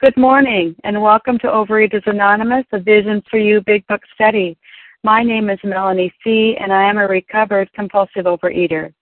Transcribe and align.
Good 0.00 0.16
morning, 0.16 0.76
and 0.84 1.02
welcome 1.02 1.40
to 1.40 1.48
Overeaters 1.48 2.06
Anonymous, 2.06 2.64
a 2.70 2.78
Vision 2.78 3.20
for 3.28 3.38
You 3.38 3.60
Big 3.60 3.84
Book 3.88 4.02
study. 4.14 4.56
My 5.02 5.24
name 5.24 5.50
is 5.50 5.58
Melanie 5.64 6.14
C., 6.22 6.56
and 6.60 6.72
I 6.72 6.88
am 6.88 6.98
a 6.98 7.08
recovered 7.08 7.68
compulsive 7.72 8.26
overeater. 8.26 8.94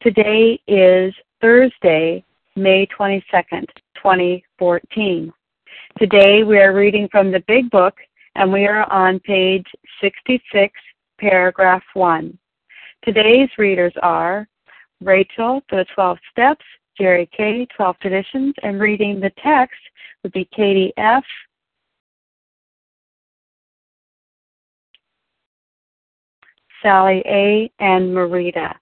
Today 0.00 0.60
is 0.68 1.12
Thursday, 1.40 2.24
May 2.54 2.86
22nd, 2.86 3.66
2014. 3.96 5.32
Today 5.98 6.44
we 6.44 6.58
are 6.58 6.72
reading 6.72 7.08
from 7.10 7.32
the 7.32 7.42
Big 7.48 7.68
Book, 7.70 7.96
and 8.36 8.52
we 8.52 8.64
are 8.64 8.88
on 8.92 9.18
page 9.18 9.66
66, 10.00 10.72
paragraph 11.18 11.82
1. 11.94 12.38
Today's 13.04 13.50
readers 13.58 13.94
are 14.04 14.46
Rachel 15.00 15.62
for 15.68 15.78
the 15.78 15.86
12 15.96 16.16
Steps, 16.30 16.64
Jerry 16.98 17.28
K., 17.36 17.66
12 17.76 17.98
Traditions, 18.00 18.54
and 18.62 18.80
reading 18.80 19.20
the 19.20 19.30
text 19.42 19.76
would 20.22 20.32
be 20.32 20.48
Katie 20.54 20.94
F. 20.96 21.24
Sally 26.82 27.22
A. 27.26 27.70
and 27.80 28.14
Marita. 28.14 28.74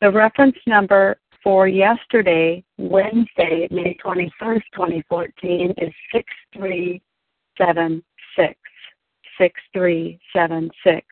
The 0.00 0.10
reference 0.10 0.56
number 0.66 1.20
for 1.42 1.68
yesterday, 1.68 2.64
Wednesday, 2.78 3.68
May 3.70 3.94
21st, 4.02 4.62
2014, 4.74 5.74
is 5.78 5.92
6376. 6.12 8.54
6376. 9.38 11.06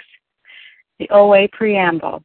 The 0.98 1.08
OA 1.10 1.46
Preamble. 1.52 2.24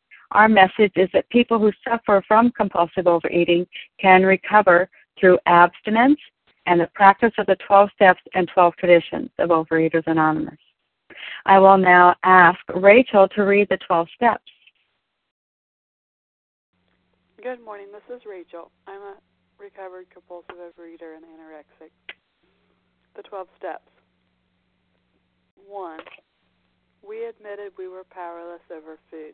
our 0.31 0.47
message 0.47 0.93
is 0.95 1.09
that 1.13 1.29
people 1.29 1.59
who 1.59 1.71
suffer 1.87 2.23
from 2.27 2.51
compulsive 2.51 3.07
overeating 3.07 3.65
can 3.99 4.23
recover 4.23 4.89
through 5.19 5.37
abstinence 5.45 6.19
and 6.65 6.79
the 6.79 6.89
practice 6.93 7.33
of 7.37 7.45
the 7.47 7.57
12 7.67 7.89
steps 7.95 8.21
and 8.33 8.49
12 8.53 8.75
traditions 8.77 9.29
of 9.39 9.49
Overeaters 9.49 10.03
Anonymous. 10.07 10.57
I 11.45 11.59
will 11.59 11.77
now 11.77 12.15
ask 12.23 12.59
Rachel 12.73 13.27
to 13.29 13.43
read 13.43 13.67
the 13.69 13.77
12 13.85 14.07
steps. 14.15 14.43
Good 17.41 17.63
morning. 17.63 17.87
This 17.91 18.15
is 18.15 18.21
Rachel. 18.25 18.71
I'm 18.87 19.01
a 19.01 19.15
recovered 19.57 20.05
compulsive 20.11 20.55
overeater 20.55 21.15
and 21.15 21.25
anorexic. 21.25 21.91
The 23.15 23.23
12 23.23 23.47
steps. 23.57 23.89
1. 25.67 25.99
We 27.05 27.25
admitted 27.25 27.73
we 27.77 27.87
were 27.87 28.03
powerless 28.03 28.61
over 28.71 28.97
food 29.09 29.33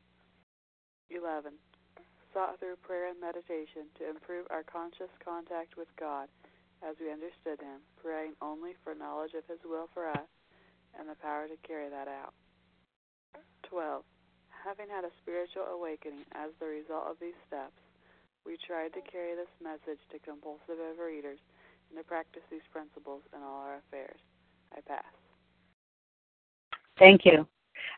11. 1.11 1.53
Sought 2.33 2.57
through 2.59 2.79
prayer 2.81 3.11
and 3.11 3.19
meditation 3.19 3.91
to 3.99 4.07
improve 4.07 4.47
our 4.49 4.63
conscious 4.63 5.11
contact 5.19 5.75
with 5.75 5.91
God 5.99 6.31
as 6.81 6.95
we 6.97 7.11
understood 7.11 7.59
Him, 7.59 7.83
praying 7.99 8.33
only 8.41 8.73
for 8.83 8.95
knowledge 8.95 9.35
of 9.35 9.45
His 9.45 9.59
will 9.67 9.91
for 9.93 10.07
us 10.07 10.29
and 10.97 11.07
the 11.07 11.19
power 11.19 11.47
to 11.47 11.67
carry 11.67 11.89
that 11.89 12.07
out. 12.07 12.33
12. 13.67 14.03
Having 14.63 14.89
had 14.89 15.05
a 15.05 15.15
spiritual 15.21 15.67
awakening 15.73 16.25
as 16.33 16.51
the 16.59 16.67
result 16.67 17.07
of 17.07 17.17
these 17.19 17.37
steps, 17.47 17.77
we 18.45 18.57
tried 18.67 18.93
to 18.93 19.01
carry 19.05 19.35
this 19.35 19.51
message 19.61 20.01
to 20.11 20.19
compulsive 20.19 20.79
overeaters 20.81 21.39
and 21.89 21.97
to 21.97 22.03
practice 22.03 22.43
these 22.49 22.65
principles 22.71 23.21
in 23.35 23.41
all 23.43 23.67
our 23.67 23.79
affairs. 23.87 24.19
I 24.75 24.81
pass. 24.81 25.11
Thank 26.97 27.25
you. 27.25 27.47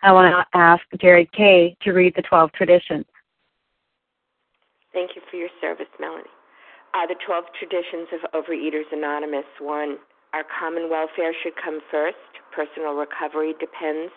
I 0.03 0.12
want 0.12 0.36
to 0.36 0.58
ask 0.58 0.84
Jerry 1.00 1.30
K. 1.31 1.78
to 1.81 1.94
read 1.94 2.14
the 2.16 2.22
12 2.22 2.52
traditions. 2.52 3.06
Thank 4.91 5.16
you 5.16 5.22
for 5.31 5.38
your 5.38 5.50
service, 5.62 5.88
Melanie. 5.97 6.28
Uh, 6.94 7.08
the 7.08 7.16
12 7.25 7.46
traditions 7.58 8.12
of 8.12 8.19
Overeaters 8.36 8.91
Anonymous. 8.91 9.47
One, 9.59 9.97
our 10.34 10.44
common 10.44 10.90
welfare 10.90 11.34
should 11.41 11.56
come 11.56 11.80
first. 11.90 12.19
Personal 12.52 12.94
recovery 12.94 13.56
depends 13.59 14.12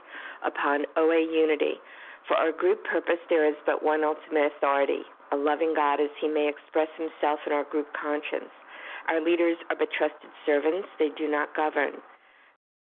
upon 0.45 0.85
OA 0.99 1.23
unity. 1.23 1.79
For 2.27 2.35
our 2.35 2.51
group 2.51 2.83
purpose, 2.83 3.23
there 3.31 3.47
is 3.49 3.55
but 3.65 3.85
one 3.85 4.03
ultimate 4.03 4.51
authority 4.59 5.07
a 5.33 5.37
loving 5.37 5.75
God 5.75 6.01
as 6.01 6.11
he 6.21 6.29
may 6.29 6.49
express 6.49 6.87
himself 6.97 7.41
in 7.47 7.53
our 7.53 7.65
group 7.65 7.89
conscience. 8.01 8.51
Our 9.09 9.21
leaders 9.21 9.57
are 9.71 9.77
but 9.77 9.89
trusted 9.91 10.31
servants, 10.45 10.87
they 10.99 11.11
do 11.19 11.29
not 11.29 11.55
govern. 11.55 11.99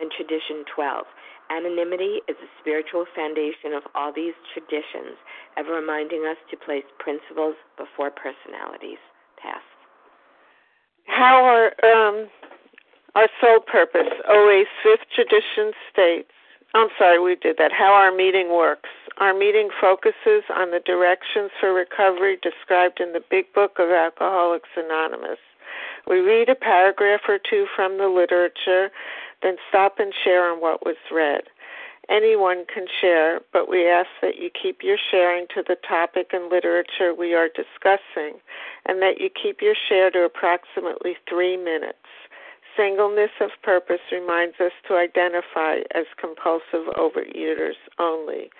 And 0.00 0.10
tradition 0.10 0.64
12. 0.74 1.06
Anonymity 1.50 2.24
is 2.26 2.36
the 2.40 2.50
spiritual 2.60 3.04
foundation 3.14 3.76
of 3.76 3.84
all 3.94 4.12
these 4.12 4.34
traditions, 4.52 5.14
ever 5.56 5.74
reminding 5.74 6.24
us 6.26 6.40
to 6.50 6.56
place 6.56 6.84
principles 6.98 7.54
before 7.76 8.10
personalities. 8.10 8.98
Pass. 9.38 9.62
How 11.06 11.44
are 11.44 11.68
um, 11.84 12.28
our 13.14 13.28
sole 13.40 13.60
purpose, 13.60 14.10
OA's 14.28 14.66
fifth 14.82 15.06
tradition 15.14 15.72
states, 15.92 16.32
I'm 16.74 16.88
sorry, 16.98 17.20
we 17.20 17.36
did 17.36 17.56
that, 17.58 17.70
how 17.70 17.94
our 17.94 18.10
meeting 18.10 18.50
works. 18.50 18.90
Our 19.18 19.32
meeting 19.32 19.68
focuses 19.80 20.42
on 20.50 20.72
the 20.72 20.80
directions 20.84 21.52
for 21.60 21.72
recovery 21.72 22.36
described 22.42 22.98
in 22.98 23.12
the 23.12 23.22
Big 23.30 23.52
Book 23.54 23.78
of 23.78 23.90
Alcoholics 23.90 24.70
Anonymous. 24.76 25.38
We 26.08 26.18
read 26.18 26.48
a 26.48 26.56
paragraph 26.56 27.20
or 27.28 27.38
two 27.38 27.66
from 27.76 27.98
the 27.98 28.08
literature, 28.08 28.90
then 29.44 29.56
stop 29.68 30.00
and 30.00 30.12
share 30.24 30.50
on 30.50 30.60
what 30.60 30.84
was 30.84 30.96
read. 31.12 31.42
Anyone 32.10 32.64
can 32.72 32.86
share, 33.00 33.40
but 33.52 33.68
we 33.68 33.88
ask 33.88 34.08
that 34.20 34.36
you 34.36 34.50
keep 34.50 34.82
your 34.82 34.98
sharing 35.10 35.46
to 35.54 35.62
the 35.66 35.76
topic 35.88 36.30
and 36.32 36.50
literature 36.50 37.14
we 37.16 37.32
are 37.34 37.48
discussing, 37.48 38.40
and 38.84 39.00
that 39.00 39.20
you 39.20 39.30
keep 39.30 39.62
your 39.62 39.74
share 39.88 40.10
to 40.10 40.24
approximately 40.24 41.16
three 41.28 41.56
minutes. 41.56 42.04
Singleness 42.76 43.30
of 43.40 43.50
purpose 43.62 44.00
reminds 44.10 44.56
us 44.60 44.72
to 44.88 44.96
identify 44.96 45.76
as 45.94 46.04
compulsive 46.20 46.92
overeaters 46.98 47.78
only. 47.98 48.50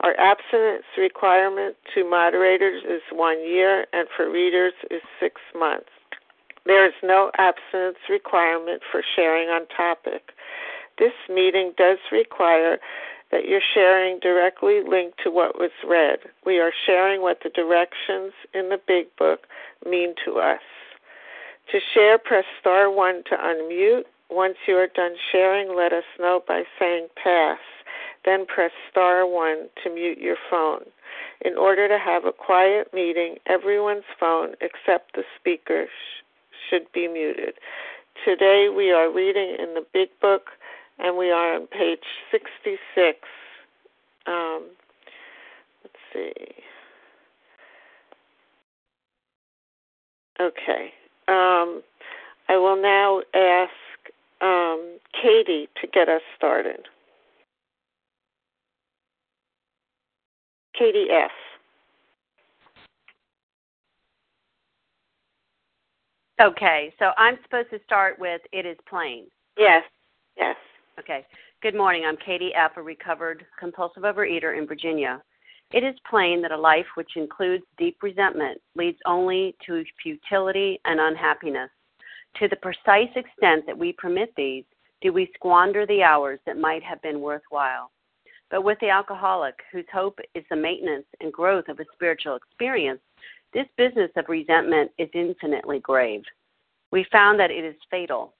Our 0.00 0.14
abstinence 0.20 0.84
requirement 0.98 1.74
to 1.94 2.08
moderators 2.08 2.84
is 2.84 3.02
one 3.10 3.40
year, 3.40 3.86
and 3.92 4.06
for 4.14 4.30
readers 4.30 4.74
is 4.90 5.00
six 5.18 5.40
months. 5.58 5.95
There 6.66 6.86
is 6.86 6.94
no 7.02 7.30
abstinence 7.38 7.98
requirement 8.10 8.82
for 8.90 9.02
sharing 9.14 9.48
on 9.48 9.66
topic. 9.68 10.32
This 10.98 11.12
meeting 11.28 11.72
does 11.76 11.98
require 12.10 12.78
that 13.30 13.46
you're 13.46 13.60
sharing 13.74 14.18
directly 14.20 14.80
linked 14.86 15.18
to 15.22 15.30
what 15.30 15.58
was 15.58 15.70
read. 15.86 16.18
We 16.44 16.58
are 16.58 16.72
sharing 16.86 17.22
what 17.22 17.38
the 17.42 17.50
directions 17.50 18.32
in 18.54 18.68
the 18.68 18.80
Big 18.86 19.06
Book 19.16 19.46
mean 19.88 20.14
to 20.24 20.38
us. 20.38 20.60
To 21.72 21.78
share, 21.94 22.18
press 22.18 22.44
star 22.60 22.90
1 22.90 23.24
to 23.30 23.36
unmute. 23.36 24.04
Once 24.30 24.56
you 24.66 24.76
are 24.76 24.88
done 24.88 25.14
sharing, 25.32 25.76
let 25.76 25.92
us 25.92 26.04
know 26.18 26.42
by 26.46 26.62
saying 26.78 27.08
pass. 27.22 27.58
Then 28.24 28.46
press 28.46 28.72
star 28.90 29.26
1 29.26 29.68
to 29.84 29.90
mute 29.90 30.18
your 30.18 30.36
phone. 30.50 30.84
In 31.44 31.56
order 31.56 31.88
to 31.88 31.98
have 31.98 32.24
a 32.24 32.32
quiet 32.32 32.92
meeting, 32.92 33.36
everyone's 33.46 34.04
phone 34.18 34.54
except 34.60 35.14
the 35.14 35.24
speaker 35.38 35.86
sh- 35.86 36.22
should 36.68 36.90
be 36.92 37.08
muted. 37.08 37.54
Today 38.24 38.68
we 38.74 38.90
are 38.90 39.12
reading 39.12 39.56
in 39.58 39.74
the 39.74 39.84
Big 39.92 40.08
Book 40.20 40.50
and 40.98 41.16
we 41.16 41.30
are 41.30 41.54
on 41.54 41.66
page 41.66 42.00
66. 42.30 43.18
Um, 44.26 44.64
let's 45.84 45.96
see. 46.12 46.32
Okay. 50.40 50.92
Um, 51.28 51.82
I 52.48 52.56
will 52.56 52.80
now 52.80 53.22
ask 53.34 53.72
um, 54.40 54.98
Katie 55.20 55.68
to 55.80 55.86
get 55.86 56.08
us 56.08 56.22
started. 56.36 56.88
Katie 60.78 61.08
F. 61.10 61.30
Okay, 66.38 66.92
so 66.98 67.12
I'm 67.16 67.38
supposed 67.44 67.70
to 67.70 67.78
start 67.86 68.18
with 68.18 68.42
It 68.52 68.66
is 68.66 68.76
Plain. 68.86 69.24
Yes, 69.56 69.82
yes. 70.36 70.56
Okay. 70.98 71.24
Good 71.62 71.74
morning. 71.74 72.04
I'm 72.06 72.18
Katie 72.18 72.52
F., 72.54 72.72
a 72.76 72.82
recovered 72.82 73.46
compulsive 73.58 74.02
overeater 74.02 74.58
in 74.58 74.66
Virginia. 74.66 75.22
It 75.72 75.82
is 75.82 75.94
plain 76.08 76.42
that 76.42 76.52
a 76.52 76.56
life 76.56 76.84
which 76.94 77.16
includes 77.16 77.64
deep 77.78 77.96
resentment 78.02 78.60
leads 78.74 78.98
only 79.06 79.56
to 79.64 79.82
futility 80.02 80.78
and 80.84 81.00
unhappiness. 81.00 81.70
To 82.40 82.48
the 82.48 82.56
precise 82.56 83.08
extent 83.16 83.64
that 83.64 83.78
we 83.78 83.94
permit 83.94 84.30
these, 84.36 84.64
do 85.00 85.14
we 85.14 85.30
squander 85.34 85.86
the 85.86 86.02
hours 86.02 86.38
that 86.44 86.58
might 86.58 86.82
have 86.82 87.00
been 87.00 87.22
worthwhile. 87.22 87.90
But 88.50 88.62
with 88.62 88.78
the 88.80 88.90
alcoholic, 88.90 89.54
whose 89.72 89.86
hope 89.90 90.18
is 90.34 90.44
the 90.50 90.56
maintenance 90.56 91.06
and 91.20 91.32
growth 91.32 91.68
of 91.68 91.80
a 91.80 91.86
spiritual 91.94 92.36
experience, 92.36 93.00
this 93.56 93.66
business 93.78 94.10
of 94.16 94.26
resentment 94.28 94.90
is 94.98 95.08
infinitely 95.14 95.78
grave. 95.78 96.20
We 96.92 97.06
found 97.10 97.40
that 97.40 97.50
it 97.50 97.64
is 97.64 97.74
fatal. 97.90 98.34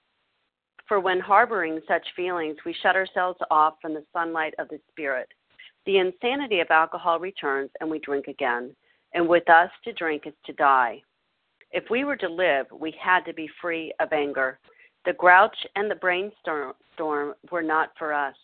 For 0.87 0.99
when 0.99 1.19
harboring 1.19 1.81
such 1.87 2.05
feelings, 2.15 2.55
we 2.63 2.75
shut 2.83 2.95
ourselves 2.95 3.39
off 3.49 3.73
from 3.81 3.95
the 3.95 4.05
sunlight 4.13 4.53
of 4.59 4.67
the 4.69 4.79
Spirit. 4.91 5.27
The 5.87 5.97
insanity 5.97 6.59
of 6.59 6.67
alcohol 6.69 7.19
returns, 7.19 7.71
and 7.81 7.89
we 7.89 7.97
drink 7.97 8.27
again. 8.27 8.75
And 9.15 9.27
with 9.27 9.49
us, 9.49 9.71
to 9.85 9.93
drink 9.93 10.27
is 10.27 10.35
to 10.45 10.53
die. 10.53 11.01
If 11.71 11.85
we 11.89 12.03
were 12.03 12.17
to 12.17 12.29
live, 12.29 12.67
we 12.71 12.93
had 13.01 13.25
to 13.25 13.33
be 13.33 13.49
free 13.59 13.91
of 13.99 14.13
anger. 14.13 14.59
The 15.05 15.13
grouch 15.13 15.57
and 15.75 15.89
the 15.89 15.95
brainstorm 15.95 16.75
were 16.99 17.63
not 17.63 17.89
for 17.97 18.13
us. 18.13 18.35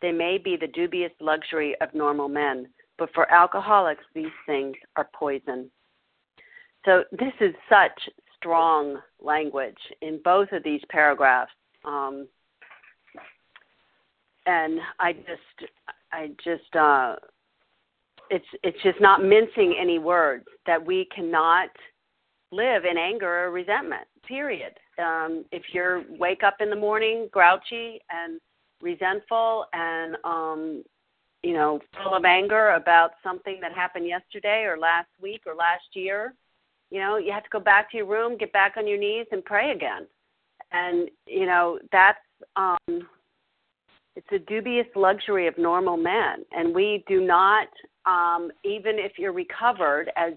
They 0.00 0.10
may 0.10 0.38
be 0.38 0.56
the 0.56 0.68
dubious 0.68 1.12
luxury 1.20 1.78
of 1.82 1.92
normal 1.92 2.28
men, 2.28 2.68
but 2.96 3.12
for 3.12 3.30
alcoholics, 3.30 4.04
these 4.14 4.32
things 4.46 4.74
are 4.96 5.10
poison. 5.12 5.70
So, 6.84 7.04
this 7.12 7.32
is 7.40 7.54
such 7.68 8.08
strong 8.36 8.98
language 9.20 9.78
in 10.02 10.20
both 10.22 10.52
of 10.52 10.62
these 10.62 10.82
paragraphs. 10.90 11.52
Um, 11.84 12.28
and 14.46 14.80
I 15.00 15.12
just, 15.14 15.70
I 16.12 16.30
just, 16.44 16.76
uh, 16.76 17.16
it's 18.30 18.46
it's 18.62 18.82
just 18.82 19.00
not 19.00 19.22
mincing 19.22 19.76
any 19.80 19.98
words 19.98 20.46
that 20.66 20.84
we 20.84 21.06
cannot 21.14 21.68
live 22.52 22.84
in 22.84 22.96
anger 22.96 23.44
or 23.44 23.50
resentment. 23.50 24.06
Period. 24.26 24.72
Um, 24.98 25.44
if 25.52 25.62
you 25.72 26.04
wake 26.18 26.42
up 26.42 26.56
in 26.60 26.70
the 26.70 26.76
morning 26.76 27.28
grouchy 27.32 28.00
and 28.10 28.40
resentful 28.80 29.66
and 29.72 30.16
um, 30.24 30.84
you 31.42 31.52
know 31.52 31.80
full 32.02 32.14
of 32.14 32.24
anger 32.24 32.70
about 32.70 33.12
something 33.22 33.58
that 33.60 33.72
happened 33.72 34.06
yesterday 34.06 34.62
or 34.62 34.78
last 34.78 35.08
week 35.20 35.42
or 35.46 35.54
last 35.54 35.84
year, 35.94 36.34
you 36.90 37.00
know, 37.00 37.16
you 37.16 37.32
have 37.32 37.44
to 37.44 37.50
go 37.50 37.60
back 37.60 37.90
to 37.90 37.96
your 37.96 38.06
room, 38.06 38.36
get 38.38 38.52
back 38.52 38.74
on 38.76 38.86
your 38.86 38.98
knees, 38.98 39.26
and 39.32 39.44
pray 39.44 39.72
again. 39.72 40.06
And 40.72 41.08
you 41.26 41.46
know, 41.46 41.78
that's 41.92 42.18
um, 42.56 43.08
it's 44.16 44.26
a 44.32 44.38
dubious 44.38 44.86
luxury 44.94 45.46
of 45.46 45.58
normal 45.58 45.96
men, 45.96 46.44
and 46.52 46.74
we 46.74 47.04
do 47.08 47.20
not, 47.20 47.68
um, 48.06 48.50
even 48.64 48.98
if 48.98 49.12
you're 49.18 49.32
recovered, 49.32 50.10
as 50.16 50.34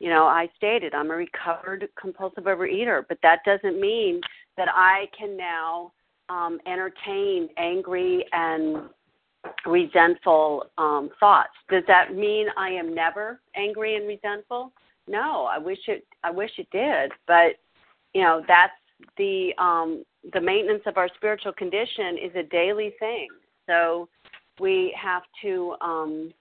you 0.00 0.10
know, 0.10 0.24
I 0.24 0.48
stated, 0.56 0.94
I'm 0.94 1.10
a 1.10 1.14
recovered 1.14 1.88
compulsive 2.00 2.44
overeater, 2.44 3.04
but 3.08 3.18
that 3.22 3.38
doesn't 3.46 3.80
mean 3.80 4.20
that 4.56 4.68
I 4.70 5.06
can 5.16 5.36
now 5.36 5.92
um, 6.28 6.58
entertain 6.66 7.48
angry 7.56 8.24
and 8.32 8.88
resentful 9.66 10.66
um, 10.78 11.10
thoughts. 11.20 11.52
Does 11.70 11.84
that 11.86 12.14
mean 12.14 12.46
I 12.56 12.70
am 12.70 12.94
never 12.94 13.40
angry 13.56 13.96
and 13.96 14.08
resentful? 14.08 14.72
No, 15.06 15.44
I 15.44 15.58
wish 15.58 15.80
it. 15.88 16.06
I 16.22 16.30
wish 16.30 16.50
it 16.58 16.68
did, 16.70 17.12
but 17.26 17.56
you 18.14 18.22
know 18.22 18.42
that's 18.46 18.72
the 19.18 19.52
um, 19.58 20.04
the 20.32 20.40
maintenance 20.40 20.82
of 20.86 20.96
our 20.96 21.08
spiritual 21.16 21.52
condition 21.52 22.16
is 22.22 22.34
a 22.36 22.42
daily 22.44 22.94
thing. 22.98 23.28
So 23.66 24.08
we 24.60 24.96
have 25.00 25.22
to 25.42 25.74
um, 25.80 26.32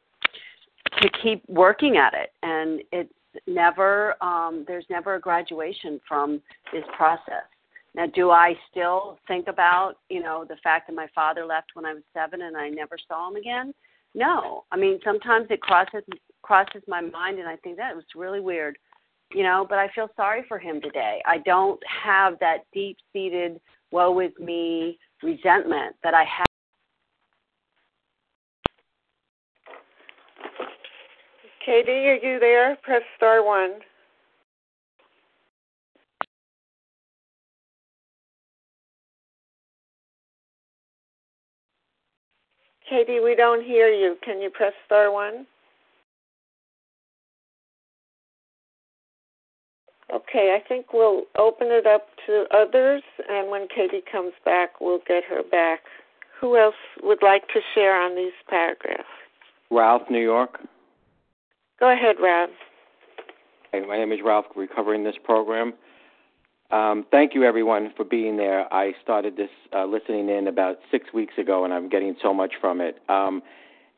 to 1.02 1.10
keep 1.22 1.44
working 1.50 1.98
at 1.98 2.14
it, 2.14 2.32
and 2.44 2.82
it's 2.92 3.14
never 3.48 4.16
um, 4.24 4.64
there's 4.68 4.86
never 4.90 5.16
a 5.16 5.20
graduation 5.20 6.00
from 6.08 6.42
this 6.72 6.84
process. 6.96 7.44
Now, 7.96 8.08
do 8.08 8.32
I 8.32 8.54
still 8.72 9.20
think 9.28 9.48
about 9.48 9.96
you 10.10 10.22
know 10.22 10.46
the 10.48 10.58
fact 10.64 10.88
that 10.88 10.94
my 10.94 11.08
father 11.14 11.46
left 11.46 11.72
when 11.74 11.86
I 11.86 11.94
was 11.94 12.04
seven 12.14 12.44
and 12.44 12.56
I 12.56 12.70
never 12.70 12.98
saw 13.08 13.30
him 13.30 13.36
again? 13.36 13.74
No, 14.16 14.64
I 14.72 14.78
mean 14.78 15.00
sometimes 15.04 15.48
it 15.50 15.62
crosses 15.62 16.04
crosses 16.44 16.84
my 16.88 17.02
mind, 17.02 17.40
and 17.40 17.48
I 17.48 17.56
think 17.58 17.78
that 17.78 17.96
was 17.96 18.06
really 18.16 18.40
weird, 18.40 18.78
you 19.34 19.44
know. 19.44 19.66
But 19.68 19.80
I 19.80 19.90
feel 19.96 20.10
sorry 20.16 20.44
for 20.48 20.60
him 20.60 20.80
today. 20.82 21.22
I 21.26 21.40
don't 21.40 21.80
have 22.04 22.38
that 22.40 22.60
deep 22.74 22.98
seated 23.12 23.60
woe 23.92 24.20
is 24.20 24.32
me 24.40 25.00
resentment 25.24 25.96
that 26.04 26.14
I 26.14 26.26
have. 26.26 26.46
Katie, 31.66 31.92
are 31.92 32.16
you 32.16 32.40
there? 32.40 32.78
Press 32.84 33.02
star 33.16 33.44
one. 33.44 33.80
Katie, 42.90 43.22
we 43.22 43.34
don't 43.34 43.64
hear 43.64 43.88
you. 43.88 44.18
Can 44.24 44.42
you 44.42 44.50
press 44.50 44.74
star 44.86 45.10
one? 45.12 45.48
Okay, 50.14 50.56
I 50.56 50.68
think 50.68 50.94
we'll 50.94 51.24
open 51.38 51.68
it 51.72 51.88
up 51.88 52.08
to 52.28 52.46
others, 52.52 53.02
and 53.28 53.50
when 53.50 53.68
Katie 53.68 54.04
comes 54.12 54.34
back, 54.46 54.80
we'll 54.80 55.00
get 55.08 55.24
her 55.24 55.42
back. 55.42 55.82
Who 56.40 56.56
else 56.56 56.76
would 57.02 57.24
like 57.24 57.48
to 57.48 57.62
share 57.74 58.00
on 58.00 58.16
these 58.16 58.34
paragraphs? 58.48 59.08
Ralph, 59.72 60.04
New 60.12 60.22
York. 60.22 60.60
Go 61.80 61.92
ahead, 61.92 62.18
Ralph. 62.22 62.52
Hey, 63.72 63.82
my 63.88 63.98
name 63.98 64.12
is 64.12 64.20
Ralph, 64.24 64.46
recovering 64.56 65.04
this 65.04 65.16
program. 65.24 65.74
Um, 66.70 67.06
thank 67.10 67.34
you, 67.34 67.44
everyone, 67.44 67.92
for 67.96 68.04
being 68.04 68.38
there. 68.38 68.72
I 68.72 68.94
started 69.02 69.36
this 69.36 69.50
uh, 69.76 69.86
listening 69.86 70.30
in 70.30 70.48
about 70.48 70.78
six 70.92 71.12
weeks 71.12 71.34
ago, 71.40 71.66
and 71.66 71.74
I'm 71.74 71.90
getting 71.90 72.16
so 72.22 72.34
much 72.34 72.54
from 72.62 72.82
it. 72.82 73.00
Um, 73.10 73.42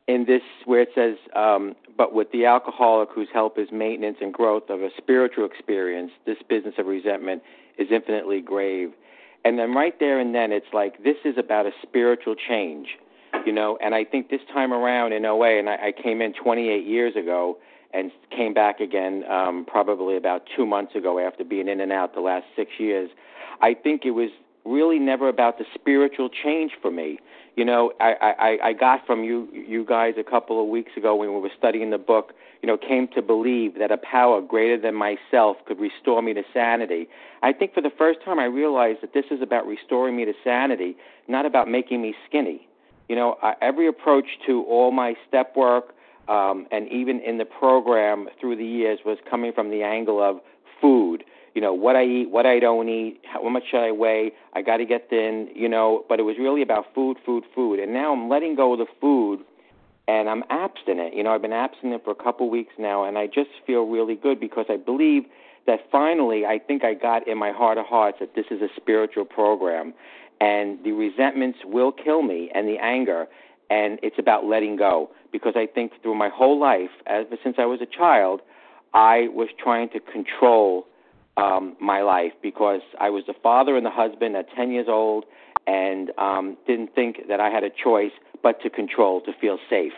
in 0.08 0.26
this, 0.26 0.42
where 0.66 0.82
it 0.82 0.90
says, 0.94 1.16
um, 1.36 1.76
but 1.98 2.14
with 2.14 2.32
the 2.32 2.46
alcoholic 2.46 3.10
whose 3.14 3.30
help 3.34 3.58
is 3.58 3.70
maintenance 3.72 4.18
and 4.22 4.34
growth 4.34 4.70
of 4.70 4.82
a 4.82 4.90
spiritual 4.98 5.46
experience, 5.46 6.12
this 6.26 6.38
business 6.48 6.76
of 6.78 6.86
resentment 6.86 7.42
is 7.78 7.88
infinitely 7.92 8.42
grave. 8.42 8.92
And 9.44 9.58
then 9.58 9.74
right 9.74 9.98
there 10.00 10.20
and 10.20 10.34
then, 10.34 10.52
it's 10.52 10.74
like 10.74 11.04
this 11.04 11.18
is 11.24 11.38
about 11.38 11.66
a 11.66 11.72
spiritual 11.82 12.36
change, 12.36 12.90
you 13.46 13.52
know. 13.52 13.78
And 13.82 13.94
I 13.94 14.04
think 14.04 14.30
this 14.30 14.42
time 14.52 14.74
around 14.74 15.14
in 15.14 15.26
OA, 15.26 15.60
and 15.60 15.70
I, 15.70 15.88
I 15.88 15.92
came 15.92 16.22
in 16.22 16.34
28 16.34 16.86
years 16.86 17.16
ago, 17.16 17.58
and 17.96 18.12
came 18.30 18.54
back 18.54 18.82
again 18.82 19.24
um, 19.32 19.66
probably 19.66 20.18
about 20.18 20.44
two 20.56 20.66
months 20.66 20.96
ago 20.96 21.18
after 21.18 21.46
being 21.46 21.70
in 21.70 21.80
and 21.80 21.94
out 21.94 22.14
the 22.14 22.20
last 22.20 22.46
six 22.56 22.72
years. 22.78 23.10
I 23.62 23.74
think 23.74 24.04
it 24.04 24.12
was 24.12 24.30
really 24.66 25.00
never 25.00 25.30
about 25.30 25.58
the 25.58 25.66
spiritual 25.74 26.30
change 26.30 26.72
for 26.82 26.92
me. 26.92 27.20
You 27.56 27.64
know, 27.64 27.94
I, 28.02 28.34
I, 28.38 28.58
I 28.70 28.74
got 28.74 29.06
from 29.06 29.24
you 29.24 29.48
you 29.54 29.86
guys 29.86 30.16
a 30.18 30.24
couple 30.24 30.62
of 30.62 30.68
weeks 30.68 30.92
ago 30.98 31.16
when 31.16 31.34
we 31.34 31.40
were 31.40 31.52
studying 31.58 31.92
the 31.92 31.98
book, 31.98 32.34
you 32.62 32.68
know, 32.68 32.78
came 32.78 33.08
to 33.16 33.22
believe 33.22 33.78
that 33.80 33.92
a 33.92 33.98
power 33.98 34.42
greater 34.42 34.78
than 34.78 34.96
myself 34.96 35.58
could 35.66 35.80
restore 35.80 36.22
me 36.22 36.34
to 36.34 36.44
sanity. 36.54 37.08
I 37.44 37.54
think 37.54 37.74
for 37.74 37.82
the 37.82 37.92
first 37.98 38.20
time 38.26 38.40
I 38.40 38.46
realized 38.46 39.00
that 39.04 39.14
this 39.14 39.26
is 39.32 39.42
about 39.42 39.66
restoring 39.66 40.18
me 40.18 40.26
to 40.26 40.34
sanity, 40.44 40.98
not 41.28 41.46
about 41.46 41.70
making 41.70 42.02
me 42.02 42.14
skinny. 42.28 42.68
You 43.08 43.16
know, 43.16 43.38
every 43.62 43.88
approach 43.88 44.26
to 44.48 44.64
all 44.64 44.92
my 44.92 45.14
step 45.28 45.56
work, 45.56 45.94
um, 46.28 46.66
and 46.72 46.92
even 46.92 47.20
in 47.22 47.38
the 47.38 47.46
program 47.46 48.28
through 48.42 48.56
the 48.56 48.66
years 48.66 49.00
was 49.06 49.20
coming 49.30 49.54
from 49.54 49.70
the 49.70 49.84
angle 49.84 50.22
of 50.22 50.42
food. 50.82 51.24
You 51.56 51.62
know 51.62 51.74
what 51.74 51.96
I 51.96 52.04
eat, 52.04 52.30
what 52.30 52.46
I 52.46 52.60
don't 52.60 52.90
eat, 52.90 53.22
how 53.24 53.48
much 53.48 53.64
should 53.72 53.80
I 53.80 53.92
weigh? 53.92 54.34
I 54.54 54.62
got 54.62 54.78
to 54.78 54.86
get 54.86 55.10
thin. 55.10 55.50
You 55.56 55.70
know, 55.70 56.04
but 56.08 56.20
it 56.20 56.24
was 56.24 56.36
really 56.38 56.62
about 56.62 56.94
food, 56.94 57.18
food, 57.26 57.46
food. 57.56 57.80
And 57.80 57.94
now 57.94 58.14
I'm 58.14 58.30
letting 58.30 58.56
go 58.56 58.74
of 58.74 58.80
the 58.80 58.86
food, 59.00 59.40
and 60.08 60.30
I'm 60.30 60.44
abstinent. 60.50 61.16
You 61.16 61.24
know, 61.24 61.34
I've 61.34 61.42
been 61.42 61.54
abstinent 61.54 62.04
for 62.04 62.12
a 62.12 62.24
couple 62.24 62.50
weeks 62.50 62.74
now, 62.78 63.06
and 63.06 63.18
I 63.18 63.28
just 63.28 63.50
feel 63.66 63.84
really 63.86 64.16
good 64.16 64.40
because 64.40 64.66
I 64.70 64.76
believe 64.76 65.24
that 65.66 65.80
finally, 65.92 66.46
I 66.46 66.60
think 66.60 66.84
I 66.84 66.94
got 66.94 67.28
in 67.28 67.38
my 67.38 67.52
heart 67.52 67.78
of 67.78 67.86
hearts 67.86 68.18
that 68.20 68.36
this 68.36 68.46
is 68.52 68.62
a 68.62 68.68
spiritual 68.76 69.26
program, 69.26 69.94
and 70.42 70.84
the 70.84 70.92
resentments 70.92 71.60
will 71.66 71.92
kill 71.92 72.22
me, 72.22 72.52
and 72.54 72.68
the 72.68 72.78
anger, 72.78 73.28
and 73.70 73.98
it's 74.04 74.20
about 74.20 74.46
letting 74.46 74.76
go 74.76 75.10
because 75.32 75.54
I 75.56 75.66
think 75.66 75.94
through 76.02 76.16
my 76.16 76.30
whole 76.30 76.60
life, 76.60 76.92
ever 77.08 77.38
since 77.44 77.56
I 77.58 77.66
was 77.66 77.80
a 77.82 77.86
child, 77.86 78.42
I 78.94 79.30
was 79.34 79.48
trying 79.58 79.90
to 79.90 80.00
control 80.00 80.86
um, 81.38 81.76
my 81.80 82.02
life 82.02 82.34
because 82.42 82.82
I 83.00 83.10
was 83.10 83.24
the 83.28 83.34
father 83.42 83.76
and 83.76 83.86
the 83.86 83.92
husband 83.92 84.36
at 84.36 84.48
10 84.56 84.72
years 84.72 84.88
old 84.90 85.26
and 85.68 86.12
um, 86.18 86.58
didn't 86.68 86.94
think 86.96 87.28
that 87.28 87.40
I 87.40 87.50
had 87.50 87.64
a 87.64 87.70
choice 87.70 88.12
but 88.44 88.62
to 88.62 88.70
control, 88.70 89.22
to 89.22 89.34
feel 89.40 89.58
safe. 89.70 89.94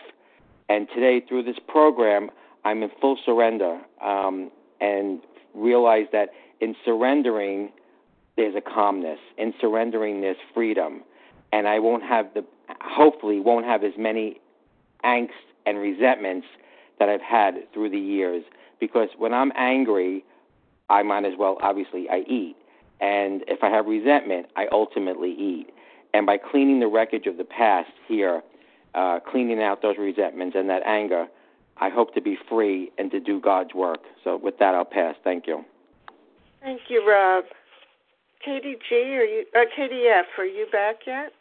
And 0.68 0.88
today, 0.94 1.22
through 1.26 1.44
this 1.44 1.58
program, 1.66 2.30
I'm 2.64 2.82
in 2.82 2.90
full 3.00 3.18
surrender 3.24 3.80
um, 4.02 4.50
and 4.80 5.20
realize 5.54 6.06
that 6.12 6.30
in 6.60 6.74
surrendering, 6.84 7.70
there's 8.36 8.54
a 8.54 8.60
calmness. 8.60 9.18
In 9.36 9.54
surrendering, 9.60 10.20
there's 10.20 10.36
freedom. 10.54 11.02
And 11.52 11.66
I 11.66 11.78
won't 11.78 12.02
have 12.02 12.26
the 12.34 12.44
hopefully 12.82 13.40
won't 13.40 13.64
have 13.64 13.82
as 13.82 13.94
many 13.96 14.40
angst 15.04 15.30
and 15.64 15.78
resentments 15.78 16.46
that 16.98 17.08
I've 17.08 17.22
had 17.22 17.72
through 17.72 17.90
the 17.90 17.98
years. 17.98 18.44
Because 18.80 19.08
when 19.16 19.32
I'm 19.32 19.52
angry, 19.56 20.24
I 20.90 21.02
might 21.02 21.24
as 21.24 21.34
well 21.38 21.58
obviously 21.62 22.08
I 22.10 22.24
eat, 22.28 22.56
and 23.00 23.42
if 23.46 23.62
I 23.62 23.68
have 23.70 23.86
resentment, 23.86 24.46
I 24.56 24.66
ultimately 24.72 25.32
eat. 25.32 25.70
And 26.14 26.24
by 26.26 26.38
cleaning 26.38 26.80
the 26.80 26.88
wreckage 26.88 27.26
of 27.26 27.36
the 27.36 27.44
past 27.44 27.90
here, 28.06 28.42
uh, 28.94 29.20
cleaning 29.20 29.62
out 29.62 29.82
those 29.82 29.96
resentments 29.98 30.56
and 30.58 30.68
that 30.70 30.82
anger, 30.86 31.26
I 31.76 31.90
hope 31.90 32.14
to 32.14 32.20
be 32.20 32.36
free 32.48 32.90
and 32.98 33.10
to 33.10 33.20
do 33.20 33.40
God's 33.40 33.74
work. 33.74 34.00
So 34.24 34.36
with 34.36 34.58
that, 34.58 34.74
I'll 34.74 34.84
pass. 34.84 35.14
Thank 35.22 35.46
you. 35.46 35.64
Thank 36.60 36.80
you, 36.88 37.08
Rob. 37.08 37.44
Katie 38.44 38.76
G, 38.88 38.94
are 38.94 39.24
you? 39.24 39.44
Uh, 39.54 39.60
Katie 39.76 40.06
F., 40.06 40.26
are 40.38 40.44
you 40.44 40.66
back 40.72 40.96
yet? 41.06 41.32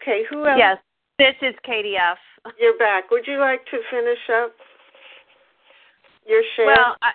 Okay, 0.00 0.22
who 0.30 0.46
else? 0.46 0.58
Yes, 0.58 0.78
this 1.20 1.36
is 1.42 1.54
KDF. 1.68 2.16
You're 2.58 2.78
back. 2.78 3.10
Would 3.10 3.26
you 3.26 3.38
like 3.38 3.64
to 3.66 3.78
finish 3.90 4.18
up 4.32 4.54
your 6.26 6.42
share? 6.56 6.66
Well, 6.66 6.96
I, 7.02 7.10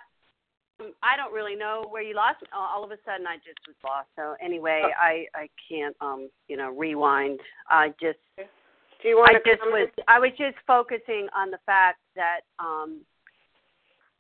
I 1.02 1.18
don't 1.18 1.34
really 1.34 1.56
know 1.56 1.86
where 1.90 2.04
you 2.04 2.14
lost 2.14 2.42
me. 2.44 2.50
All 2.54 2.84
of 2.84 2.92
a 2.92 2.98
sudden, 3.04 3.26
I 3.26 3.38
just 3.38 3.58
was 3.68 3.76
lost. 3.84 4.08
So 4.16 4.36
anyway, 4.44 4.84
oh. 4.86 4.92
I 5.02 5.26
I 5.34 5.50
can't 5.68 5.96
um 6.02 6.30
you 6.48 6.56
know 6.58 6.70
rewind. 6.70 7.40
I 7.70 7.90
just. 8.00 8.20
Do 8.38 9.10
you 9.10 9.18
want 9.18 9.36
I 9.36 9.40
just 9.40 9.62
was 9.66 9.90
I 10.08 10.20
was 10.20 10.32
just 10.38 10.56
focusing 10.68 11.28
on 11.36 11.50
the 11.50 11.60
fact 11.66 12.00
that 12.16 12.42
um 12.60 13.02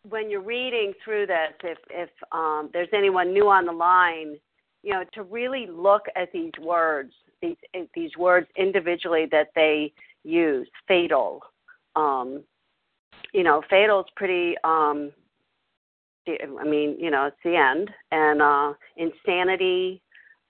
when 0.09 0.29
you're 0.29 0.41
reading 0.41 0.93
through 1.03 1.27
this, 1.27 1.53
if 1.63 1.77
if 1.91 2.09
um 2.31 2.69
there's 2.73 2.89
anyone 2.93 3.33
new 3.33 3.49
on 3.49 3.65
the 3.65 3.71
line, 3.71 4.37
you 4.85 4.93
know, 4.93 5.03
to 5.13 5.23
really 5.23 5.65
look 5.67 6.03
at 6.15 6.31
these 6.31 6.51
words 6.61 7.11
these 7.41 7.57
these 7.95 8.15
words 8.17 8.47
individually 8.55 9.27
that 9.31 9.47
they 9.55 9.91
use. 10.23 10.67
Fatal, 10.87 11.41
um, 11.95 12.43
you 13.33 13.43
know, 13.43 13.61
fatal 13.69 14.01
is 14.01 14.05
pretty. 14.15 14.55
Um, 14.63 15.11
I 16.27 16.63
mean, 16.63 16.97
you 16.99 17.11
know, 17.11 17.25
it's 17.25 17.37
the 17.43 17.55
end, 17.55 17.89
and 18.11 18.41
uh, 18.41 18.73
insanity, 18.97 20.01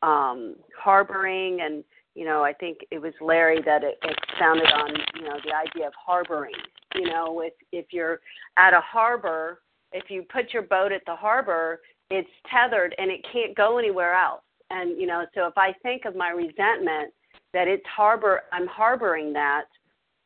um, 0.01 0.55
harboring, 0.77 1.61
and 1.61 1.83
you 2.13 2.25
know, 2.25 2.43
I 2.43 2.53
think 2.53 2.79
it 2.91 2.99
was 2.99 3.13
Larry 3.21 3.61
that 3.65 3.83
it 3.83 3.97
expounded 4.03 4.71
on, 4.71 4.89
you 5.15 5.23
know, 5.23 5.37
the 5.45 5.53
idea 5.53 5.87
of 5.87 5.93
harboring. 5.97 6.53
You 6.93 7.09
know, 7.09 7.41
if 7.41 7.53
if 7.71 7.87
you're 7.91 8.19
at 8.57 8.73
a 8.73 8.81
harbor, 8.81 9.61
if 9.93 10.09
you 10.09 10.23
put 10.23 10.53
your 10.53 10.63
boat 10.63 10.91
at 10.91 11.01
the 11.05 11.15
harbor, 11.15 11.79
it's 12.09 12.29
tethered 12.51 12.93
and 12.97 13.09
it 13.11 13.25
can't 13.31 13.55
go 13.55 13.77
anywhere 13.77 14.13
else. 14.13 14.41
And 14.71 14.99
you 14.99 15.05
know 15.05 15.25
so 15.35 15.45
if 15.45 15.57
i 15.57 15.73
think 15.83 16.05
of 16.05 16.15
my 16.15 16.29
resentment 16.29 17.13
that 17.53 17.67
it's 17.67 17.85
harbor 17.85 18.41
i'm 18.51 18.67
harboring 18.67 19.31
that 19.33 19.65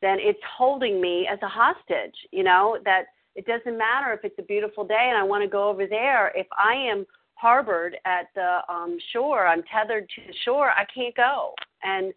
then 0.02 0.18
it's 0.20 0.40
holding 0.58 1.02
me 1.02 1.28
as 1.30 1.38
a 1.42 1.48
hostage 1.48 2.16
you 2.32 2.44
know 2.44 2.78
that 2.86 3.04
it 3.36 3.46
doesn't 3.46 3.78
matter 3.78 4.14
if 4.14 4.22
it's 4.24 4.40
a 4.40 4.44
beautiful 4.44 4.86
day 4.86 5.08
and 5.10 5.18
i 5.18 5.24
want 5.24 5.44
to 5.44 5.50
go 5.50 5.68
over 5.68 5.86
there. 5.86 6.32
If 6.36 6.48
i 6.58 6.74
am 6.74 7.06
harbored 7.34 7.98
at 8.06 8.28
the 8.34 8.60
um 8.70 8.98
shore 9.12 9.46
i'm 9.46 9.64
tethered 9.64 10.08
to 10.16 10.22
the 10.26 10.34
shore 10.46 10.72
i 10.72 10.86
can't 10.94 11.16
go. 11.16 11.54
And 11.84 12.14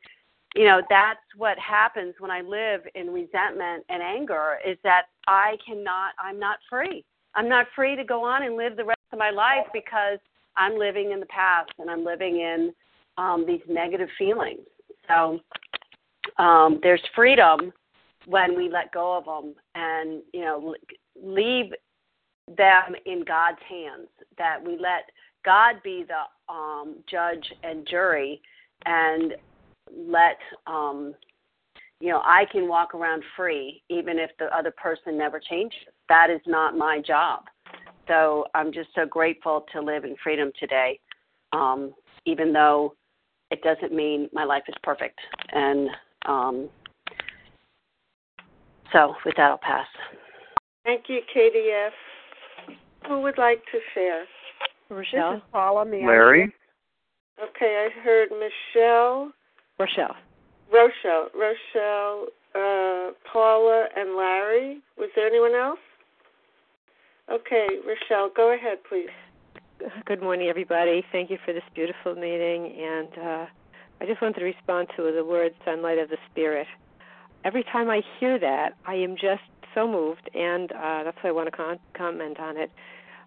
you 0.55 0.65
know 0.65 0.81
that's 0.89 1.27
what 1.37 1.59
happens 1.59 2.15
when 2.21 2.31
i 2.31 2.41
live 2.41 2.83
in 2.95 3.09
resentment 3.09 3.85
and 3.89 4.01
anger 4.01 4.59
is 4.65 4.79
that 4.85 5.07
i 5.27 5.57
cannot 5.67 6.13
i'm 6.19 6.39
not 6.39 6.59
free. 6.71 7.05
I'm 7.35 7.49
not 7.49 7.67
free 7.75 7.97
to 7.97 8.05
go 8.05 8.25
on 8.25 8.45
and 8.45 8.57
live 8.57 8.77
the 8.77 8.85
rest 8.85 9.02
of 9.13 9.19
my 9.19 9.31
life 9.31 9.67
because 9.73 10.19
I'm 10.57 10.79
living 10.79 11.13
in 11.13 11.21
the 11.21 11.27
past 11.27 11.73
and 11.79 11.91
I'm 11.91 12.05
living 12.05 12.41
in 12.41 12.73
um, 13.19 13.45
these 13.47 13.61
negative 13.69 14.09
feelings. 14.19 14.61
So 15.09 15.41
um, 16.39 16.81
there's 16.83 17.03
freedom 17.15 17.73
when 18.27 18.57
we 18.57 18.71
let 18.71 18.93
go 18.93 19.17
of 19.17 19.25
them 19.25 19.55
and 19.75 20.23
you 20.33 20.43
know 20.43 20.75
leave 21.21 21.73
them 22.57 22.95
in 23.07 23.25
God's 23.25 23.59
hands. 23.69 24.09
That 24.39 24.59
we 24.65 24.73
let 24.79 25.11
God 25.45 25.77
be 25.83 26.05
the 26.07 26.53
um, 26.53 26.97
judge 27.11 27.45
and 27.63 27.87
jury, 27.87 28.41
and 28.87 29.35
let 29.97 30.39
um 30.67 31.15
you 32.01 32.09
know 32.09 32.21
i 32.25 32.45
can 32.51 32.69
walk 32.69 32.95
around 32.95 33.23
free 33.37 33.83
even 33.89 34.19
if 34.19 34.31
the 34.39 34.47
other 34.57 34.71
person 34.71 35.19
never 35.19 35.39
changes 35.39 35.79
that 36.09 36.31
is 36.31 36.41
not 36.47 36.77
my 36.77 37.01
job 37.01 37.43
so 38.09 38.45
i'm 38.55 38.73
just 38.73 38.89
so 38.95 39.07
grateful 39.07 39.65
to 39.73 39.81
live 39.81 40.05
in 40.05 40.17
freedom 40.23 40.51
today 40.59 40.99
um 41.53 41.95
even 42.25 42.53
though 42.53 42.95
it 43.53 43.63
doesn't 43.63 43.95
mean 43.95 44.31
my 44.33 44.45
life 44.45 44.63
is 44.67 44.75
perfect. 44.83 45.21
And 45.53 45.89
um 46.27 46.69
so 48.93 49.15
with 49.25 49.37
that 49.37 49.51
i'll 49.51 49.59
pass. 49.59 49.87
Thank 50.85 51.05
you 51.09 51.21
Katie 51.33 51.71
F. 51.87 51.93
who 53.07 53.21
would 53.21 53.39
like 53.39 53.63
to 53.73 53.79
share? 53.95 54.25
Rochelle. 54.89 55.33
This 55.33 55.39
is 55.39 55.43
paula 55.53 55.85
May 55.85 56.07
larry. 56.07 56.53
Okay 57.39 57.87
i 57.87 58.01
heard 58.03 58.31
michelle. 58.31 59.33
Rochelle. 59.79 60.17
Rochelle, 60.73 61.29
Rochelle, 61.35 62.29
uh, 62.55 63.13
Paula, 63.31 63.89
and 63.95 64.17
Larry. 64.17 64.81
Was 64.97 65.11
there 65.15 65.27
anyone 65.27 65.55
else? 65.55 65.79
Okay, 67.31 67.67
Rochelle, 67.87 68.31
go 68.35 68.53
ahead, 68.53 68.79
please. 68.89 69.09
Good 70.07 70.21
morning, 70.23 70.49
everybody. 70.49 71.05
Thank 71.13 71.31
you 71.31 71.39
for 71.45 71.53
this 71.53 71.63
beautiful 71.75 72.15
meeting. 72.15 72.75
And 72.79 73.09
uh, 73.19 73.47
I 74.01 74.07
just 74.07 74.21
wanted 74.21 74.41
to 74.41 74.45
respond 74.45 74.89
to 74.97 75.13
the 75.15 75.25
word 75.25 75.53
sunlight 75.65 75.99
of 75.99 76.09
the 76.09 76.19
spirit. 76.31 76.67
Every 77.45 77.65
time 77.65 77.91
I 77.91 78.03
hear 78.19 78.39
that, 78.39 78.75
I 78.87 78.95
am 78.95 79.15
just 79.15 79.43
so 79.75 79.89
moved, 79.91 80.29
and 80.35 80.71
uh, 80.73 81.05
that's 81.05 81.17
why 81.23 81.31
I 81.31 81.33
want 81.33 81.51
to 81.51 81.57
con- 81.57 81.79
comment 81.97 82.39
on 82.39 82.57
it. 82.57 82.71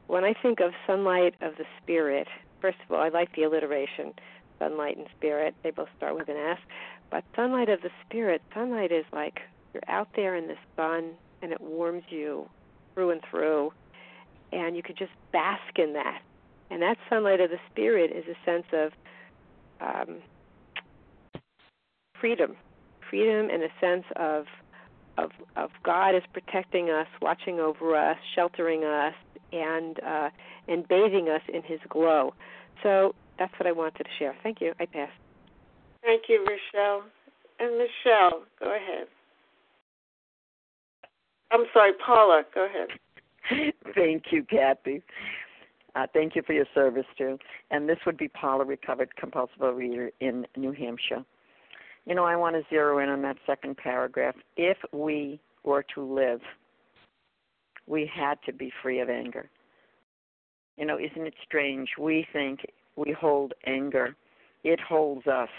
When 0.07 0.23
I 0.23 0.33
think 0.41 0.59
of 0.59 0.71
sunlight 0.85 1.35
of 1.41 1.53
the 1.57 1.65
spirit, 1.81 2.27
first 2.61 2.77
of 2.87 2.95
all, 2.95 3.01
I 3.01 3.09
like 3.09 3.35
the 3.35 3.43
alliteration 3.43 4.13
sunlight 4.59 4.97
and 4.97 5.07
spirit. 5.17 5.55
They 5.63 5.71
both 5.71 5.89
start 5.97 6.15
with 6.15 6.29
an 6.29 6.37
S. 6.37 6.59
But 7.11 7.23
sunlight 7.35 7.69
of 7.69 7.81
the 7.81 7.89
spirit, 8.05 8.41
sunlight 8.53 8.91
is 8.91 9.05
like 9.11 9.39
you're 9.73 9.83
out 9.87 10.09
there 10.15 10.35
in 10.35 10.47
the 10.47 10.55
sun 10.75 11.13
and 11.41 11.51
it 11.51 11.59
warms 11.59 12.03
you 12.09 12.49
through 12.93 13.11
and 13.11 13.21
through, 13.29 13.71
and 14.51 14.75
you 14.75 14.83
could 14.83 14.97
just 14.97 15.11
bask 15.31 15.77
in 15.77 15.93
that. 15.93 16.21
And 16.69 16.81
that 16.81 16.97
sunlight 17.09 17.41
of 17.41 17.49
the 17.49 17.59
spirit 17.71 18.11
is 18.11 18.25
a 18.27 18.49
sense 18.49 18.65
of 18.73 18.91
um, 19.81 20.17
freedom, 22.19 22.55
freedom, 23.09 23.49
and 23.51 23.63
a 23.63 23.69
sense 23.79 24.05
of 24.15 24.45
of 25.17 25.31
of 25.55 25.69
God 25.83 26.15
is 26.15 26.23
protecting 26.33 26.89
us, 26.89 27.07
watching 27.21 27.59
over 27.59 27.95
us, 27.95 28.17
sheltering 28.35 28.83
us, 28.83 29.13
and 29.51 29.99
uh, 30.03 30.29
and 30.67 30.87
bathing 30.87 31.29
us 31.29 31.41
in 31.53 31.61
His 31.63 31.79
glow. 31.89 32.33
So 32.83 33.13
that's 33.37 33.53
what 33.59 33.67
I 33.67 33.71
wanted 33.71 33.97
to 33.99 34.05
share. 34.17 34.35
Thank 34.43 34.59
you. 34.61 34.73
I 34.79 34.85
pass. 34.85 35.09
Thank 36.03 36.23
you, 36.29 36.39
Rochelle. 36.39 37.03
And 37.59 37.77
Michelle, 37.77 38.43
go 38.59 38.75
ahead. 38.75 39.07
I'm 41.51 41.65
sorry, 41.73 41.93
Paula, 42.05 42.43
go 42.53 42.65
ahead. 42.65 42.89
Thank 43.95 44.25
you, 44.31 44.43
Kathy. 44.43 45.03
Uh, 45.95 46.05
thank 46.13 46.35
you 46.35 46.41
for 46.45 46.51
your 46.51 46.65
service 46.73 47.05
too. 47.17 47.39
And 47.71 47.87
this 47.87 47.97
would 48.05 48.17
be 48.17 48.27
Paula, 48.27 48.65
recovered 48.65 49.15
compulsive 49.15 49.59
overeater 49.59 50.09
in 50.19 50.45
New 50.57 50.73
Hampshire. 50.73 51.23
You 52.05 52.15
know, 52.15 52.25
I 52.25 52.35
want 52.35 52.55
to 52.55 52.63
zero 52.69 52.99
in 52.99 53.09
on 53.09 53.21
that 53.21 53.37
second 53.47 53.77
paragraph. 53.77 54.35
If 54.57 54.77
we 54.91 55.39
were 55.63 55.85
to 55.95 56.03
live, 56.03 56.41
we 57.87 58.09
had 58.13 58.37
to 58.45 58.53
be 58.53 58.71
free 58.83 58.99
of 58.99 59.09
anger. 59.09 59.49
You 60.77 60.85
know, 60.85 60.99
isn't 60.99 61.25
it 61.25 61.33
strange? 61.45 61.89
We 61.97 62.27
think 62.33 62.59
we 62.97 63.15
hold 63.17 63.53
anger, 63.65 64.15
it 64.63 64.79
holds 64.79 65.27
us, 65.27 65.49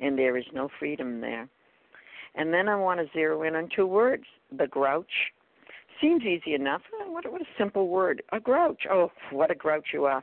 and 0.00 0.18
there 0.18 0.36
is 0.36 0.44
no 0.54 0.68
freedom 0.78 1.20
there. 1.20 1.48
And 2.34 2.52
then 2.52 2.68
I 2.68 2.76
want 2.76 3.00
to 3.00 3.06
zero 3.12 3.42
in 3.42 3.54
on 3.54 3.68
two 3.74 3.86
words 3.86 4.24
the 4.56 4.66
grouch. 4.66 5.32
Seems 6.00 6.22
easy 6.22 6.54
enough. 6.54 6.82
Uh, 7.00 7.10
what, 7.10 7.30
what 7.30 7.40
a 7.40 7.46
simple 7.56 7.88
word. 7.88 8.22
A 8.32 8.38
grouch. 8.38 8.82
Oh, 8.90 9.10
what 9.32 9.50
a 9.50 9.54
grouch 9.54 9.86
you 9.92 10.04
are. 10.04 10.22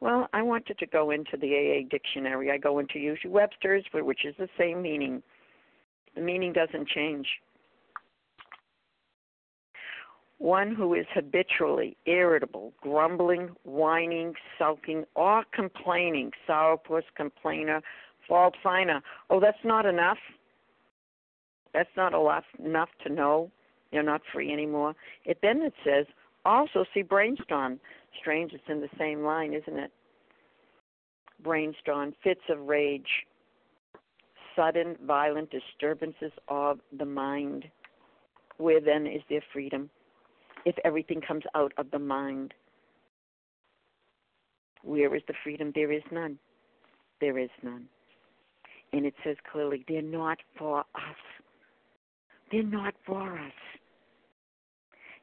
Well, 0.00 0.28
I 0.32 0.42
wanted 0.42 0.78
to 0.78 0.86
go 0.86 1.10
into 1.10 1.36
the 1.36 1.52
AA 1.54 1.88
dictionary. 1.90 2.50
I 2.50 2.58
go 2.58 2.78
into 2.78 2.98
Usually 2.98 3.32
Webster's, 3.32 3.84
which 3.92 4.24
is 4.24 4.34
the 4.38 4.48
same 4.58 4.82
meaning. 4.82 5.22
The 6.14 6.20
meaning 6.20 6.52
doesn't 6.52 6.88
change. 6.88 7.26
One 10.38 10.74
who 10.74 10.94
is 10.94 11.06
habitually 11.14 11.96
irritable, 12.04 12.72
grumbling, 12.82 13.50
whining, 13.64 14.34
sulking, 14.58 15.04
or 15.14 15.44
complaining, 15.52 16.30
sourpuss, 16.48 17.02
complainer, 17.16 17.80
fault 18.28 18.54
finder. 18.62 19.00
Oh, 19.30 19.40
that's 19.40 19.64
not 19.64 19.86
enough. 19.86 20.18
That's 21.72 21.88
not 21.96 22.12
enough 22.12 22.44
enough 22.62 22.90
to 23.06 23.12
know 23.12 23.50
you're 23.92 24.02
not 24.02 24.22
free 24.32 24.52
anymore. 24.52 24.94
It 25.24 25.38
then 25.42 25.62
it 25.62 25.74
says 25.84 26.06
also 26.44 26.84
see 26.94 27.02
brainstorm. 27.02 27.80
Strange, 28.18 28.52
it's 28.52 28.62
in 28.68 28.80
the 28.80 28.88
same 28.98 29.22
line, 29.22 29.52
isn't 29.52 29.78
it? 29.78 29.90
Brainstorm, 31.42 32.14
fits 32.24 32.40
of 32.48 32.66
rage, 32.66 33.26
sudden 34.54 34.96
violent 35.06 35.50
disturbances 35.50 36.32
of 36.48 36.80
the 36.96 37.04
mind. 37.04 37.66
Where 38.56 38.80
then 38.80 39.06
is 39.06 39.22
their 39.28 39.42
freedom? 39.52 39.90
If 40.64 40.76
everything 40.84 41.20
comes 41.20 41.44
out 41.54 41.72
of 41.76 41.90
the 41.90 41.98
mind, 41.98 42.54
where 44.82 45.14
is 45.14 45.22
the 45.28 45.34
freedom? 45.44 45.72
There 45.74 45.92
is 45.92 46.02
none. 46.10 46.38
There 47.20 47.38
is 47.38 47.50
none. 47.62 47.86
And 48.92 49.04
it 49.04 49.14
says 49.24 49.36
clearly, 49.50 49.84
they're 49.88 50.00
not 50.00 50.38
for 50.56 50.80
us. 50.80 51.20
They're 52.50 52.62
not 52.62 52.94
for 53.04 53.34
us. 53.34 53.52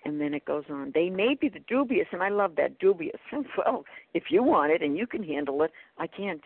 And 0.06 0.20
then 0.20 0.34
it 0.34 0.46
goes 0.46 0.66
on. 0.70 0.92
They 0.94 1.10
may 1.10 1.36
be 1.40 1.48
the 1.48 1.62
dubious, 1.68 2.08
and 2.12 2.22
I 2.22 2.30
love 2.30 2.56
that 2.58 2.80
dubious. 2.80 3.20
Well, 3.58 3.86
if 4.14 4.24
you 4.30 4.44
want 4.44 4.72
it 4.72 4.82
and 4.82 4.98
you 4.98 5.08
can 5.08 5.24
handle 5.24 5.64
it, 5.64 5.72
I 5.98 6.08
can't. 6.08 6.42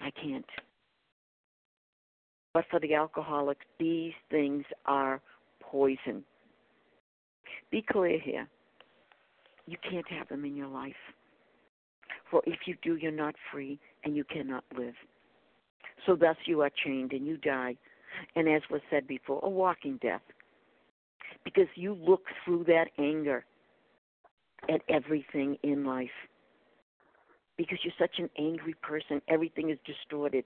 I 0.00 0.10
can't. 0.10 0.44
But 2.52 2.64
for 2.70 2.78
the 2.78 2.94
alcoholic, 2.94 3.58
these 3.78 4.12
things 4.30 4.64
are 4.86 5.20
poison. 5.60 6.24
Be 7.70 7.82
clear 7.82 8.20
here. 8.20 8.46
You 9.66 9.76
can't 9.90 10.06
have 10.08 10.28
them 10.28 10.44
in 10.44 10.54
your 10.54 10.68
life. 10.68 10.92
For 12.30 12.42
if 12.46 12.60
you 12.66 12.76
do, 12.82 12.96
you're 12.96 13.10
not 13.10 13.34
free 13.50 13.78
and 14.04 14.14
you 14.16 14.24
cannot 14.24 14.64
live. 14.76 14.94
So 16.06 16.14
thus 16.14 16.36
you 16.44 16.60
are 16.60 16.70
chained 16.84 17.12
and 17.12 17.26
you 17.26 17.36
die. 17.36 17.76
And 18.36 18.48
as 18.48 18.62
was 18.70 18.80
said 18.90 19.06
before, 19.08 19.40
a 19.42 19.48
walking 19.48 19.98
death. 20.00 20.22
Because 21.44 21.68
you 21.74 21.94
look 21.94 22.22
through 22.44 22.64
that 22.64 22.88
anger 22.98 23.44
at 24.68 24.80
everything 24.88 25.56
in 25.62 25.84
life. 25.84 26.08
Because 27.56 27.78
you're 27.82 27.92
such 27.98 28.18
an 28.18 28.30
angry 28.38 28.74
person, 28.82 29.20
everything 29.28 29.70
is 29.70 29.78
distorted. 29.84 30.44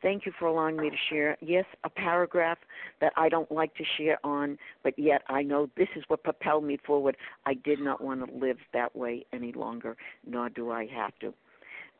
Thank 0.00 0.26
you 0.26 0.32
for 0.38 0.46
allowing 0.46 0.76
me 0.76 0.90
to 0.90 0.96
share. 1.10 1.36
Yes, 1.40 1.64
a 1.84 1.90
paragraph 1.90 2.58
that 3.00 3.12
I 3.16 3.28
don't 3.28 3.50
like 3.50 3.74
to 3.74 3.84
share 3.96 4.18
on, 4.24 4.56
but 4.84 4.96
yet 4.96 5.22
I 5.28 5.42
know 5.42 5.68
this 5.76 5.88
is 5.96 6.04
what 6.06 6.22
propelled 6.22 6.64
me 6.64 6.78
forward. 6.86 7.16
I 7.46 7.54
did 7.54 7.80
not 7.80 8.00
want 8.00 8.26
to 8.26 8.32
live 8.32 8.58
that 8.72 8.94
way 8.94 9.26
any 9.32 9.52
longer, 9.52 9.96
nor 10.24 10.48
do 10.48 10.70
I 10.70 10.86
have 10.86 11.18
to. 11.20 11.34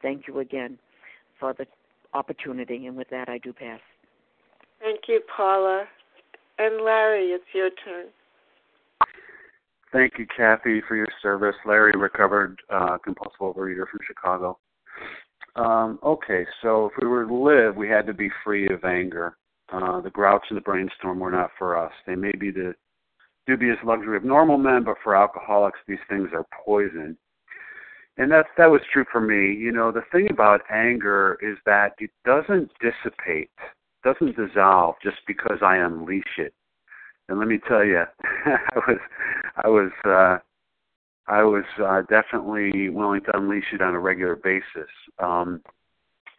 Thank 0.00 0.28
you 0.28 0.38
again 0.38 0.78
for 1.40 1.54
the 1.54 1.66
opportunity, 2.14 2.86
and 2.86 2.96
with 2.96 3.10
that, 3.10 3.28
I 3.28 3.38
do 3.38 3.52
pass. 3.52 3.80
Thank 4.80 5.00
you, 5.08 5.20
Paula. 5.36 5.86
And 6.58 6.84
Larry, 6.84 7.26
it's 7.26 7.44
your 7.54 7.70
turn. 7.84 8.06
Thank 9.92 10.14
you, 10.18 10.26
Kathy, 10.36 10.82
for 10.86 10.96
your 10.96 11.08
service. 11.22 11.54
Larry, 11.64 11.92
recovered 11.96 12.60
uh, 12.70 12.98
compulsive 12.98 13.40
overeater 13.40 13.88
from 13.90 14.00
Chicago. 14.06 14.58
Um, 15.56 15.98
okay, 16.04 16.46
so 16.62 16.86
if 16.86 16.92
we 17.00 17.08
were 17.08 17.24
to 17.24 17.34
live, 17.34 17.76
we 17.76 17.88
had 17.88 18.06
to 18.06 18.12
be 18.12 18.28
free 18.44 18.68
of 18.68 18.84
anger. 18.84 19.36
Uh, 19.72 20.00
the 20.00 20.10
grouch 20.10 20.44
and 20.50 20.56
the 20.56 20.62
brainstorm 20.62 21.18
were 21.18 21.30
not 21.30 21.50
for 21.58 21.76
us. 21.76 21.92
They 22.06 22.14
may 22.14 22.32
be 22.32 22.50
the 22.50 22.74
dubious 23.46 23.78
luxury 23.84 24.16
of 24.16 24.24
normal 24.24 24.58
men, 24.58 24.84
but 24.84 24.96
for 25.02 25.16
alcoholics, 25.16 25.78
these 25.86 25.98
things 26.08 26.28
are 26.32 26.46
poison 26.64 27.16
and 28.18 28.30
that 28.32 28.46
that 28.56 28.70
was 28.70 28.80
true 28.92 29.04
for 29.10 29.20
me. 29.20 29.54
You 29.54 29.72
know, 29.72 29.92
the 29.92 30.02
thing 30.12 30.28
about 30.30 30.60
anger 30.70 31.38
is 31.40 31.56
that 31.64 31.94
it 31.98 32.10
doesn't 32.24 32.70
dissipate, 32.80 33.50
doesn't 34.12 34.36
dissolve 34.36 34.96
just 35.02 35.18
because 35.26 35.58
I 35.62 35.76
unleash 35.78 36.38
it. 36.38 36.54
And 37.28 37.38
let 37.38 37.48
me 37.48 37.58
tell 37.68 37.84
you, 37.84 38.04
I 38.46 38.78
was, 38.86 38.98
I 39.64 39.68
was, 39.68 39.90
uh, 40.04 40.38
I 41.30 41.42
was 41.42 41.64
uh, 41.84 42.02
definitely 42.08 42.88
willing 42.88 43.20
to 43.24 43.36
unleash 43.36 43.72
it 43.72 43.82
on 43.82 43.94
a 43.94 44.00
regular 44.00 44.36
basis. 44.36 44.90
Um, 45.18 45.60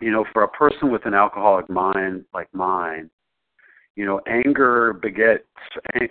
you 0.02 0.12
know, 0.12 0.26
for 0.34 0.44
a 0.44 0.48
person 0.48 0.92
with 0.92 1.06
an 1.06 1.14
alcoholic 1.14 1.70
mind 1.70 2.26
like 2.34 2.48
mine, 2.54 3.10
you 3.96 4.06
know, 4.06 4.22
anger 4.28 4.94
begets 4.94 5.44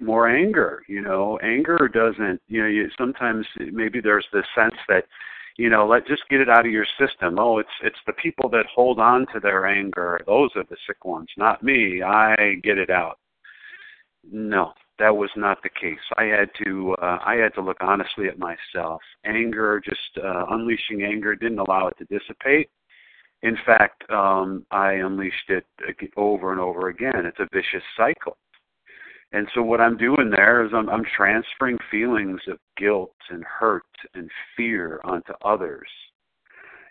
more 0.00 0.28
anger. 0.28 0.82
You 0.88 1.00
know, 1.00 1.38
anger 1.42 1.90
doesn't. 1.92 2.40
You 2.46 2.62
know, 2.62 2.68
you, 2.68 2.88
sometimes 2.98 3.46
maybe 3.72 4.00
there's 4.00 4.26
this 4.32 4.44
sense 4.54 4.74
that 4.88 5.04
you 5.58 5.68
know 5.68 5.86
let 5.86 6.06
just 6.06 6.22
get 6.30 6.40
it 6.40 6.48
out 6.48 6.64
of 6.64 6.72
your 6.72 6.86
system. 6.98 7.38
Oh 7.38 7.58
it's 7.58 7.68
it's 7.82 7.98
the 8.06 8.14
people 8.14 8.48
that 8.50 8.64
hold 8.74 8.98
on 8.98 9.26
to 9.34 9.40
their 9.40 9.66
anger. 9.66 10.20
Those 10.26 10.50
are 10.56 10.64
the 10.64 10.76
sick 10.86 11.04
ones 11.04 11.28
not 11.36 11.62
me. 11.62 12.02
I 12.02 12.54
get 12.62 12.78
it 12.78 12.88
out. 12.90 13.18
No 14.24 14.72
that 14.98 15.14
was 15.14 15.30
not 15.36 15.62
the 15.62 15.68
case. 15.68 15.98
I 16.16 16.24
had 16.24 16.50
to 16.64 16.96
uh, 17.02 17.18
i 17.24 17.34
had 17.34 17.54
to 17.54 17.60
look 17.60 17.78
honestly 17.80 18.28
at 18.28 18.38
myself. 18.38 19.02
Anger 19.26 19.82
just 19.84 20.24
uh, 20.24 20.46
unleashing 20.50 21.02
anger 21.02 21.34
didn't 21.34 21.58
allow 21.58 21.88
it 21.88 21.98
to 21.98 22.18
dissipate. 22.18 22.70
In 23.42 23.56
fact 23.66 24.08
um 24.10 24.64
i 24.70 24.92
unleashed 24.92 25.50
it 25.50 25.66
over 26.16 26.52
and 26.52 26.60
over 26.60 26.88
again. 26.88 27.26
It's 27.26 27.40
a 27.40 27.48
vicious 27.52 27.84
cycle 27.96 28.36
and 29.32 29.46
so 29.54 29.62
what 29.62 29.80
I'm 29.80 29.96
doing 29.96 30.30
there 30.30 30.64
is 30.64 30.72
I'm, 30.74 30.88
I'm 30.88 31.04
transferring 31.04 31.78
feelings 31.90 32.40
of 32.48 32.58
guilt 32.76 33.14
and 33.30 33.44
hurt 33.44 33.82
and 34.14 34.30
fear 34.56 35.00
onto 35.04 35.32
others. 35.44 35.88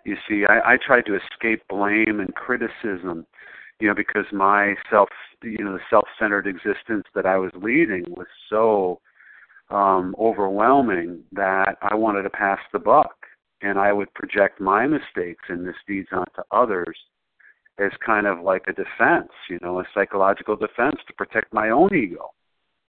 You 0.06 0.16
see, 0.30 0.46
I, 0.48 0.74
I 0.74 0.78
tried 0.78 1.06
to 1.08 1.16
escape 1.16 1.64
blame 1.68 2.20
and 2.20 2.34
criticism, 2.36 3.26
you 3.80 3.88
know, 3.88 3.96
because 3.96 4.26
my 4.32 4.76
self, 4.90 5.10
you 5.44 5.64
know, 5.64 5.74
the 5.74 5.80
self-centered 5.90 6.48
existence 6.48 7.06
that 7.16 7.26
I 7.26 7.38
was 7.38 7.52
leading 7.56 8.06
was 8.08 8.28
so 8.50 9.02
um, 9.70 10.16
overwhelming 10.20 11.24
that 11.34 11.78
I 11.82 11.96
wanted 11.96 12.24
to 12.24 12.30
pass 12.30 12.60
the 12.72 12.80
buck, 12.80 13.16
and 13.62 13.80
I 13.80 13.92
would 13.92 14.14
project 14.14 14.62
my 14.62 14.88
mistakes 14.88 15.44
and 15.50 15.66
misdeeds 15.66 16.10
onto 16.12 16.42
others 16.52 16.98
as 17.80 17.92
kind 18.06 18.26
of 18.26 18.42
like 18.42 18.64
a 18.68 18.74
defense, 18.74 19.32
you 19.50 19.60
know, 19.62 19.80
a 19.80 19.84
psychological 19.94 20.56
defense 20.56 20.98
to 21.08 21.14
protect 21.14 21.54
my 21.54 21.70
own 21.70 21.94
ego. 21.94 22.32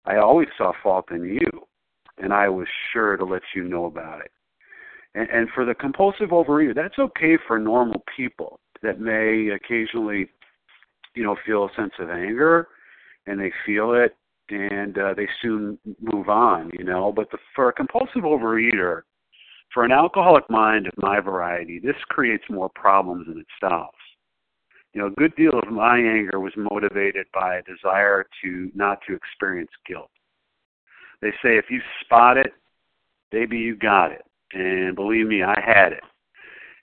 I 0.05 0.17
always 0.17 0.49
saw 0.57 0.73
fault 0.81 1.11
in 1.11 1.23
you, 1.23 1.67
and 2.17 2.33
I 2.33 2.49
was 2.49 2.67
sure 2.91 3.15
to 3.15 3.23
let 3.23 3.43
you 3.55 3.63
know 3.63 3.85
about 3.85 4.21
it. 4.21 4.31
And, 5.15 5.29
and 5.29 5.49
for 5.55 5.63
the 5.65 5.73
compulsive 5.73 6.29
overeater, 6.29 6.75
that's 6.75 6.99
okay 6.99 7.37
for 7.47 7.59
normal 7.59 8.03
people 8.15 8.59
that 8.81 8.99
may 8.99 9.49
occasionally, 9.49 10.27
you 11.15 11.23
know, 11.23 11.37
feel 11.45 11.65
a 11.65 11.75
sense 11.75 11.93
of 11.99 12.09
anger, 12.09 12.67
and 13.25 13.39
they 13.39 13.51
feel 13.65 13.93
it, 13.93 14.17
and 14.49 14.97
uh, 14.97 15.13
they 15.15 15.27
soon 15.41 15.79
move 16.01 16.27
on, 16.27 16.69
you 16.77 16.83
know. 16.83 17.13
But 17.15 17.31
the, 17.31 17.37
for 17.55 17.69
a 17.69 17.73
compulsive 17.73 18.23
overeater, 18.23 19.03
for 19.73 19.85
an 19.85 19.91
alcoholic 19.93 20.49
mind 20.49 20.87
of 20.87 20.93
my 20.97 21.21
variety, 21.21 21.79
this 21.79 21.95
creates 22.09 22.43
more 22.49 22.69
problems 22.69 23.27
than 23.27 23.39
it 23.39 23.47
solves. 23.61 23.97
You 24.93 25.01
know, 25.01 25.07
a 25.07 25.11
good 25.11 25.35
deal 25.35 25.57
of 25.57 25.71
my 25.71 25.97
anger 25.97 26.39
was 26.39 26.53
motivated 26.55 27.25
by 27.33 27.55
a 27.55 27.63
desire 27.63 28.25
to 28.43 28.71
not 28.75 28.99
to 29.07 29.15
experience 29.15 29.71
guilt. 29.87 30.11
They 31.21 31.31
say 31.41 31.57
if 31.57 31.65
you 31.69 31.81
spot 32.01 32.37
it, 32.37 32.53
baby, 33.31 33.57
you 33.57 33.75
got 33.75 34.11
it. 34.11 34.23
And 34.53 34.95
believe 34.95 35.25
me, 35.25 35.41
I 35.41 35.59
had 35.59 35.93
it. 35.93 36.03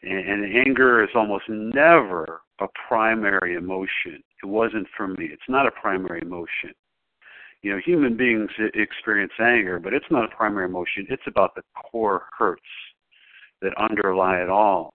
And, 0.02 0.42
and 0.44 0.66
anger 0.66 1.04
is 1.04 1.10
almost 1.14 1.44
never 1.48 2.40
a 2.60 2.66
primary 2.88 3.54
emotion. 3.54 4.22
It 4.42 4.46
wasn't 4.46 4.88
for 4.96 5.06
me. 5.06 5.26
It's 5.26 5.42
not 5.48 5.66
a 5.66 5.70
primary 5.70 6.20
emotion. 6.22 6.74
You 7.62 7.72
know, 7.72 7.80
human 7.84 8.16
beings 8.16 8.50
experience 8.74 9.32
anger, 9.38 9.78
but 9.78 9.92
it's 9.92 10.10
not 10.10 10.24
a 10.24 10.34
primary 10.34 10.64
emotion. 10.64 11.06
It's 11.10 11.22
about 11.26 11.54
the 11.54 11.62
core 11.74 12.24
hurts 12.36 12.62
that 13.60 13.76
underlie 13.76 14.42
it 14.42 14.48
all 14.48 14.94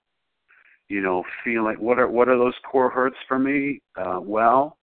you 0.88 1.02
know, 1.02 1.24
feeling 1.44 1.78
what 1.80 2.00
are 2.00 2.08
what 2.08 2.30
are 2.30 2.38
those 2.38 2.54
core 2.70 2.90
hurts 2.90 3.18
for 3.28 3.40
me? 3.40 3.82
Uh, 3.96 4.20
well, 4.22 4.78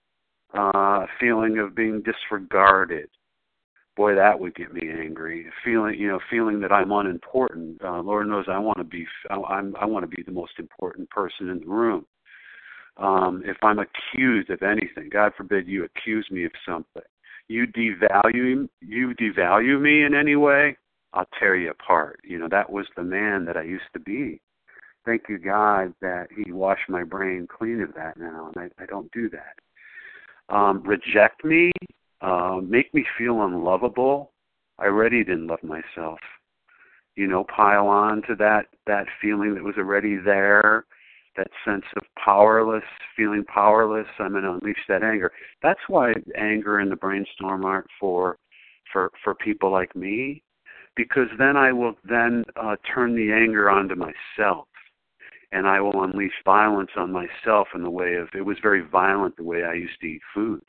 uh, 0.54 1.06
feeling 1.20 1.58
of 1.58 1.74
being 1.74 2.02
disregarded. 2.02 3.08
Boy, 3.94 4.14
that 4.14 4.38
would 4.38 4.54
get 4.54 4.72
me 4.72 4.88
angry. 4.88 5.46
Feeling, 5.64 5.98
you 5.98 6.08
know, 6.08 6.18
feeling 6.30 6.60
that 6.60 6.72
I'm 6.72 6.90
unimportant. 6.90 7.82
Uh, 7.84 8.00
Lord 8.00 8.26
knows 8.26 8.46
I 8.48 8.58
want 8.58 8.78
to 8.78 8.84
be. 8.84 9.06
I'm. 9.30 9.76
I 9.76 9.84
want 9.84 10.02
to 10.08 10.16
be 10.16 10.22
the 10.22 10.32
most 10.32 10.52
important 10.58 11.08
person 11.10 11.48
in 11.50 11.60
the 11.60 11.66
room. 11.66 12.06
Um, 12.96 13.42
if 13.44 13.56
I'm 13.62 13.78
accused 13.78 14.50
of 14.50 14.62
anything, 14.62 15.08
God 15.10 15.32
forbid 15.36 15.66
you 15.66 15.84
accuse 15.84 16.26
me 16.30 16.44
of 16.44 16.52
something, 16.66 17.02
you 17.48 17.66
devalue 17.66 18.68
you 18.80 19.14
devalue 19.14 19.80
me 19.80 20.04
in 20.04 20.14
any 20.14 20.36
way, 20.36 20.76
I'll 21.14 21.28
tear 21.38 21.56
you 21.56 21.70
apart. 21.70 22.20
You 22.24 22.38
know 22.38 22.48
that 22.50 22.70
was 22.70 22.86
the 22.96 23.02
man 23.02 23.44
that 23.46 23.56
I 23.56 23.62
used 23.62 23.84
to 23.94 24.00
be 24.00 24.40
thank 25.04 25.22
you 25.28 25.38
God 25.38 25.94
that 26.00 26.28
He 26.36 26.52
washed 26.52 26.88
my 26.88 27.04
brain 27.04 27.46
clean 27.46 27.80
of 27.80 27.94
that 27.94 28.16
now, 28.18 28.50
and 28.54 28.70
I, 28.78 28.82
I 28.82 28.86
don't 28.86 29.10
do 29.12 29.28
that. 29.30 30.54
Um, 30.54 30.82
reject 30.82 31.44
me, 31.44 31.70
uh, 32.20 32.60
make 32.62 32.92
me 32.94 33.04
feel 33.16 33.42
unlovable. 33.42 34.32
I 34.78 34.86
already 34.86 35.24
didn't 35.24 35.46
love 35.46 35.62
myself. 35.62 36.18
You 37.16 37.26
know, 37.26 37.44
pile 37.44 37.86
on 37.88 38.22
to 38.28 38.34
that 38.36 38.66
that 38.86 39.06
feeling 39.20 39.54
that 39.54 39.62
was 39.62 39.74
already 39.76 40.16
there, 40.16 40.86
that 41.36 41.48
sense 41.64 41.84
of 41.96 42.02
powerless, 42.22 42.84
feeling 43.16 43.44
powerless. 43.44 44.06
I'm 44.18 44.32
going 44.32 44.44
to 44.44 44.52
unleash 44.52 44.84
that 44.88 45.02
anger. 45.02 45.30
That's 45.62 45.80
why 45.88 46.14
anger 46.36 46.78
and 46.78 46.90
the 46.90 46.96
brainstorm 46.96 47.64
aren't 47.64 47.86
for 48.00 48.38
for 48.92 49.10
for 49.22 49.34
people 49.34 49.70
like 49.70 49.94
me, 49.94 50.42
because 50.96 51.28
then 51.38 51.56
I 51.56 51.72
will 51.72 51.94
then 52.08 52.44
uh, 52.56 52.76
turn 52.94 53.14
the 53.14 53.32
anger 53.32 53.70
onto 53.70 53.94
myself 53.94 54.66
and 55.52 55.66
I 55.66 55.80
will 55.80 56.02
unleash 56.02 56.32
violence 56.44 56.90
on 56.96 57.12
myself 57.12 57.68
in 57.74 57.82
the 57.82 57.90
way 57.90 58.14
of 58.14 58.28
it 58.34 58.44
was 58.44 58.56
very 58.60 58.80
violent 58.80 59.36
the 59.36 59.44
way 59.44 59.64
I 59.64 59.74
used 59.74 60.00
to 60.00 60.06
eat 60.06 60.22
food 60.34 60.62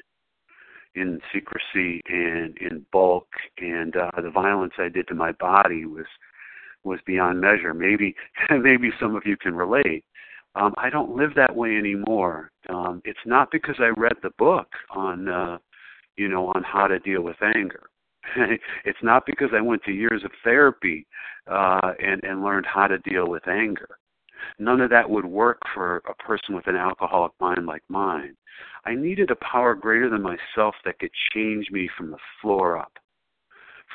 in 0.95 1.19
secrecy 1.33 2.01
and 2.07 2.55
in 2.57 2.85
bulk. 2.91 3.27
And 3.57 3.95
uh 3.95 4.21
the 4.21 4.29
violence 4.29 4.73
I 4.77 4.89
did 4.89 5.07
to 5.07 5.15
my 5.15 5.31
body 5.31 5.85
was 5.85 6.05
was 6.83 6.99
beyond 7.07 7.41
measure. 7.41 7.73
Maybe 7.73 8.15
maybe 8.51 8.91
some 8.99 9.15
of 9.15 9.23
you 9.25 9.37
can 9.37 9.55
relate. 9.55 10.03
Um 10.55 10.73
I 10.77 10.89
don't 10.89 11.15
live 11.15 11.33
that 11.35 11.55
way 11.55 11.77
anymore. 11.77 12.51
Um 12.69 13.01
it's 13.05 13.25
not 13.25 13.51
because 13.51 13.75
I 13.79 13.99
read 13.99 14.17
the 14.21 14.31
book 14.37 14.67
on 14.91 15.29
uh 15.29 15.57
you 16.17 16.27
know 16.27 16.47
on 16.47 16.63
how 16.63 16.87
to 16.87 16.99
deal 16.99 17.21
with 17.21 17.37
anger. 17.41 17.89
It's 18.85 19.03
not 19.03 19.25
because 19.25 19.49
I 19.53 19.61
went 19.61 19.83
to 19.83 19.91
years 19.91 20.23
of 20.25 20.31
therapy 20.43 21.07
uh 21.49 21.93
and 21.99 22.21
and 22.23 22.43
learned 22.43 22.65
how 22.65 22.87
to 22.87 22.97
deal 22.99 23.29
with 23.29 23.47
anger 23.47 23.97
None 24.59 24.81
of 24.81 24.89
that 24.89 25.09
would 25.09 25.25
work 25.25 25.59
for 25.73 25.97
a 26.09 26.13
person 26.15 26.55
with 26.55 26.67
an 26.67 26.75
alcoholic 26.75 27.31
mind 27.39 27.65
like 27.65 27.83
mine. 27.89 28.35
I 28.85 28.95
needed 28.95 29.31
a 29.31 29.35
power 29.35 29.75
greater 29.75 30.09
than 30.09 30.21
myself 30.21 30.75
that 30.85 30.99
could 30.99 31.11
change 31.33 31.71
me 31.71 31.89
from 31.97 32.11
the 32.11 32.17
floor 32.41 32.77
up. 32.77 32.93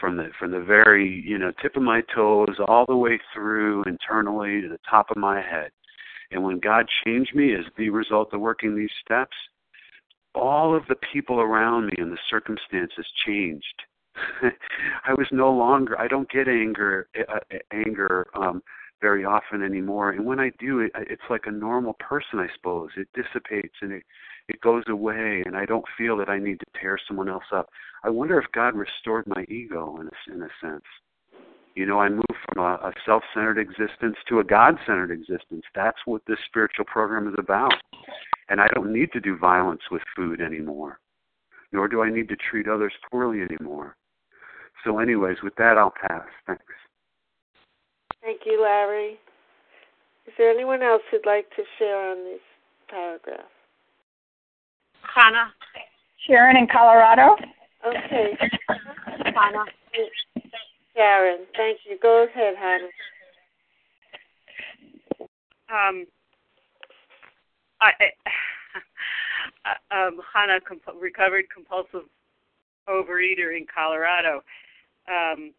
From 0.01 0.17
the 0.17 0.29
from 0.39 0.53
the 0.53 0.61
very, 0.61 1.23
you 1.27 1.39
know, 1.39 1.51
tip 1.61 1.77
of 1.77 1.83
my 1.83 2.03
toes 2.15 2.57
all 2.69 2.87
the 2.87 2.97
way 2.97 3.19
through 3.35 3.83
internally 3.85 4.61
to 4.61 4.69
the 4.69 4.79
top 4.89 5.11
of 5.11 5.17
my 5.17 5.41
head. 5.41 5.71
And 6.31 6.45
when 6.45 6.61
God 6.61 6.87
changed 7.05 7.35
me 7.35 7.55
as 7.55 7.65
the 7.77 7.91
result 7.91 8.33
of 8.33 8.41
working 8.41 8.77
these 8.77 8.93
steps, 9.05 9.37
all 10.35 10.77
of 10.77 10.87
the 10.89 10.97
people 11.13 11.41
around 11.41 11.87
me 11.87 11.95
and 11.99 12.13
the 12.13 12.19
circumstances 12.31 13.07
changed. 13.27 13.83
I 15.05 15.15
was 15.15 15.27
no 15.33 15.51
longer 15.51 15.99
I 15.99 16.09
don't 16.09 16.31
get 16.31 16.49
anger 16.49 17.09
uh, 17.29 17.57
anger 17.73 18.27
um 18.35 18.63
very 19.01 19.25
often 19.25 19.63
anymore. 19.63 20.11
And 20.11 20.25
when 20.25 20.41
I 20.41 20.51
do 20.59 20.81
it, 20.81 20.93
it's 20.95 21.23
like 21.31 21.47
a 21.47 21.53
normal 21.53 21.95
person, 21.95 22.39
I 22.39 22.49
suppose. 22.55 22.91
It 22.97 23.09
dissipates 23.15 23.75
and 23.81 23.93
it 23.93 24.03
it 24.49 24.61
goes 24.63 24.85
away, 24.89 25.43
and 25.45 25.57
I 25.57 25.67
don't 25.67 25.85
feel 25.97 26.17
that 26.17 26.31
I 26.31 26.39
need 26.39 26.59
to 26.61 26.81
tear 26.81 26.99
someone 27.07 27.29
else 27.29 27.45
up. 27.53 27.69
I 28.03 28.09
wonder 28.09 28.39
if 28.39 28.51
God 28.53 28.75
restored 28.75 29.27
my 29.27 29.45
ego 29.49 29.99
in 30.01 30.09
a, 30.09 30.35
in 30.35 30.43
a 30.43 30.49
sense. 30.61 30.85
You 31.75 31.85
know, 31.85 32.01
I 32.01 32.09
moved 32.09 32.25
from 32.49 32.65
a, 32.65 32.75
a 32.77 32.93
self-centered 33.05 33.59
existence 33.59 34.17
to 34.29 34.41
a 34.41 34.45
God-centered 34.45 35.11
existence. 35.11 35.65
That's 35.75 35.99
what 36.07 36.23
this 36.27 36.39
spiritual 36.47 36.87
program 36.87 37.29
is 37.29 37.35
about. 37.39 37.75
And 38.49 38.61
I 38.61 38.69
don't 38.75 38.93
need 38.93 39.13
to 39.13 39.21
do 39.21 39.37
violence 39.37 39.83
with 39.91 40.03
food 40.17 40.41
anymore, 40.41 40.99
nor 41.71 41.87
do 41.87 42.03
I 42.03 42.11
need 42.11 42.29
to 42.31 42.37
treat 42.37 42.69
others 42.69 42.95
poorly 43.11 43.43
anymore. 43.43 43.97
So, 44.83 44.99
anyways, 44.99 45.43
with 45.43 45.55
that, 45.57 45.77
I'll 45.77 45.93
pass. 46.09 46.27
Thanks. 46.47 46.65
Thank 48.29 48.43
you, 48.45 48.61
Larry. 48.61 49.13
Is 50.27 50.35
there 50.37 50.51
anyone 50.51 50.83
else 50.83 51.01
who'd 51.11 51.25
like 51.25 51.49
to 51.57 51.63
share 51.79 52.11
on 52.11 52.25
this 52.25 52.41
paragraph? 52.87 53.49
Hannah. 55.01 55.55
Sharon 56.27 56.59
in 56.59 56.67
Colorado. 56.71 57.37
Okay. 57.87 58.37
Hannah. 58.69 59.65
Sharon, 60.95 61.47
thank 61.57 61.79
you. 61.89 61.97
Go 62.03 62.27
ahead, 62.29 62.55
Hannah. 62.59 62.89
Um, 65.71 66.05
I, 67.81 67.93
I 69.91 70.07
um, 70.07 70.21
Hannah, 70.35 70.61
comp- 70.61 71.01
recovered 71.01 71.47
compulsive 71.49 72.07
overeater 72.91 73.57
in 73.57 73.65
Colorado. 73.75 74.43
Um, 75.09 75.55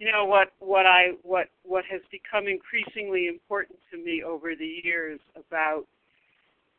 you 0.00 0.10
know 0.10 0.24
what 0.24 0.52
what 0.58 0.86
I 0.86 1.12
what 1.22 1.48
what 1.62 1.84
has 1.86 2.00
become 2.10 2.48
increasingly 2.48 3.28
important 3.28 3.78
to 3.92 3.98
me 3.98 4.24
over 4.24 4.56
the 4.56 4.80
years 4.82 5.20
about 5.36 5.84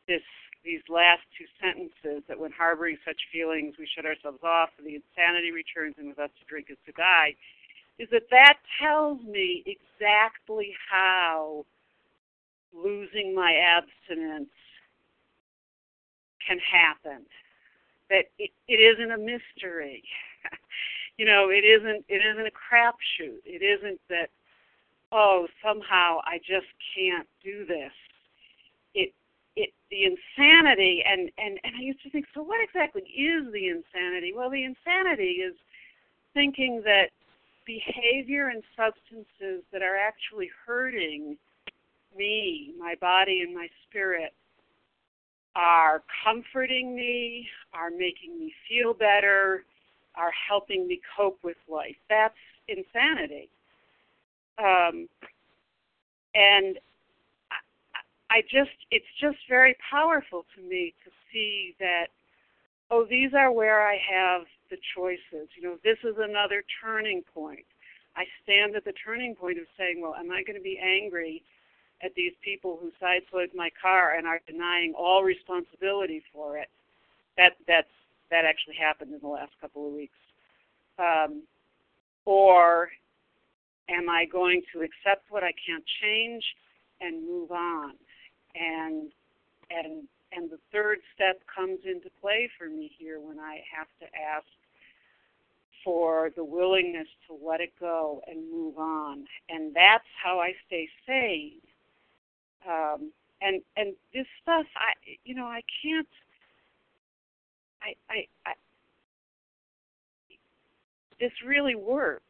this 0.08 0.22
these 0.64 0.82
last 0.90 1.22
two 1.38 1.46
sentences 1.62 2.22
that 2.28 2.38
when 2.38 2.52
harboring 2.52 2.98
such 3.06 3.18
feelings 3.32 3.74
we 3.78 3.88
shut 3.96 4.06
ourselves 4.06 4.42
off 4.44 4.70
and 4.78 4.86
the 4.86 5.00
insanity 5.00 5.50
returns 5.50 5.94
and 5.98 6.08
with 6.08 6.18
us 6.18 6.30
to 6.38 6.44
drink 6.46 6.66
is 6.68 6.78
to 6.84 6.92
die 6.92 7.34
is 7.98 8.08
that 8.10 8.26
that 8.30 8.58
tells 8.80 9.22
me 9.22 9.64
exactly 9.66 10.74
how 10.90 11.64
losing 12.74 13.34
my 13.34 13.54
abstinence 13.54 14.50
can 16.46 16.58
happen. 16.58 17.24
That 18.10 18.26
it, 18.38 18.50
it 18.68 18.80
isn't 18.80 19.12
a 19.12 19.18
mystery. 19.18 20.02
You 21.18 21.26
know, 21.26 21.50
it 21.50 21.64
isn't 21.64 22.04
it 22.08 22.22
isn't 22.24 22.46
a 22.46 22.50
crapshoot. 22.50 23.40
It 23.44 23.62
isn't 23.62 24.00
that 24.08 24.30
oh 25.10 25.46
somehow 25.64 26.18
I 26.24 26.38
just 26.38 26.66
can't 26.96 27.28
do 27.42 27.66
this. 27.66 27.92
It 28.94 29.12
it 29.56 29.70
the 29.90 30.04
insanity 30.04 31.02
and 31.06 31.30
and 31.38 31.58
and 31.64 31.76
I 31.76 31.80
used 31.80 32.02
to 32.02 32.10
think 32.10 32.26
so 32.34 32.42
what 32.42 32.62
exactly 32.62 33.02
is 33.02 33.52
the 33.52 33.68
insanity? 33.68 34.32
Well, 34.34 34.50
the 34.50 34.64
insanity 34.64 35.42
is 35.44 35.54
thinking 36.34 36.82
that 36.84 37.10
behavior 37.66 38.48
and 38.48 38.62
substances 38.76 39.62
that 39.72 39.82
are 39.82 39.96
actually 39.96 40.50
hurting 40.66 41.36
me, 42.16 42.74
my 42.78 42.94
body 43.00 43.42
and 43.42 43.54
my 43.54 43.68
spirit 43.88 44.32
are 45.54 46.02
comforting 46.24 46.94
me, 46.94 47.46
are 47.74 47.90
making 47.90 48.38
me 48.38 48.52
feel 48.68 48.94
better, 48.94 49.64
are 50.14 50.32
helping 50.48 50.86
me 50.86 51.00
cope 51.16 51.38
with 51.42 51.56
life. 51.68 51.96
That's 52.08 52.34
insanity. 52.68 53.48
Um, 54.58 55.08
and 56.34 56.78
I, 58.30 58.38
I 58.38 58.42
just, 58.42 58.76
it's 58.90 59.04
just 59.20 59.38
very 59.48 59.76
powerful 59.90 60.44
to 60.56 60.62
me 60.62 60.94
to 61.04 61.10
see 61.32 61.74
that, 61.80 62.06
oh, 62.90 63.06
these 63.08 63.32
are 63.34 63.52
where 63.52 63.86
I 63.86 63.98
have 64.10 64.42
the 64.70 64.76
choices. 64.94 65.48
You 65.56 65.62
know, 65.62 65.76
this 65.84 65.98
is 66.04 66.16
another 66.18 66.62
turning 66.82 67.22
point. 67.34 67.64
I 68.16 68.24
stand 68.42 68.76
at 68.76 68.84
the 68.84 68.92
turning 69.04 69.34
point 69.34 69.58
of 69.58 69.64
saying, 69.78 70.00
well, 70.00 70.14
am 70.14 70.30
I 70.30 70.42
going 70.42 70.56
to 70.56 70.62
be 70.62 70.78
angry 70.78 71.42
at 72.02 72.14
these 72.14 72.32
people 72.44 72.78
who 72.80 72.92
sideswiped 73.00 73.54
my 73.54 73.70
car 73.80 74.14
and 74.16 74.26
are 74.26 74.40
denying 74.46 74.92
all 74.96 75.22
responsibility 75.22 76.22
for 76.32 76.58
it? 76.58 76.68
That 77.38 77.52
that's 77.66 77.88
that 78.32 78.44
actually 78.46 78.74
happened 78.74 79.12
in 79.12 79.20
the 79.20 79.28
last 79.28 79.52
couple 79.60 79.86
of 79.86 79.92
weeks. 79.92 80.18
Um, 80.98 81.42
or 82.24 82.88
am 83.88 84.08
I 84.08 84.24
going 84.24 84.62
to 84.72 84.80
accept 84.80 85.30
what 85.30 85.44
I 85.44 85.52
can't 85.66 85.84
change 86.00 86.42
and 87.00 87.26
move 87.28 87.52
on? 87.52 87.92
And 88.54 89.12
and 89.70 90.08
and 90.32 90.50
the 90.50 90.58
third 90.72 90.98
step 91.14 91.40
comes 91.54 91.80
into 91.84 92.08
play 92.20 92.50
for 92.58 92.68
me 92.68 92.90
here 92.98 93.20
when 93.20 93.38
I 93.38 93.60
have 93.76 93.88
to 94.00 94.06
ask 94.18 94.46
for 95.84 96.30
the 96.36 96.44
willingness 96.44 97.08
to 97.28 97.36
let 97.44 97.60
it 97.60 97.72
go 97.78 98.22
and 98.26 98.50
move 98.50 98.78
on. 98.78 99.26
And 99.50 99.74
that's 99.74 100.06
how 100.22 100.38
I 100.40 100.54
stay 100.66 100.88
sane. 101.06 101.60
Um, 102.66 103.12
and 103.42 103.60
and 103.76 103.94
this 104.14 104.26
stuff, 104.42 104.66
I 104.76 104.92
you 105.24 105.34
know, 105.34 105.46
I 105.46 105.62
can't. 105.82 106.08
I 107.84 107.94
I, 108.10 108.26
I 108.46 108.52
this 111.20 111.32
really 111.46 111.74
works. 111.74 112.24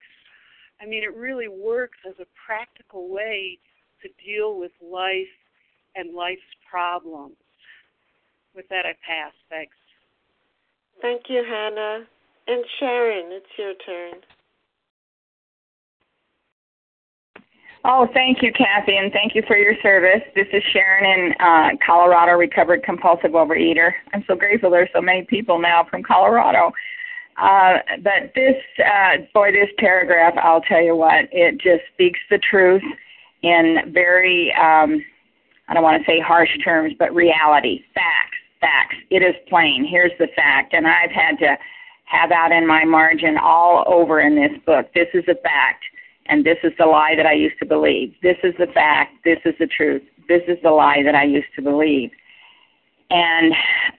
I 0.81 0.87
mean, 0.87 1.03
it 1.03 1.17
really 1.17 1.49
works 1.49 1.99
as 2.07 2.15
a 2.21 2.27
practical 2.47 3.09
way 3.09 3.59
to 4.03 4.09
deal 4.25 4.59
with 4.59 4.73
life 4.83 5.33
and 5.95 6.15
life's 6.15 6.41
problems. 6.69 7.37
With 8.55 8.69
that, 8.69 8.85
I 8.85 8.93
pass. 9.07 9.33
Thanks. 9.49 9.77
Thank 11.01 11.23
you, 11.29 11.43
Hannah. 11.49 12.05
And 12.47 12.65
Sharon, 12.79 13.33
it's 13.33 13.47
your 13.57 13.75
turn. 13.87 14.21
Oh, 17.85 18.07
thank 18.15 18.43
you, 18.43 18.53
Kathy, 18.53 18.97
and 18.97 19.13
thank 19.13 19.35
you 19.35 19.43
for 19.45 19.57
your 19.57 19.75
service. 19.83 20.23
This 20.37 20.47
is 20.53 20.63
Sharon 20.73 21.05
in 21.05 21.35
uh, 21.41 21.71
Colorado, 21.85 22.33
recovered 22.33 22.85
compulsive 22.85 23.33
overeater. 23.33 23.91
I'm 24.15 24.23
so 24.29 24.37
grateful 24.37 24.71
there's 24.71 24.89
so 24.95 25.01
many 25.01 25.25
people 25.25 25.59
now 25.59 25.85
from 25.91 26.05
Colorado. 26.05 26.73
Uh, 27.37 27.79
but 28.05 28.31
this, 28.37 28.55
uh, 28.79 29.17
boy, 29.35 29.51
this 29.51 29.69
paragraph, 29.79 30.35
I'll 30.41 30.61
tell 30.61 30.81
you 30.81 30.95
what, 30.95 31.29
it 31.33 31.59
just 31.59 31.83
speaks 31.93 32.21
the 32.31 32.39
truth 32.39 32.83
in 33.43 33.79
very, 33.89 34.53
um, 34.55 35.05
I 35.67 35.75
don't 35.75 35.83
want 35.83 36.01
to 36.01 36.07
say 36.09 36.21
harsh 36.21 36.57
terms, 36.63 36.95
but 36.97 37.13
reality, 37.13 37.83
facts, 37.95 38.37
facts. 38.61 38.95
It 39.11 39.25
is 39.25 39.35
plain. 39.49 39.85
Here's 39.85 40.13
the 40.21 40.29
fact, 40.37 40.73
and 40.73 40.87
I've 40.87 41.11
had 41.11 41.37
to 41.39 41.59
have 42.05 42.31
out 42.31 42.53
in 42.53 42.65
my 42.65 42.85
margin 42.85 43.39
all 43.39 43.83
over 43.89 44.21
in 44.21 44.37
this 44.37 44.53
book. 44.67 44.87
This 44.95 45.09
is 45.15 45.25
a 45.27 45.35
fact, 45.43 45.83
and 46.27 46.45
this 46.45 46.59
is 46.63 46.73
the 46.79 46.87
lie 46.87 47.15
that 47.17 47.27
I 47.27 47.33
used 47.33 47.59
to 47.59 47.67
believe. 47.67 48.15
This 48.23 48.37
is 48.43 48.55
the 48.59 48.67
fact. 48.69 49.15
This 49.25 49.39
is 49.45 49.55
the 49.59 49.67
truth. 49.67 50.03
This 50.29 50.43
is 50.47 50.59
the 50.63 50.71
lie 50.71 51.03
that 51.05 51.15
I 51.15 51.25
used 51.25 51.53
to 51.57 51.63
believe. 51.63 52.11
And 53.11 53.53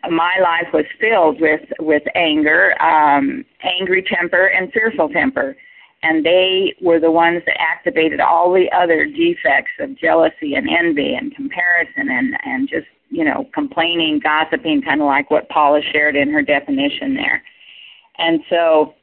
my 0.09 0.37
life 0.41 0.73
was 0.73 0.85
filled 0.99 1.39
with 1.39 1.61
with 1.79 2.03
anger, 2.15 2.81
um, 2.81 3.45
angry 3.61 4.01
temper, 4.03 4.47
and 4.47 4.71
fearful 4.71 5.09
temper, 5.09 5.55
and 6.01 6.25
they 6.25 6.73
were 6.81 6.99
the 6.99 7.11
ones 7.11 7.43
that 7.45 7.61
activated 7.61 8.19
all 8.19 8.51
the 8.51 8.71
other 8.75 9.05
defects 9.05 9.71
of 9.79 9.97
jealousy 9.97 10.55
and 10.55 10.67
envy 10.67 11.13
and 11.13 11.35
comparison 11.35 12.09
and 12.09 12.35
and 12.43 12.67
just 12.67 12.87
you 13.09 13.23
know 13.23 13.47
complaining, 13.53 14.19
gossiping, 14.23 14.81
kind 14.81 15.01
of 15.01 15.05
like 15.05 15.29
what 15.29 15.47
Paula 15.49 15.81
shared 15.91 16.15
in 16.15 16.31
her 16.31 16.41
definition 16.41 17.13
there. 17.13 17.43
And 18.17 18.39
so 18.49 18.95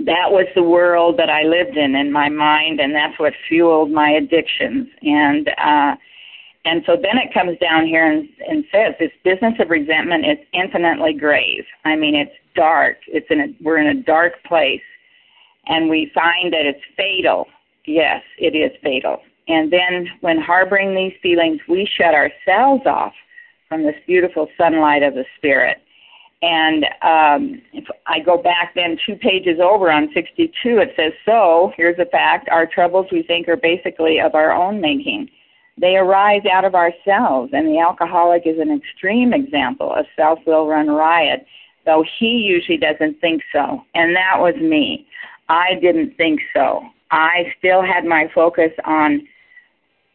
that 0.00 0.30
was 0.30 0.46
the 0.54 0.62
world 0.62 1.18
that 1.18 1.30
I 1.30 1.42
lived 1.42 1.76
in 1.76 1.94
in 1.94 2.12
my 2.12 2.28
mind, 2.28 2.80
and 2.80 2.94
that's 2.94 3.18
what 3.18 3.32
fueled 3.48 3.90
my 3.90 4.10
addictions. 4.10 4.88
And 5.02 5.48
uh, 5.48 5.96
and 6.66 6.82
so 6.84 6.96
then 6.96 7.16
it 7.16 7.32
comes 7.32 7.56
down 7.58 7.86
here 7.86 8.10
and, 8.10 8.28
and 8.48 8.64
says 8.72 8.94
this 8.98 9.12
business 9.24 9.54
of 9.60 9.70
resentment 9.70 10.26
is 10.26 10.38
infinitely 10.52 11.14
grave. 11.14 11.64
I 11.84 11.94
mean, 11.94 12.14
it's 12.16 12.34
dark. 12.56 12.96
It's 13.06 13.26
in 13.30 13.40
a, 13.40 13.46
we're 13.62 13.78
in 13.78 13.96
a 13.96 14.02
dark 14.02 14.32
place, 14.44 14.82
and 15.66 15.88
we 15.88 16.10
find 16.12 16.52
that 16.52 16.66
it's 16.66 16.82
fatal. 16.96 17.46
Yes, 17.86 18.22
it 18.38 18.56
is 18.56 18.72
fatal. 18.82 19.20
And 19.48 19.72
then 19.72 20.08
when 20.22 20.40
harboring 20.40 20.94
these 20.94 21.14
feelings, 21.22 21.60
we 21.68 21.88
shut 21.96 22.14
ourselves 22.14 22.82
off 22.84 23.12
from 23.68 23.84
this 23.84 23.94
beautiful 24.06 24.48
sunlight 24.58 25.04
of 25.04 25.14
the 25.14 25.24
spirit. 25.36 25.78
And 26.42 26.84
um, 27.02 27.62
if 27.72 27.86
I 28.06 28.20
go 28.20 28.36
back 28.36 28.72
then 28.74 28.98
two 29.06 29.16
pages 29.16 29.58
over 29.58 29.90
on 29.90 30.10
62, 30.12 30.78
it 30.78 30.92
says, 30.96 31.12
So, 31.24 31.72
here's 31.76 31.98
a 31.98 32.04
fact 32.04 32.48
our 32.50 32.66
troubles 32.66 33.06
we 33.10 33.22
think 33.22 33.48
are 33.48 33.56
basically 33.56 34.20
of 34.20 34.34
our 34.34 34.52
own 34.52 34.80
making. 34.80 35.30
They 35.78 35.96
arise 35.96 36.42
out 36.50 36.64
of 36.64 36.74
ourselves, 36.74 37.52
and 37.52 37.66
the 37.66 37.78
alcoholic 37.78 38.46
is 38.46 38.58
an 38.58 38.70
extreme 38.70 39.32
example 39.34 39.92
of 39.92 40.06
self 40.14 40.38
will 40.46 40.66
run 40.66 40.88
riot, 40.88 41.46
though 41.84 42.04
he 42.18 42.38
usually 42.38 42.78
doesn't 42.78 43.20
think 43.20 43.42
so. 43.52 43.82
And 43.94 44.16
that 44.16 44.36
was 44.38 44.54
me. 44.56 45.06
I 45.48 45.74
didn't 45.80 46.16
think 46.16 46.40
so. 46.54 46.82
I 47.10 47.52
still 47.58 47.82
had 47.82 48.04
my 48.04 48.30
focus 48.34 48.72
on 48.84 49.26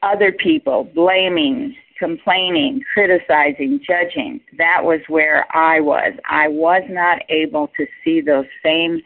other 0.04 0.32
people, 0.32 0.86
blaming, 0.96 1.76
complaining, 2.02 2.82
criticizing, 2.92 3.80
judging. 3.88 4.42
That 4.58 4.84
was 4.84 5.02
where 5.08 5.46
I 5.56 5.80
was. 5.80 6.14
I 6.28 6.48
was 6.48 6.82
not 6.90 7.20
able 7.30 7.70
to 7.78 7.86
see 8.04 8.22
those 8.22 8.48
same 8.66 9.02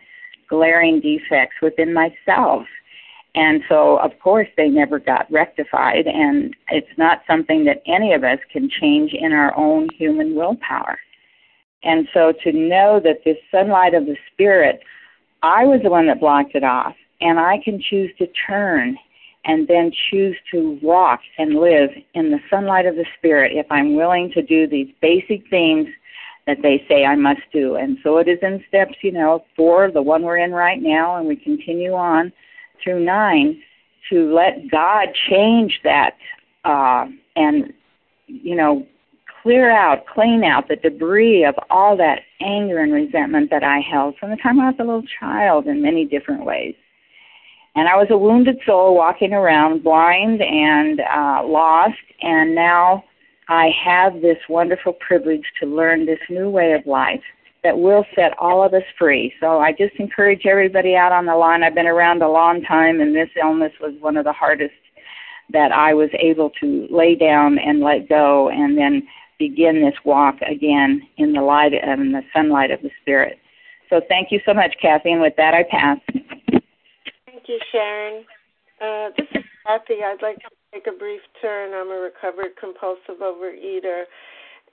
glaring 0.50 1.02
defects 1.02 1.58
within 1.62 1.94
myself. 1.94 2.64
And 3.36 3.62
so, 3.68 3.98
of 3.98 4.12
course, 4.24 4.48
they 4.56 4.70
never 4.70 4.98
got 4.98 5.30
rectified, 5.30 6.08
and 6.08 6.56
it's 6.72 6.98
not 6.98 7.24
something 7.28 7.66
that 7.66 7.82
any 7.86 8.14
of 8.14 8.24
us 8.24 8.40
can 8.50 8.70
change 8.70 9.12
in 9.12 9.34
our 9.34 9.54
own 9.58 9.90
human 9.90 10.36
willpower. 10.36 10.98
And 11.84 12.08
so, 12.14 12.32
to 12.46 12.54
know 12.54 13.02
that 13.04 13.26
this 13.26 13.36
sunlight 13.52 13.94
of 13.94 14.06
the 14.06 14.16
Spirit, 14.32 14.80
I 15.44 15.66
was 15.66 15.82
the 15.84 15.90
one 15.90 16.08
that 16.08 16.22
blocked 16.22 16.56
it 16.56 16.64
off, 16.64 16.96
and 17.20 17.38
I 17.38 17.60
can 17.62 17.82
choose 17.82 18.12
to 18.20 18.28
turn 18.48 18.98
and 19.46 19.68
then 19.68 19.92
choose 20.10 20.36
to 20.52 20.80
walk 20.82 21.20
and 21.38 21.60
live 21.60 21.92
in 22.14 22.32
the 22.32 22.40
sunlight 22.50 22.86
of 22.86 22.96
the 22.96 23.06
Spirit 23.18 23.52
if 23.54 23.68
I'm 23.70 23.96
willing 23.96 24.32
to 24.32 24.42
do 24.42 24.68
these 24.68 24.90
basic 25.02 25.48
things 25.50 25.88
that 26.48 26.62
they 26.62 26.84
say 26.88 27.06
I 27.06 27.16
must 27.16 27.42
do. 27.54 27.76
And 27.76 27.98
so 28.04 28.18
it 28.18 28.28
is 28.28 28.40
in 28.42 28.64
steps, 28.68 28.96
you 29.02 29.12
know, 29.12 29.44
four, 29.56 29.92
the 29.92 30.02
one 30.02 30.24
we're 30.24 30.38
in 30.38 30.52
right 30.52 30.82
now, 30.82 31.18
and 31.18 31.28
we 31.28 31.36
continue 31.36 31.94
on 31.94 32.32
through 32.84 33.04
nine 33.04 33.62
to 34.10 34.34
let 34.34 34.70
God 34.70 35.10
change 35.30 35.80
that 35.84 36.16
uh, 36.64 37.06
and, 37.36 37.74
you 38.28 38.56
know, 38.56 38.86
clear 39.42 39.72
out, 39.72 40.06
clean 40.08 40.44
out 40.44 40.68
the 40.68 40.76
debris 40.76 41.44
of 41.44 41.56
all 41.70 41.96
that 41.98 42.20
anger 42.42 42.80
and 42.80 42.92
resentment 42.94 43.50
that 43.52 43.64
I 43.64 43.80
held 43.80 44.16
from 44.18 44.32
the 44.32 44.38
time 44.38 44.60
I 44.60 44.70
was 44.70 44.76
a 44.80 44.84
little 44.84 45.04
child 45.20 45.68
in 45.68 45.82
many 45.82 46.06
different 46.06 46.46
ways. 46.46 46.76
And 47.76 47.90
I 47.90 47.96
was 47.96 48.08
a 48.10 48.18
wounded 48.18 48.58
soul 48.66 48.96
walking 48.96 49.34
around 49.34 49.84
blind 49.84 50.42
and 50.42 51.02
uh, 51.02 51.44
lost, 51.46 51.98
and 52.22 52.56
now 52.56 53.04
I 53.50 53.70
have 53.84 54.22
this 54.22 54.38
wonderful 54.48 54.94
privilege 54.94 55.44
to 55.60 55.68
learn 55.68 56.06
this 56.06 56.20
new 56.30 56.50
way 56.50 56.72
of 56.74 56.86
life 56.88 57.22
that 57.64 57.78
will 57.78 58.06
set 58.16 58.38
all 58.38 58.64
of 58.64 58.74
us 58.74 58.84
free. 58.98 59.34
So 59.40 59.60
I 59.60 59.72
just 59.72 59.96
encourage 59.96 60.46
everybody 60.46 60.96
out 60.96 61.12
on 61.12 61.26
the 61.26 61.36
line. 61.36 61.64
I've 61.64 61.76
been 61.76 61.88
around 61.88 62.22
a 62.22 62.30
long 62.30 62.62
time, 62.62 63.02
and 63.02 63.14
this 63.14 63.30
illness 63.42 63.74
was 63.82 63.94
one 64.00 64.18
of 64.18 64.24
the 64.24 64.34
hardest 64.34 64.74
that 65.52 65.72
I 65.72 65.94
was 65.94 66.10
able 66.18 66.52
to 66.62 66.88
lay 66.90 67.16
down 67.16 67.60
and 67.60 67.82
let 67.82 68.08
go, 68.08 68.50
and 68.50 68.78
then 68.78 69.08
begin 69.38 69.82
this 69.82 69.96
walk 70.06 70.36
again 70.42 71.02
in 71.18 71.34
the 71.34 71.42
light 71.42 71.74
and 71.74 72.14
the 72.14 72.22
sunlight 72.34 72.72
of 72.72 72.82
the 72.82 72.92
Spirit. 73.02 73.38
So 73.90 74.02
thank 74.08 74.32
you 74.32 74.40
so 74.46 74.54
much, 74.54 74.76
Kathy, 74.82 75.12
and 75.12 75.22
with 75.22 75.36
that 75.38 75.54
I 75.54 75.64
pass. 75.64 76.00
Thank 77.46 77.62
you, 77.62 77.68
Sharon. 77.72 78.26
Uh, 78.82 79.10
this 79.16 79.28
is 79.36 79.44
Kathy. 79.68 80.04
I'd 80.04 80.22
like 80.24 80.38
to 80.38 80.50
take 80.74 80.88
a 80.88 80.98
brief 80.98 81.22
turn. 81.42 81.74
I'm 81.76 81.92
a 81.92 82.00
recovered 82.00 82.58
compulsive 82.60 83.22
overeater, 83.22 84.06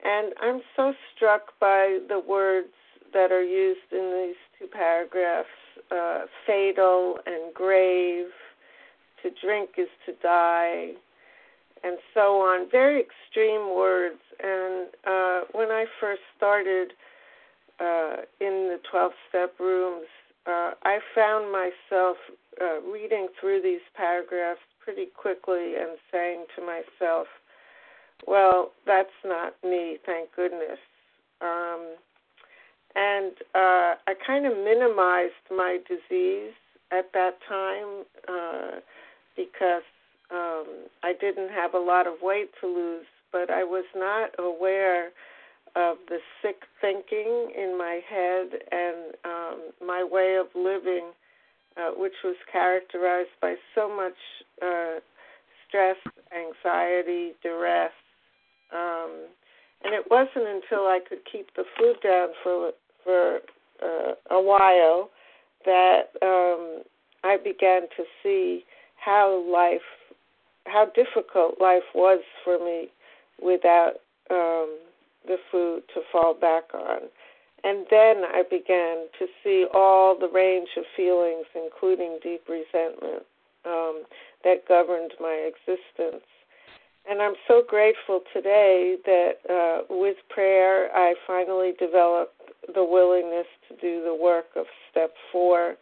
and 0.03 0.33
I'm 0.41 0.61
so 0.75 0.93
struck 1.15 1.59
by 1.59 1.99
the 2.09 2.19
words 2.19 2.73
that 3.13 3.31
are 3.31 3.43
used 3.43 3.91
in 3.91 4.25
these 4.25 4.35
two 4.57 4.67
paragraphs 4.75 5.49
uh, 5.91 6.21
fatal 6.47 7.19
and 7.27 7.53
grave. 7.53 8.27
To 9.21 9.29
drink 9.45 9.71
is 9.77 9.89
to 10.07 10.13
die, 10.23 10.93
and 11.83 11.97
so 12.15 12.41
on. 12.41 12.71
Very 12.71 13.01
extreme 13.01 13.75
words. 13.75 14.19
And 14.41 14.87
uh, 15.05 15.41
when 15.51 15.69
I 15.69 15.85
first 16.01 16.21
started 16.35 16.93
uh, 17.79 18.23
in 18.41 18.69
the 18.71 18.79
12 18.89 19.11
step 19.29 19.53
rooms, 19.59 20.07
uh, 20.45 20.71
I 20.83 20.99
found 21.15 21.51
myself 21.51 22.17
uh, 22.61 22.81
reading 22.81 23.27
through 23.39 23.61
these 23.61 23.81
paragraphs 23.95 24.59
pretty 24.83 25.07
quickly 25.15 25.75
and 25.75 25.97
saying 26.11 26.45
to 26.55 26.61
myself, 26.61 27.27
well, 28.27 28.71
that's 28.85 29.09
not 29.25 29.53
me, 29.63 29.97
thank 30.05 30.33
goodness. 30.35 30.79
Um, 31.41 31.95
and 32.95 33.31
uh, 33.55 33.95
I 34.07 34.13
kind 34.25 34.45
of 34.45 34.53
minimized 34.53 35.33
my 35.49 35.79
disease 35.87 36.53
at 36.91 37.11
that 37.13 37.37
time 37.47 38.03
uh, 38.27 38.79
because 39.35 39.83
um, 40.31 40.65
I 41.03 41.13
didn't 41.19 41.49
have 41.49 41.73
a 41.73 41.79
lot 41.79 42.07
of 42.07 42.13
weight 42.21 42.51
to 42.61 42.67
lose, 42.67 43.05
but 43.31 43.49
I 43.49 43.63
was 43.63 43.85
not 43.95 44.31
aware 44.37 45.09
of 45.75 45.97
the 46.07 46.19
sick 46.41 46.61
thinking 46.81 47.51
in 47.57 47.77
my 47.77 47.99
head 48.07 48.47
and 48.71 49.15
um, 49.25 49.87
my 49.87 50.03
way 50.03 50.37
of 50.39 50.47
living, 50.55 51.11
uh, 51.77 51.91
which 51.97 52.13
was 52.23 52.35
characterized 52.51 53.33
by 53.41 53.55
so 53.73 53.89
much 53.89 54.13
uh, 54.61 54.99
stress, 55.67 55.97
anxiety, 56.31 57.31
duress. 57.41 57.91
Um, 58.73 59.27
and 59.83 59.93
it 59.93 60.05
wasn't 60.09 60.47
until 60.47 60.85
I 60.85 60.99
could 61.07 61.19
keep 61.29 61.47
the 61.55 61.63
food 61.77 61.95
down 62.03 62.29
for 62.43 62.71
for 63.03 63.39
uh, 63.83 64.13
a 64.31 64.41
while 64.41 65.09
that 65.65 66.03
um, 66.21 66.83
I 67.23 67.37
began 67.37 67.83
to 67.97 68.03
see 68.21 68.63
how 68.95 69.43
life, 69.51 69.81
how 70.65 70.87
difficult 70.95 71.59
life 71.59 71.83
was 71.93 72.21
for 72.43 72.59
me 72.59 72.87
without 73.41 73.93
um, 74.29 74.77
the 75.25 75.37
food 75.51 75.83
to 75.93 76.01
fall 76.11 76.33
back 76.33 76.73
on. 76.73 77.01
And 77.63 77.85
then 77.89 78.23
I 78.25 78.43
began 78.49 79.07
to 79.19 79.27
see 79.43 79.65
all 79.73 80.17
the 80.19 80.27
range 80.27 80.69
of 80.77 80.83
feelings, 80.97 81.45
including 81.55 82.19
deep 82.21 82.43
resentment, 82.49 83.23
um, 83.65 84.03
that 84.43 84.67
governed 84.67 85.13
my 85.19 85.49
existence. 85.49 86.25
And 87.09 87.21
I'm 87.21 87.35
so 87.47 87.63
grateful 87.67 88.21
today 88.33 88.97
that 89.05 89.31
uh, 89.49 89.83
with 89.89 90.17
prayer, 90.29 90.89
I 90.93 91.15
finally 91.25 91.73
developed 91.79 92.35
the 92.73 92.83
willingness 92.83 93.47
to 93.69 93.75
do 93.75 94.03
the 94.03 94.15
work 94.15 94.47
of 94.55 94.65
step 94.89 95.13
four, 95.31 95.75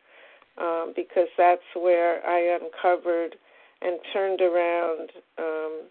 um, 0.57 0.93
because 0.95 1.27
that's 1.37 1.61
where 1.75 2.25
I 2.27 2.57
uncovered 2.61 3.35
and 3.81 3.99
turned 4.13 4.41
around 4.41 5.09
um, 5.37 5.81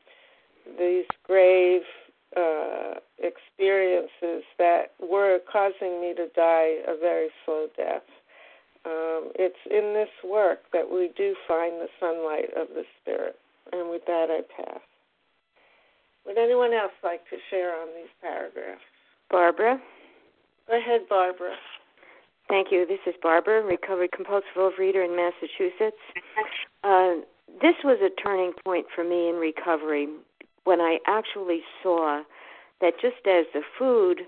these 0.79 1.07
grave 1.25 1.83
uh, 2.37 2.95
experiences 3.19 4.45
that 4.59 4.93
were 5.01 5.39
causing 5.51 6.01
me 6.01 6.15
to 6.15 6.29
die 6.35 6.79
a 6.87 6.97
very 6.99 7.29
slow 7.45 7.67
death. 7.77 8.07
Um, 8.87 9.33
it's 9.35 9.61
in 9.71 9.93
this 9.93 10.09
work 10.25 10.61
that 10.73 10.91
we 10.91 11.11
do 11.17 11.35
find 11.47 11.75
the 11.75 11.89
sunlight 11.99 12.51
of 12.57 12.69
the 12.69 12.85
Spirit. 13.01 13.37
And 13.73 13.91
with 13.91 14.03
that, 14.07 14.29
I 14.31 14.41
pass. 14.57 14.81
Would 16.27 16.39
anyone 16.39 16.73
else 16.73 16.93
like 17.03 17.29
to 17.31 17.37
share 17.51 17.75
on 17.81 17.89
these 17.89 18.11
paragraphs? 18.23 18.81
Barbara? 19.31 19.81
Go 20.69 20.79
ahead, 20.79 21.03
Barbara. 21.09 21.55
Thank 22.49 22.69
you. 22.73 22.87
This 22.87 22.99
is 23.07 23.15
Barbara, 23.23 23.63
recovered 23.63 24.13
compulsive 24.13 24.57
overeater 24.57 25.05
in 25.05 25.15
Massachusetts. 25.15 26.01
Uh, 26.83 27.23
this 27.61 27.75
was 27.85 27.99
a 28.03 28.11
turning 28.21 28.53
point 28.65 28.87
for 28.95 29.05
me 29.05 29.29
in 29.29 29.37
recovery 29.37 30.09
when 30.71 30.81
I 30.81 30.99
actually 31.09 31.63
saw 31.83 32.23
that 32.81 32.93
just 33.03 33.27
as 33.27 33.45
the 33.53 33.63
food, 33.77 34.21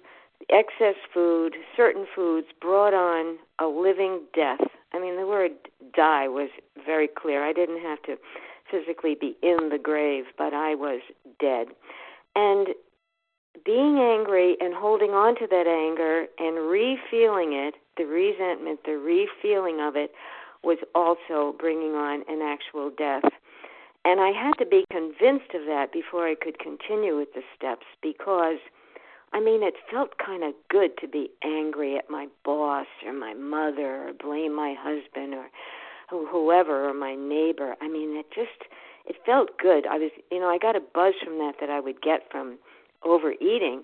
excess 0.51 0.97
food, 1.15 1.55
certain 1.77 2.05
foods 2.17 2.49
brought 2.61 2.93
on 2.93 3.39
a 3.61 3.67
living 3.67 4.23
death. 4.35 4.59
I 4.93 4.99
mean, 4.99 5.17
the 5.17 5.25
word 5.25 5.53
die 5.95 6.27
was 6.27 6.49
very 6.85 7.07
clear. 7.07 7.49
I 7.49 7.53
didn't 7.53 7.81
have 7.83 8.03
to 8.03 8.17
physically 8.69 9.15
be 9.15 9.37
in 9.41 9.69
the 9.71 9.79
grave, 9.81 10.25
but 10.37 10.53
I 10.53 10.75
was 10.75 11.01
dead. 11.39 11.69
And 12.35 12.75
being 13.65 14.01
angry 14.01 14.57
and 14.61 14.75
holding 14.75 15.11
on 15.11 15.37
to 15.37 15.47
that 15.47 15.69
anger 15.69 16.27
and 16.41 16.57
refeeling 16.59 17.69
it, 17.69 17.75
the 17.97 18.05
resentment, 18.05 18.81
the 18.85 18.99
refeeling 18.99 19.87
of 19.87 19.95
it, 19.95 20.11
was 20.65 20.79
also 20.97 21.57
bringing 21.57 21.93
on 21.93 22.25
an 22.29 22.43
actual 22.43 22.91
death. 22.91 23.31
And 24.05 24.21
I 24.21 24.31
had 24.31 24.55
to 24.59 24.67
be 24.67 24.85
convinced 24.91 25.55
of 25.55 25.67
that 25.67 25.93
before 25.93 26.27
I 26.27 26.35
could 26.35 26.59
continue 26.59 27.17
with 27.17 27.35
the 27.35 27.43
steps 27.57 27.87
because, 28.03 28.59
I 29.33 29.41
mean, 29.41 29.63
it 29.63 29.75
felt 29.91 30.19
kind 30.19 30.43
of 30.43 30.55
good 30.69 30.99
to 31.01 31.09
be 31.09 31.31
angry 31.45 31.97
at 31.97 32.11
my 32.11 32.27
boss 32.45 32.87
or 33.07 33.13
my 33.13 33.35
mother 33.35 34.09
or 34.09 34.13
blame 34.13 34.55
my 34.55 34.75
husband 34.77 35.35
or 35.35 35.47
whoever 36.09 36.89
or 36.89 36.95
my 36.95 37.15
neighbor. 37.15 37.77
I 37.81 37.89
mean, 37.89 38.17
it 38.17 38.27
just 38.35 38.69
it 39.07 39.17
felt 39.25 39.59
good. 39.59 39.87
I 39.87 39.99
was, 39.99 40.11
you 40.31 40.41
know, 40.41 40.49
I 40.49 40.59
got 40.59 40.77
a 40.77 40.81
buzz 40.81 41.15
from 41.25 41.39
that 41.39 41.55
that 41.61 41.71
I 41.71 41.81
would 41.81 42.03
get 42.03 42.31
from 42.31 42.59
overeating, 43.05 43.83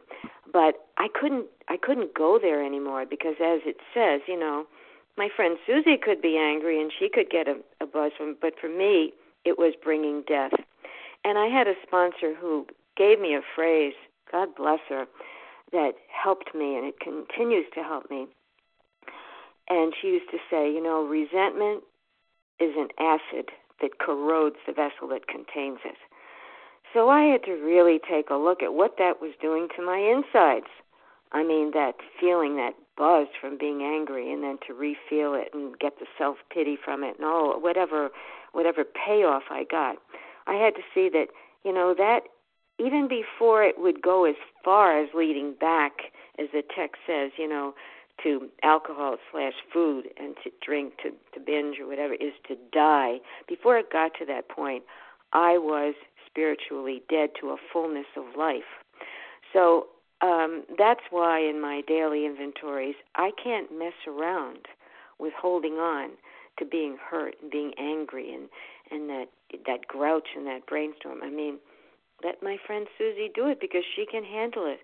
but 0.53 0.87
I 0.97 1.09
couldn't 1.13 1.47
I 1.69 1.77
couldn't 1.77 2.15
go 2.15 2.39
there 2.41 2.65
anymore 2.65 3.05
because 3.09 3.37
as 3.41 3.61
it 3.65 3.77
says, 3.95 4.21
you 4.27 4.39
know, 4.39 4.67
my 5.17 5.29
friend 5.35 5.59
Susie 5.67 5.97
could 5.97 6.23
be 6.23 6.37
angry 6.39 6.81
and 6.81 6.93
she 6.97 7.09
could 7.09 7.31
get 7.31 7.49
a, 7.49 7.57
a 7.81 7.87
buzz 7.87 8.13
from, 8.17 8.37
but 8.41 8.55
for 8.61 8.69
me, 8.69 9.13
it 9.45 9.59
was 9.59 9.75
bringing 9.83 10.23
death. 10.27 10.53
And 11.25 11.39
I 11.39 11.47
had 11.47 11.67
a 11.67 11.75
sponsor 11.87 12.35
who 12.35 12.67
gave 12.97 13.21
me 13.21 13.35
a 13.35 13.41
phrase, 13.55 13.95
God 14.31 14.49
bless 14.57 14.81
her, 14.89 15.07
that 15.73 15.93
helped 16.09 16.55
me 16.55 16.77
and 16.77 16.87
it 16.87 17.01
continues 17.01 17.67
to 17.75 17.83
help 17.83 18.11
me. 18.11 18.27
And 19.69 19.93
she 20.01 20.09
used 20.09 20.31
to 20.31 20.39
say, 20.51 20.73
you 20.73 20.83
know, 20.83 21.07
resentment 21.07 21.83
is 22.59 22.73
an 22.77 22.89
acid 22.99 23.51
that 23.81 23.99
corrodes 23.99 24.57
the 24.67 24.73
vessel 24.73 25.09
that 25.09 25.29
contains 25.29 25.79
it. 25.85 25.97
So 26.95 27.09
I 27.11 27.25
had 27.25 27.45
to 27.45 27.53
really 27.53 28.01
take 28.11 28.31
a 28.31 28.35
look 28.35 28.63
at 28.63 28.73
what 28.73 28.97
that 28.99 29.21
was 29.21 29.33
doing 29.41 29.69
to 29.77 29.85
my 29.85 29.99
insides. 29.99 30.73
I 31.33 31.45
mean, 31.45 31.73
that 31.73 31.97
feeling, 32.19 32.57
that 32.57 32.73
buzz 32.97 33.29
from 33.39 33.59
being 33.59 33.83
angry, 33.83 34.33
and 34.33 34.43
then 34.43 34.59
to 34.67 34.73
refeel 34.73 35.39
it 35.39 35.51
and 35.53 35.79
get 35.79 35.99
the 35.99 36.07
self 36.17 36.39
pity 36.51 36.79
from 36.83 37.05
it, 37.05 37.17
and 37.19 37.27
all 37.27 37.61
whatever, 37.61 38.09
whatever 38.53 38.85
payoff 38.85 39.45
I 39.51 39.65
got. 39.71 39.97
I 40.47 40.55
had 40.55 40.75
to 40.75 40.83
see 40.95 41.09
that, 41.11 41.29
you 41.65 41.73
know, 41.73 41.95
that 41.97 42.21
even 42.79 43.09
before 43.09 43.65
it 43.65 43.77
would 43.79 44.03
go 44.03 44.25
as 44.25 44.37
far 44.65 45.03
as 45.03 45.09
leading 45.15 45.55
back, 45.59 45.93
as 46.39 46.47
the 46.53 46.63
text 46.63 47.01
says, 47.07 47.33
you 47.37 47.49
know, 47.49 47.75
to 48.23 48.49
alcohol 48.63 49.17
slash 49.31 49.55
food 49.73 50.09
and 50.17 50.35
to 50.43 50.51
drink 50.65 50.95
to 51.03 51.11
to 51.35 51.41
binge 51.45 51.79
or 51.81 51.87
whatever 51.87 52.15
is 52.15 52.33
to 52.49 52.57
die. 52.73 53.19
Before 53.47 53.79
it 53.79 53.93
got 53.93 54.13
to 54.19 54.27
that 54.27 54.49
point 54.49 54.85
i 55.33 55.59
was 55.59 55.95
spiritually 56.27 57.03
dead 57.09 57.31
to 57.41 57.51
a 57.51 57.57
fullness 57.73 58.07
of 58.17 58.25
life. 58.37 58.83
So 59.53 59.87
um 60.21 60.65
that's 60.77 61.03
why 61.11 61.41
in 61.41 61.61
my 61.61 61.83
daily 61.87 62.27
inventories 62.27 62.97
i 63.15 63.31
can't 63.43 63.77
mess 63.77 63.95
around 64.07 64.67
with 65.19 65.33
holding 65.41 65.75
on 65.75 66.11
to 66.59 66.65
being 66.65 66.97
hurt 66.99 67.35
and 67.43 67.51
being 67.51 67.73
angry 67.79 68.35
and 68.35 68.49
and 68.91 69.09
that 69.11 69.27
that 69.67 69.87
grouch 69.87 70.29
and 70.37 70.47
that 70.47 70.67
brainstorm. 70.67 71.21
I 71.23 71.31
mean 71.31 71.59
let 72.25 72.43
my 72.43 72.57
friend 72.67 72.87
susie 72.97 73.31
do 73.35 73.47
it 73.49 73.61
because 73.61 73.85
she 73.95 74.05
can 74.07 74.25
handle 74.25 74.67
it. 74.67 74.81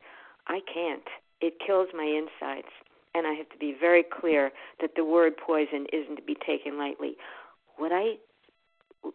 I 0.46 0.60
can't. 0.72 1.08
It 1.40 1.54
kills 1.64 1.88
my 1.94 2.04
insides. 2.04 2.72
And 3.16 3.26
I 3.26 3.32
have 3.34 3.48
to 3.50 3.58
be 3.58 3.76
very 3.78 4.02
clear 4.02 4.50
that 4.80 4.90
the 4.96 5.04
word 5.04 5.34
poison 5.36 5.86
isn't 5.92 6.16
to 6.16 6.22
be 6.22 6.36
taken 6.46 6.78
lightly. 6.78 7.16
What 7.76 7.92
I 7.92 8.14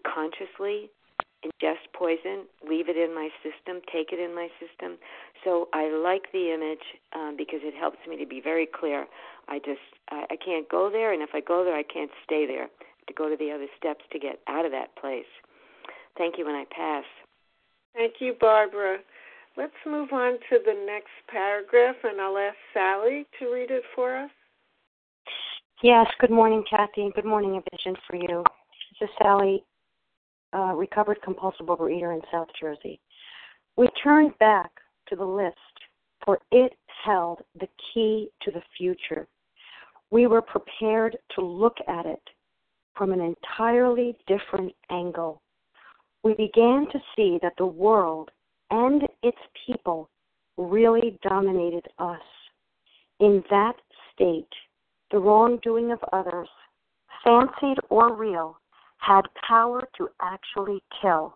consciously 0.05 0.89
ingest 1.45 1.87
poison, 1.93 2.45
leave 2.67 2.89
it 2.89 2.97
in 2.97 3.15
my 3.15 3.29
system, 3.43 3.81
take 3.91 4.11
it 4.11 4.19
in 4.19 4.35
my 4.35 4.49
system. 4.59 4.97
So 5.43 5.69
I 5.73 5.89
like 5.89 6.31
the 6.33 6.53
image 6.53 6.83
um, 7.15 7.35
because 7.37 7.59
it 7.63 7.73
helps 7.73 7.99
me 8.07 8.17
to 8.17 8.25
be 8.25 8.41
very 8.41 8.67
clear. 8.67 9.07
I 9.47 9.59
just 9.59 9.81
I, 10.09 10.25
I 10.31 10.35
can't 10.35 10.67
go 10.69 10.89
there, 10.91 11.13
and 11.13 11.21
if 11.21 11.29
I 11.33 11.41
go 11.41 11.63
there, 11.63 11.75
I 11.75 11.83
can't 11.83 12.11
stay 12.23 12.45
there. 12.45 12.67
To 13.07 13.13
go 13.15 13.27
to 13.27 13.35
the 13.35 13.49
other 13.51 13.65
steps 13.75 14.05
to 14.11 14.19
get 14.19 14.39
out 14.47 14.65
of 14.65 14.71
that 14.71 14.95
place. 14.95 15.25
Thank 16.15 16.37
you, 16.37 16.47
and 16.47 16.55
I 16.55 16.65
pass. 16.69 17.05
Thank 17.95 18.15
you, 18.19 18.35
Barbara. 18.39 18.99
Let's 19.57 19.73
move 19.85 20.09
on 20.13 20.33
to 20.33 20.59
the 20.63 20.85
next 20.85 21.09
paragraph, 21.27 21.95
and 22.03 22.21
I'll 22.21 22.37
ask 22.37 22.55
Sally 22.71 23.25
to 23.39 23.51
read 23.51 23.71
it 23.71 23.81
for 23.95 24.15
us. 24.15 24.29
Yes, 25.81 26.05
good 26.19 26.29
morning, 26.29 26.63
Kathy. 26.69 27.09
Good 27.15 27.25
morning, 27.25 27.55
A 27.55 27.75
Vision 27.75 27.95
for 28.07 28.15
You. 28.15 28.43
This 28.99 29.09
is 29.09 29.15
Sally, 29.21 29.63
uh, 30.53 30.73
recovered 30.75 31.21
compulsive 31.21 31.67
overeater 31.67 32.13
in 32.13 32.21
South 32.31 32.47
Jersey. 32.59 32.99
We 33.77 33.87
turned 34.03 34.37
back 34.39 34.71
to 35.07 35.15
the 35.15 35.25
list, 35.25 35.55
for 36.25 36.39
it 36.51 36.73
held 37.03 37.41
the 37.59 37.67
key 37.93 38.29
to 38.41 38.51
the 38.51 38.61
future. 38.77 39.27
We 40.11 40.27
were 40.27 40.41
prepared 40.41 41.17
to 41.35 41.45
look 41.45 41.77
at 41.87 42.05
it 42.05 42.21
from 42.95 43.13
an 43.13 43.21
entirely 43.21 44.17
different 44.27 44.73
angle. 44.89 45.41
We 46.23 46.33
began 46.33 46.87
to 46.91 46.99
see 47.15 47.39
that 47.41 47.53
the 47.57 47.65
world 47.65 48.29
and 48.71 49.03
its 49.23 49.37
people 49.65 50.09
really 50.57 51.17
dominated 51.27 51.87
us. 51.97 52.19
In 53.19 53.43
that 53.49 53.75
state, 54.13 54.49
the 55.11 55.19
wrongdoing 55.19 55.91
of 55.91 55.99
others, 56.11 56.49
fancied 57.23 57.77
or 57.89 58.13
real, 58.13 58.57
had 58.99 59.23
power 59.47 59.87
to 59.97 60.09
actually 60.21 60.81
kill. 61.01 61.35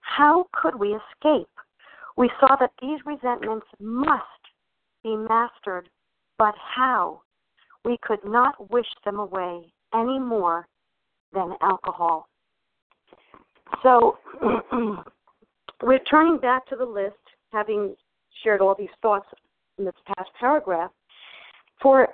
How 0.00 0.46
could 0.52 0.74
we 0.78 0.88
escape? 0.88 1.48
We 2.16 2.30
saw 2.40 2.56
that 2.56 2.72
these 2.82 2.98
resentments 3.06 3.66
must 3.80 4.24
be 5.04 5.16
mastered, 5.16 5.88
but 6.38 6.54
how? 6.56 7.22
We 7.84 7.98
could 8.02 8.24
not 8.24 8.70
wish 8.70 8.88
them 9.04 9.18
away 9.18 9.72
any 9.94 10.18
more 10.18 10.66
than 11.32 11.54
alcohol. 11.62 12.28
So 13.82 14.18
we're 15.82 15.98
turning 16.10 16.38
back 16.38 16.66
to 16.68 16.76
the 16.76 16.84
list, 16.84 17.14
having 17.52 17.94
shared 18.42 18.60
all 18.60 18.74
these 18.76 18.88
thoughts 19.00 19.26
in 19.78 19.84
this 19.84 19.94
past 20.06 20.30
paragraph. 20.38 20.90
For 21.80 22.08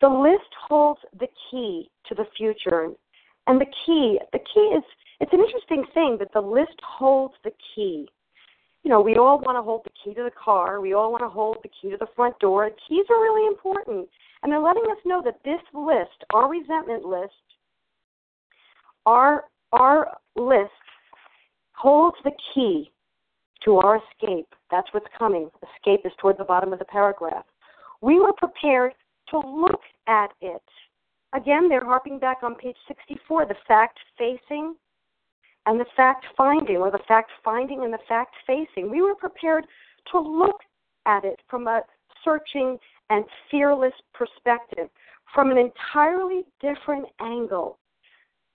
the 0.00 0.08
list 0.08 0.48
holds 0.68 1.00
the 1.18 1.28
key 1.50 1.90
to 2.06 2.14
the 2.14 2.26
future. 2.36 2.90
And 3.48 3.60
the 3.60 3.66
key, 3.86 4.20
the 4.32 4.38
key 4.38 4.60
is, 4.76 4.84
it's 5.20 5.32
an 5.32 5.40
interesting 5.40 5.84
thing 5.94 6.18
that 6.20 6.32
the 6.34 6.40
list 6.40 6.78
holds 6.86 7.34
the 7.42 7.50
key. 7.74 8.08
You 8.84 8.90
know, 8.90 9.00
we 9.00 9.16
all 9.16 9.40
want 9.40 9.56
to 9.56 9.62
hold 9.62 9.82
the 9.84 9.90
key 10.04 10.14
to 10.14 10.22
the 10.22 10.30
car. 10.30 10.80
We 10.80 10.92
all 10.92 11.10
want 11.10 11.22
to 11.22 11.28
hold 11.28 11.56
the 11.62 11.70
key 11.70 11.90
to 11.90 11.96
the 11.96 12.06
front 12.14 12.38
door. 12.38 12.70
Keys 12.88 13.06
are 13.10 13.20
really 13.20 13.46
important. 13.46 14.06
And 14.42 14.52
they're 14.52 14.60
letting 14.60 14.84
us 14.84 14.98
know 15.04 15.22
that 15.24 15.40
this 15.44 15.60
list, 15.74 16.24
our 16.32 16.48
resentment 16.48 17.04
list, 17.04 17.32
our, 19.06 19.44
our 19.72 20.16
list 20.36 20.70
holds 21.72 22.16
the 22.24 22.32
key 22.54 22.92
to 23.64 23.76
our 23.78 23.96
escape. 23.96 24.54
That's 24.70 24.88
what's 24.92 25.06
coming. 25.18 25.50
Escape 25.76 26.00
is 26.04 26.12
toward 26.20 26.38
the 26.38 26.44
bottom 26.44 26.72
of 26.72 26.78
the 26.78 26.84
paragraph. 26.84 27.44
We 28.02 28.20
were 28.20 28.34
prepared 28.34 28.92
to 29.30 29.38
look 29.38 29.80
at 30.06 30.30
it. 30.40 30.62
Again, 31.34 31.68
they're 31.68 31.84
harping 31.84 32.18
back 32.18 32.38
on 32.42 32.54
page 32.54 32.76
64, 32.86 33.46
the 33.46 33.54
fact 33.66 33.98
facing 34.16 34.74
and 35.66 35.78
the 35.78 35.86
fact 35.94 36.24
finding, 36.36 36.76
or 36.76 36.90
the 36.90 37.00
fact 37.06 37.30
finding 37.44 37.84
and 37.84 37.92
the 37.92 37.98
fact 38.08 38.34
facing. 38.46 38.90
We 38.90 39.02
were 39.02 39.14
prepared 39.14 39.66
to 40.12 40.18
look 40.18 40.56
at 41.04 41.24
it 41.24 41.40
from 41.48 41.66
a 41.66 41.82
searching 42.24 42.78
and 43.10 43.24
fearless 43.50 43.92
perspective, 44.14 44.88
from 45.34 45.50
an 45.50 45.58
entirely 45.58 46.44
different 46.60 47.06
angle. 47.20 47.78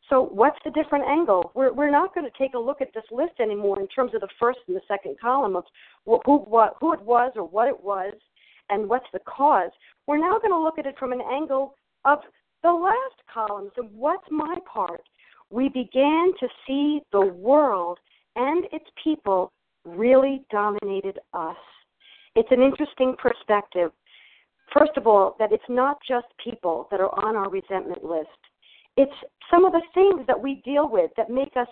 So, 0.09 0.23
what's 0.23 0.57
the 0.65 0.71
different 0.71 1.05
angle? 1.05 1.51
We're, 1.53 1.71
we're 1.71 1.91
not 1.91 2.13
going 2.13 2.29
to 2.29 2.37
take 2.37 2.55
a 2.55 2.59
look 2.59 2.81
at 2.81 2.93
this 2.93 3.05
list 3.11 3.33
anymore 3.39 3.79
in 3.79 3.87
terms 3.87 4.13
of 4.13 4.21
the 4.21 4.27
first 4.39 4.59
and 4.67 4.75
the 4.75 4.81
second 4.87 5.19
column 5.19 5.55
of 5.55 5.63
who, 6.05 6.39
what, 6.39 6.75
who 6.79 6.93
it 6.93 7.01
was 7.01 7.31
or 7.35 7.47
what 7.47 7.67
it 7.67 7.83
was 7.83 8.13
and 8.69 8.89
what's 8.89 9.05
the 9.13 9.19
cause. 9.19 9.71
We're 10.07 10.17
now 10.17 10.39
going 10.39 10.51
to 10.51 10.59
look 10.59 10.77
at 10.77 10.85
it 10.85 10.97
from 10.97 11.13
an 11.13 11.21
angle 11.21 11.75
of 12.05 12.19
the 12.63 12.71
last 12.71 13.21
column. 13.31 13.69
So, 13.75 13.83
what's 13.93 14.25
my 14.31 14.55
part? 14.71 15.03
We 15.49 15.69
began 15.69 16.31
to 16.39 16.47
see 16.65 17.01
the 17.11 17.25
world 17.25 17.99
and 18.35 18.65
its 18.71 18.85
people 19.03 19.51
really 19.85 20.43
dominated 20.49 21.19
us. 21.33 21.57
It's 22.35 22.49
an 22.51 22.61
interesting 22.61 23.15
perspective. 23.19 23.91
First 24.75 24.93
of 24.97 25.05
all, 25.05 25.35
that 25.37 25.51
it's 25.51 25.63
not 25.69 25.97
just 26.07 26.25
people 26.43 26.87
that 26.89 26.99
are 26.99 27.13
on 27.23 27.35
our 27.35 27.49
resentment 27.49 28.03
list. 28.03 28.29
It's 28.97 29.11
some 29.51 29.65
of 29.65 29.73
the 29.73 29.81
things 29.93 30.25
that 30.27 30.41
we 30.41 30.61
deal 30.65 30.89
with 30.89 31.11
that 31.17 31.29
make 31.29 31.55
us 31.55 31.67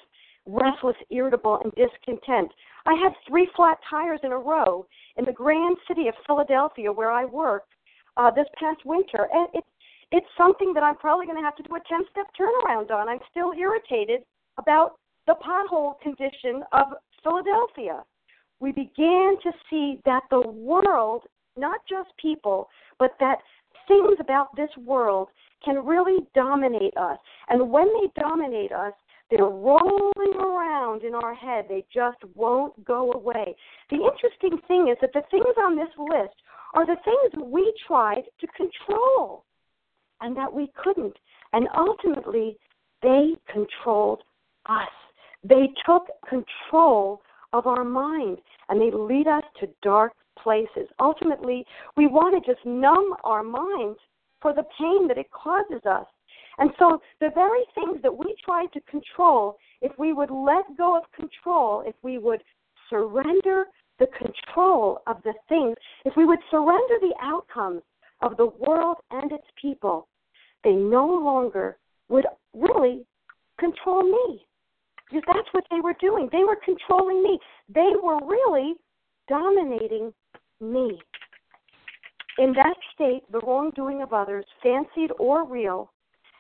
restless, 0.46 0.96
irritable, 1.10 1.60
and 1.64 1.72
discontent. 1.74 2.52
I 2.86 2.94
had 2.94 3.14
three 3.28 3.48
flat 3.56 3.78
tires 3.90 4.20
in 4.24 4.32
a 4.32 4.38
row 4.38 4.86
in 5.18 5.26
the 5.26 5.32
grand 5.32 5.78
city 5.88 6.08
of 6.08 6.16
Philadelphia 6.28 6.92
where 6.92 7.12
I 7.12 7.26
work 7.26 7.64
uh, 8.18 8.32
this 8.32 8.48
past 8.60 8.80
winter, 8.86 9.28
and 9.34 9.48
it's 9.54 9.68
it's 10.12 10.28
something 10.38 10.74
that 10.74 10.84
I'm 10.84 10.98
probably 10.98 11.26
going 11.26 11.38
to 11.38 11.44
have 11.44 11.56
to 11.56 11.64
do 11.64 11.76
a 11.76 11.80
10 11.88 12.02
step 12.12 12.28
turnaround 12.40 12.92
on. 12.92 13.08
I'm 13.08 13.20
still 13.30 13.54
irritated 13.58 14.22
about 14.58 14.96
the 15.28 15.36
pothole 15.36 16.00
condition 16.02 16.64
of 16.74 16.88
Philadelphia. 17.24 18.04
We 18.60 18.72
began 18.72 19.36
to 19.44 19.52
see 19.70 20.00
that 20.06 20.24
the 20.30 20.42
world, 20.42 21.24
not 21.58 21.80
just 21.90 22.10
people, 22.22 22.68
but 23.00 23.12
that 23.20 23.38
things 23.88 24.18
about 24.20 24.56
this 24.56 24.70
world 24.86 25.30
can 25.64 25.86
really 25.86 26.28
dominate 26.36 26.96
us. 26.98 27.18
And 27.50 27.72
when 27.72 27.88
they 27.88 28.22
dominate 28.22 28.72
us, 28.72 28.94
they're 29.30 29.46
rolling 29.46 30.36
around 30.38 31.04
in 31.04 31.16
our 31.16 31.34
head. 31.34 31.66
They 31.70 31.86
just 31.94 32.18
won't 32.36 32.84
go 32.84 33.14
away. 33.14 33.56
The 33.90 33.98
interesting 33.98 34.60
thing 34.68 34.90
is 34.92 34.98
that 35.00 35.14
the 35.14 35.24
things 35.32 35.56
on 35.58 35.78
this 35.78 35.94
list 35.98 36.36
are 36.74 36.86
the 36.86 36.98
things 37.06 37.46
we 37.46 37.74
tried 37.88 38.24
to 38.42 38.48
control 38.48 39.46
and 40.22 40.36
that 40.38 40.52
we 40.52 40.72
couldn't. 40.82 41.18
And 41.54 41.68
ultimately, 41.76 42.58
they 43.02 43.36
controlled 43.52 44.22
us. 44.68 44.90
They 45.44 45.70
took 45.86 46.08
control 46.30 47.22
of 47.54 47.68
our 47.68 47.84
mind 47.84 48.38
and 48.70 48.80
they 48.80 48.96
lead 48.96 49.28
us 49.28 49.44
to 49.60 49.68
dark 49.82 50.14
places. 50.42 50.88
Ultimately, 51.00 51.66
we 51.98 52.08
want 52.08 52.44
to 52.44 52.54
just 52.54 52.66
numb 52.66 53.16
our 53.24 53.44
minds 53.44 54.00
for 54.42 54.54
the 54.54 54.64
pain 54.80 55.08
that 55.08 55.18
it 55.18 55.32
causes 55.32 55.82
us. 55.86 56.06
And 56.58 56.72
so, 56.78 57.02
the 57.20 57.30
very 57.34 57.64
things 57.74 58.02
that 58.04 58.16
we 58.16 58.36
try 58.44 58.66
to 58.74 58.82
control, 58.82 59.58
if 59.82 59.92
we 59.98 60.14
would 60.14 60.30
let 60.30 60.78
go 60.78 60.98
of 60.98 61.04
control, 61.12 61.84
if 61.86 61.96
we 62.04 62.18
would 62.18 62.44
surrender 62.90 63.66
the 64.00 64.08
control 64.08 65.00
of 65.08 65.18
the 65.24 65.34
things, 65.48 65.76
if 66.06 66.14
we 66.18 66.26
would 66.26 66.40
surrender 66.50 66.96
the 67.00 67.16
outcomes 67.22 67.82
of 68.22 68.38
the 68.38 68.48
world 68.60 68.98
and 69.12 69.32
its 69.32 69.46
people, 69.60 70.08
they 70.64 70.74
no 70.74 71.06
longer 71.06 71.78
would 72.10 72.26
really 72.54 73.06
control 73.60 74.04
me. 74.04 74.46
Because 75.10 75.24
that's 75.28 75.48
what 75.52 75.66
they 75.70 75.82
were 75.82 75.96
doing. 76.00 76.30
They 76.32 76.44
were 76.44 76.58
controlling 76.64 77.22
me. 77.22 77.38
They 77.74 77.92
were 78.02 78.20
really 78.26 78.76
dominating 79.28 80.14
me. 80.62 81.00
In 82.38 82.54
that 82.54 82.76
state, 82.94 83.24
the 83.32 83.40
wrongdoing 83.40 84.02
of 84.02 84.14
others, 84.14 84.46
fancied 84.64 85.12
or 85.20 85.46
real, 85.46 85.92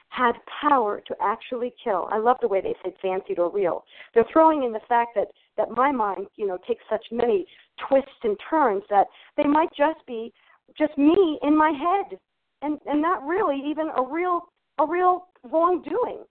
had 0.10 0.34
power 0.62 1.02
to 1.08 1.16
actually 1.22 1.74
kill. 1.82 2.08
I 2.12 2.18
love 2.18 2.38
the 2.42 2.48
way 2.48 2.62
they 2.62 2.76
said 2.84 2.94
fancied 3.02 3.40
or 3.40 3.50
real. 3.50 3.84
They're 4.14 4.26
throwing 4.32 4.64
in 4.64 4.74
the 4.74 4.82
fact 4.88 5.12
that 5.16 5.28
that 5.58 5.72
my 5.72 5.92
mind, 5.92 6.28
you 6.36 6.48
know, 6.48 6.58
takes 6.68 6.84
such 6.90 7.06
many 7.12 7.46
twists 7.88 8.10
and 8.24 8.38
turns 8.50 8.84
that 8.90 9.08
they 9.38 9.44
might 9.44 9.70
just 9.76 10.06
be 10.08 10.34
just 10.78 10.98
me 10.98 11.40
in 11.44 11.58
my 11.58 11.72
head 11.72 12.20
and 12.62 12.80
and 12.86 13.02
not 13.02 13.26
really 13.26 13.62
even 13.66 13.90
a 13.98 14.04
real 14.04 14.42
a 14.80 14.86
real 14.86 15.28
wrongdoing 15.44 16.24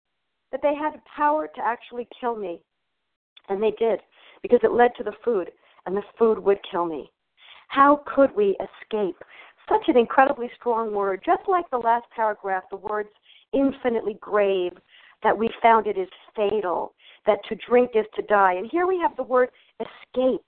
that 0.52 0.62
they 0.62 0.74
had 0.74 0.94
the 0.94 1.02
power 1.16 1.48
to 1.54 1.60
actually 1.64 2.08
kill 2.18 2.36
me. 2.36 2.60
And 3.48 3.62
they 3.62 3.72
did 3.78 4.00
because 4.42 4.60
it 4.62 4.72
led 4.72 4.92
to 4.96 5.04
the 5.04 5.12
food 5.24 5.50
and 5.86 5.96
the 5.96 6.02
food 6.18 6.38
would 6.38 6.58
kill 6.70 6.84
me. 6.84 7.10
How 7.68 8.02
could 8.14 8.34
we 8.36 8.56
escape 8.56 9.16
such 9.68 9.88
an 9.88 9.96
incredibly 9.96 10.50
strong 10.58 10.92
word 10.92 11.22
just 11.24 11.42
like 11.48 11.68
the 11.70 11.78
last 11.78 12.06
paragraph 12.14 12.64
the 12.70 12.76
words 12.76 13.08
infinitely 13.52 14.16
grave 14.20 14.72
that 15.22 15.36
we 15.36 15.48
found 15.62 15.86
it 15.86 15.98
is 15.98 16.08
fatal 16.34 16.94
that 17.26 17.38
to 17.48 17.56
drink 17.68 17.90
is 17.94 18.06
to 18.16 18.22
die. 18.22 18.54
And 18.54 18.68
here 18.70 18.86
we 18.86 18.98
have 18.98 19.16
the 19.16 19.22
word 19.22 19.50
escape. 19.78 20.44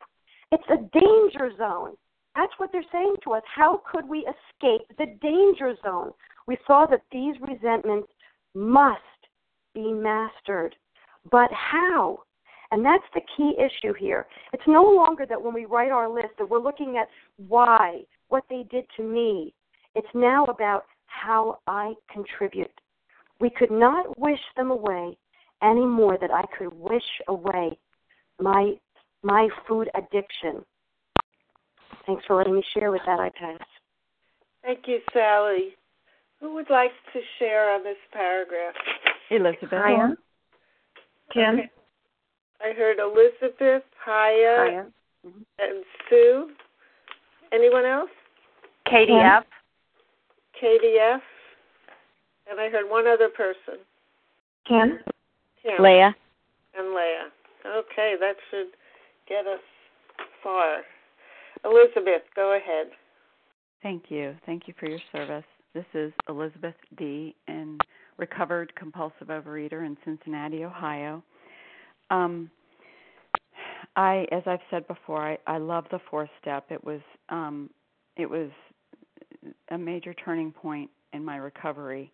It's 0.51 0.65
a 0.71 0.77
danger 0.99 1.51
zone 1.57 1.95
that's 2.35 2.53
what 2.59 2.71
they're 2.73 2.83
saying 2.93 3.17
to 3.25 3.33
us. 3.33 3.43
How 3.55 3.83
could 3.91 4.09
we 4.09 4.21
escape 4.21 4.87
the 4.99 5.07
danger 5.21 5.75
zone? 5.85 6.13
We 6.47 6.57
saw 6.67 6.87
that 6.87 7.03
these 7.11 7.35
resentments 7.41 8.09
must 8.55 9.01
be 9.75 9.93
mastered. 9.93 10.75
But 11.31 11.51
how? 11.53 12.23
And 12.71 12.85
that's 12.85 13.05
the 13.15 13.21
key 13.37 13.55
issue 13.59 13.93
here. 13.93 14.27
It's 14.53 14.63
no 14.67 14.83
longer 14.83 15.27
that 15.27 15.41
when 15.41 15.53
we 15.53 15.67
write 15.67 15.93
our 15.93 16.09
list 16.09 16.35
that 16.39 16.49
we're 16.49 16.59
looking 16.59 16.97
at 16.97 17.09
why, 17.37 18.03
what 18.29 18.45
they 18.49 18.65
did 18.71 18.87
to 18.97 19.03
me. 19.03 19.53
It's 19.95 20.09
now 20.15 20.45
about 20.45 20.85
how 21.07 21.59
I 21.67 21.93
contribute. 22.11 22.73
We 23.41 23.51
could 23.51 23.71
not 23.71 24.19
wish 24.19 24.41
them 24.57 24.71
away 24.71 25.19
any 25.63 25.85
more 25.85 26.17
than 26.19 26.31
I 26.31 26.45
could 26.57 26.73
wish 26.73 27.03
away 27.29 27.79
my 28.41 28.73
my 29.23 29.49
food 29.69 29.89
addiction. 29.95 30.65
Thanks 32.07 32.25
for 32.27 32.37
letting 32.37 32.55
me 32.55 32.63
share 32.75 32.91
with 32.91 33.03
that. 33.07 33.21
I 33.21 33.31
pass. 33.31 33.61
Thank 34.63 34.81
you, 34.87 35.01
Sally. 35.13 35.71
Who 36.41 36.55
would 36.55 36.71
like 36.71 36.93
to 37.13 37.21
share 37.39 37.73
on 37.73 37.85
this 37.85 37.97
paragraph? 38.13 38.75
Elizabeth. 39.31 39.71
Hiya. 39.71 40.17
Kim. 41.33 41.55
Okay. 41.55 41.71
I 42.61 42.73
heard 42.75 42.99
Elizabeth, 42.99 43.83
Haya, 44.05 44.67
Hiya. 44.69 44.87
Mm-hmm. 45.27 45.43
and 45.59 45.85
Sue. 46.09 46.51
Anyone 47.53 47.85
else? 47.85 48.11
Katie 48.89 49.13
F. 49.13 49.45
KDF. 50.61 51.21
And 52.51 52.61
I 52.61 52.69
heard 52.69 52.89
one 52.89 53.07
other 53.07 53.29
person. 53.29 53.81
Kim. 54.67 54.99
Kim. 55.63 55.83
Leah. 55.83 56.15
And 56.77 56.89
Leah. 56.89 57.29
Okay, 57.67 58.17
that 58.21 58.35
should 58.51 58.69
get 59.29 59.47
us 59.47 59.61
far. 60.43 60.79
Elizabeth, 61.65 62.23
go 62.35 62.57
ahead. 62.57 62.89
Thank 63.83 64.05
you. 64.09 64.37
Thank 64.47 64.69
you 64.69 64.75
for 64.79 64.89
your 64.89 65.01
service. 65.11 65.45
This 65.75 65.85
is 65.95 66.13
Elizabeth 66.29 66.75
D. 66.99 67.35
and 67.49 67.81
recovered 68.19 68.75
compulsive 68.77 69.29
overeater 69.29 69.87
in 69.87 69.97
Cincinnati, 70.05 70.65
Ohio. 70.65 71.23
Um, 72.11 72.51
I, 73.97 74.27
as 74.31 74.43
I've 74.47 74.61
said 74.71 74.87
before, 74.87 75.33
I, 75.33 75.39
I 75.47 75.59
love 75.59 75.85
the 75.91 76.01
fourth 76.11 76.31
step. 76.41 76.67
It 76.71 76.83
was, 76.83 77.01
um, 77.29 77.71
it 78.17 78.29
was 78.29 78.51
a 79.71 79.79
major 79.79 80.15
turning 80.15 80.53
point 80.53 80.91
in 81.13 81.25
my 81.25 81.37
recovery. 81.37 82.13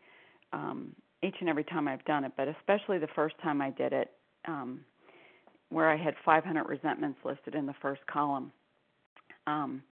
Um, 0.53 0.95
each 1.23 1.37
and 1.41 1.49
every 1.49 1.65
time 1.65 1.89
I've 1.89 2.05
done 2.05 2.25
it, 2.25 2.33
but 2.37 2.49
especially 2.49 2.99
the 2.99 3.09
first 3.15 3.35
time 3.43 3.61
I 3.61 3.71
did 3.71 3.93
it, 3.93 4.13
um, 4.47 4.81
where 5.71 5.91
I 5.91 5.97
had 5.97 6.15
500 6.25 6.65
resentments 6.65 7.19
listed 7.25 7.55
in 7.55 7.67
the 7.67 7.75
first 7.83 8.01
column. 8.07 8.53
Um, 9.49 9.83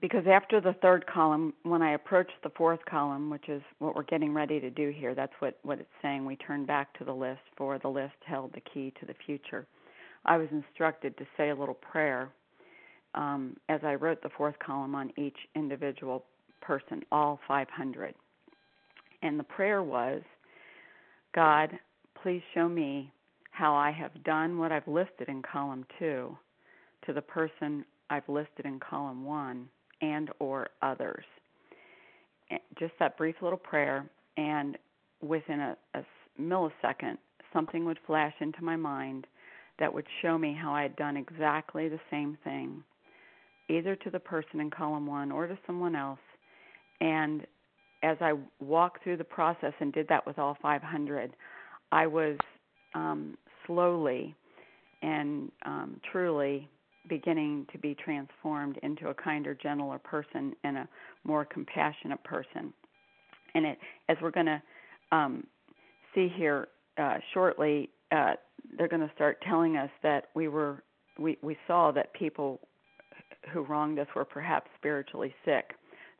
because 0.00 0.24
after 0.30 0.60
the 0.60 0.74
third 0.74 1.06
column, 1.06 1.54
when 1.62 1.82
I 1.82 1.94
approached 1.94 2.34
the 2.42 2.50
fourth 2.50 2.80
column, 2.88 3.30
which 3.30 3.48
is 3.48 3.62
what 3.78 3.96
we're 3.96 4.02
getting 4.04 4.34
ready 4.34 4.60
to 4.60 4.70
do 4.70 4.92
here, 4.94 5.14
that's 5.14 5.32
what, 5.40 5.58
what 5.62 5.80
it's 5.80 5.88
saying. 6.02 6.24
We 6.24 6.36
turn 6.36 6.66
back 6.66 6.96
to 6.98 7.04
the 7.04 7.12
list, 7.12 7.40
for 7.56 7.78
the 7.78 7.88
list 7.88 8.14
held 8.24 8.52
the 8.52 8.60
key 8.60 8.92
to 9.00 9.06
the 9.06 9.14
future. 9.26 9.66
I 10.24 10.36
was 10.36 10.48
instructed 10.52 11.16
to 11.16 11.26
say 11.36 11.50
a 11.50 11.54
little 11.54 11.74
prayer 11.74 12.30
um, 13.14 13.56
as 13.68 13.80
I 13.82 13.94
wrote 13.94 14.22
the 14.22 14.30
fourth 14.36 14.58
column 14.64 14.94
on 14.94 15.10
each 15.16 15.38
individual 15.56 16.24
person, 16.60 17.02
all 17.10 17.40
500. 17.48 18.14
And 19.22 19.38
the 19.38 19.44
prayer 19.44 19.82
was 19.82 20.22
God, 21.34 21.70
please 22.22 22.42
show 22.54 22.68
me 22.68 23.10
how 23.50 23.74
I 23.74 23.90
have 23.90 24.22
done 24.22 24.58
what 24.58 24.70
I've 24.70 24.86
listed 24.86 25.28
in 25.28 25.42
column 25.42 25.84
two 25.98 26.36
to 27.08 27.14
the 27.14 27.22
person 27.22 27.84
I've 28.10 28.28
listed 28.28 28.66
in 28.66 28.78
column 28.78 29.24
one 29.24 29.68
and 30.02 30.30
or 30.38 30.68
others. 30.82 31.24
Just 32.78 32.92
that 33.00 33.16
brief 33.16 33.34
little 33.42 33.58
prayer, 33.58 34.08
and 34.36 34.78
within 35.20 35.58
a, 35.60 35.76
a 35.94 36.02
millisecond, 36.40 37.16
something 37.52 37.84
would 37.84 37.98
flash 38.06 38.34
into 38.40 38.62
my 38.62 38.76
mind 38.76 39.26
that 39.78 39.92
would 39.92 40.06
show 40.22 40.38
me 40.38 40.56
how 40.58 40.72
I 40.72 40.82
had 40.82 40.96
done 40.96 41.16
exactly 41.16 41.88
the 41.88 42.00
same 42.10 42.36
thing, 42.44 42.82
either 43.68 43.96
to 43.96 44.10
the 44.10 44.20
person 44.20 44.60
in 44.60 44.70
column 44.70 45.06
one 45.06 45.32
or 45.32 45.46
to 45.46 45.58
someone 45.66 45.96
else. 45.96 46.18
And 47.00 47.46
as 48.02 48.18
I 48.20 48.34
walked 48.60 49.02
through 49.02 49.16
the 49.16 49.24
process 49.24 49.72
and 49.80 49.92
did 49.92 50.08
that 50.08 50.26
with 50.26 50.38
all 50.38 50.56
500, 50.60 51.34
I 51.90 52.06
was 52.06 52.36
um, 52.94 53.36
slowly 53.66 54.34
and 55.02 55.50
um, 55.64 56.00
truly 56.12 56.68
beginning 57.08 57.66
to 57.72 57.78
be 57.78 57.94
transformed 57.94 58.78
into 58.82 59.08
a 59.08 59.14
kinder, 59.14 59.54
gentler 59.54 59.98
person 59.98 60.54
and 60.64 60.78
a 60.78 60.88
more 61.24 61.44
compassionate 61.44 62.22
person. 62.24 62.72
And 63.54 63.66
it, 63.66 63.78
as 64.08 64.16
we're 64.20 64.30
going 64.30 64.46
to 64.46 64.62
um, 65.12 65.46
see 66.14 66.28
here 66.36 66.68
uh, 66.98 67.18
shortly, 67.32 67.90
uh, 68.12 68.34
they're 68.76 68.88
going 68.88 69.06
to 69.06 69.14
start 69.14 69.38
telling 69.46 69.76
us 69.76 69.90
that 70.02 70.26
we 70.34 70.48
were 70.48 70.82
we, 71.18 71.36
we 71.42 71.56
saw 71.66 71.90
that 71.92 72.12
people 72.14 72.60
who 73.52 73.62
wronged 73.62 73.98
us 73.98 74.06
were 74.14 74.24
perhaps 74.24 74.70
spiritually 74.78 75.34
sick, 75.44 75.72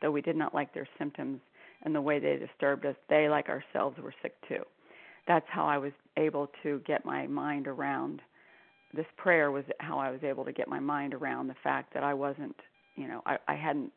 though 0.03 0.11
we 0.11 0.21
did 0.21 0.37
not 0.37 0.55
like 0.55 0.75
their 0.75 0.89
symptoms 0.99 1.41
and 1.83 1.95
the 1.95 2.01
way 2.01 2.19
they 2.19 2.37
disturbed 2.37 2.85
us. 2.85 2.97
They, 3.09 3.29
like 3.29 3.49
ourselves, 3.49 3.97
were 4.01 4.15
sick 4.23 4.35
too. 4.49 4.63
That's 5.27 5.47
how 5.49 5.67
I 5.67 5.79
was 5.79 5.93
able 6.17 6.51
to 6.63 6.81
get 6.87 7.05
my 7.05 7.27
mind 7.27 7.69
around 7.69 8.23
this 8.95 9.07
prayer 9.17 9.51
was 9.51 9.65
how 9.81 9.99
I 9.99 10.11
was 10.11 10.21
able 10.23 10.45
to 10.45 10.53
get 10.53 10.69
my 10.69 10.81
mind 10.81 11.15
around 11.15 11.49
the 11.49 11.57
fact 11.63 11.93
that 11.95 12.03
I 12.03 12.15
wasn't, 12.15 12.57
you 12.97 13.09
know, 13.09 13.23
I, 13.27 13.37
I 13.47 13.55
hadn't, 13.55 13.93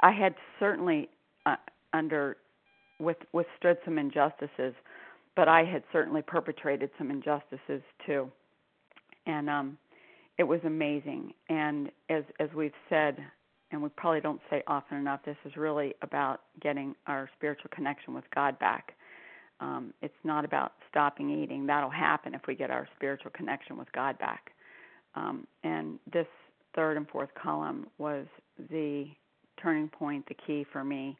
I 0.00 0.12
had 0.12 0.34
certainly 0.58 1.08
uh, 1.46 1.56
under 1.92 2.36
with 3.00 3.16
withstood 3.32 3.78
some 3.84 3.98
injustices, 3.98 4.74
but 5.36 5.48
I 5.48 5.64
had 5.64 5.82
certainly 5.92 6.22
perpetrated 6.22 6.90
some 6.98 7.10
injustices 7.10 7.82
too, 8.04 8.30
and 9.26 9.48
um, 9.48 9.78
it 10.36 10.44
was 10.44 10.60
amazing. 10.64 11.32
And 11.48 11.90
as 12.10 12.24
as 12.40 12.48
we've 12.54 12.72
said, 12.88 13.16
and 13.70 13.82
we 13.82 13.88
probably 13.90 14.20
don't 14.20 14.40
say 14.50 14.62
often 14.66 14.98
enough, 14.98 15.20
this 15.24 15.36
is 15.44 15.56
really 15.56 15.94
about 16.02 16.40
getting 16.60 16.94
our 17.06 17.30
spiritual 17.36 17.70
connection 17.72 18.14
with 18.14 18.24
God 18.34 18.58
back 18.58 18.94
um, 19.60 19.92
it's 20.02 20.14
not 20.24 20.44
about 20.44 20.72
stopping 20.90 21.30
eating. 21.30 21.66
That'll 21.66 21.90
happen 21.90 22.34
if 22.34 22.42
we 22.46 22.54
get 22.54 22.70
our 22.70 22.88
spiritual 22.96 23.30
connection 23.32 23.76
with 23.76 23.90
God 23.92 24.18
back. 24.18 24.52
Um, 25.14 25.46
and 25.64 25.98
this 26.12 26.26
third 26.74 26.96
and 26.96 27.08
fourth 27.08 27.30
column 27.40 27.86
was 27.98 28.26
the 28.70 29.06
turning 29.60 29.88
point, 29.88 30.26
the 30.28 30.36
key 30.46 30.64
for 30.72 30.84
me 30.84 31.16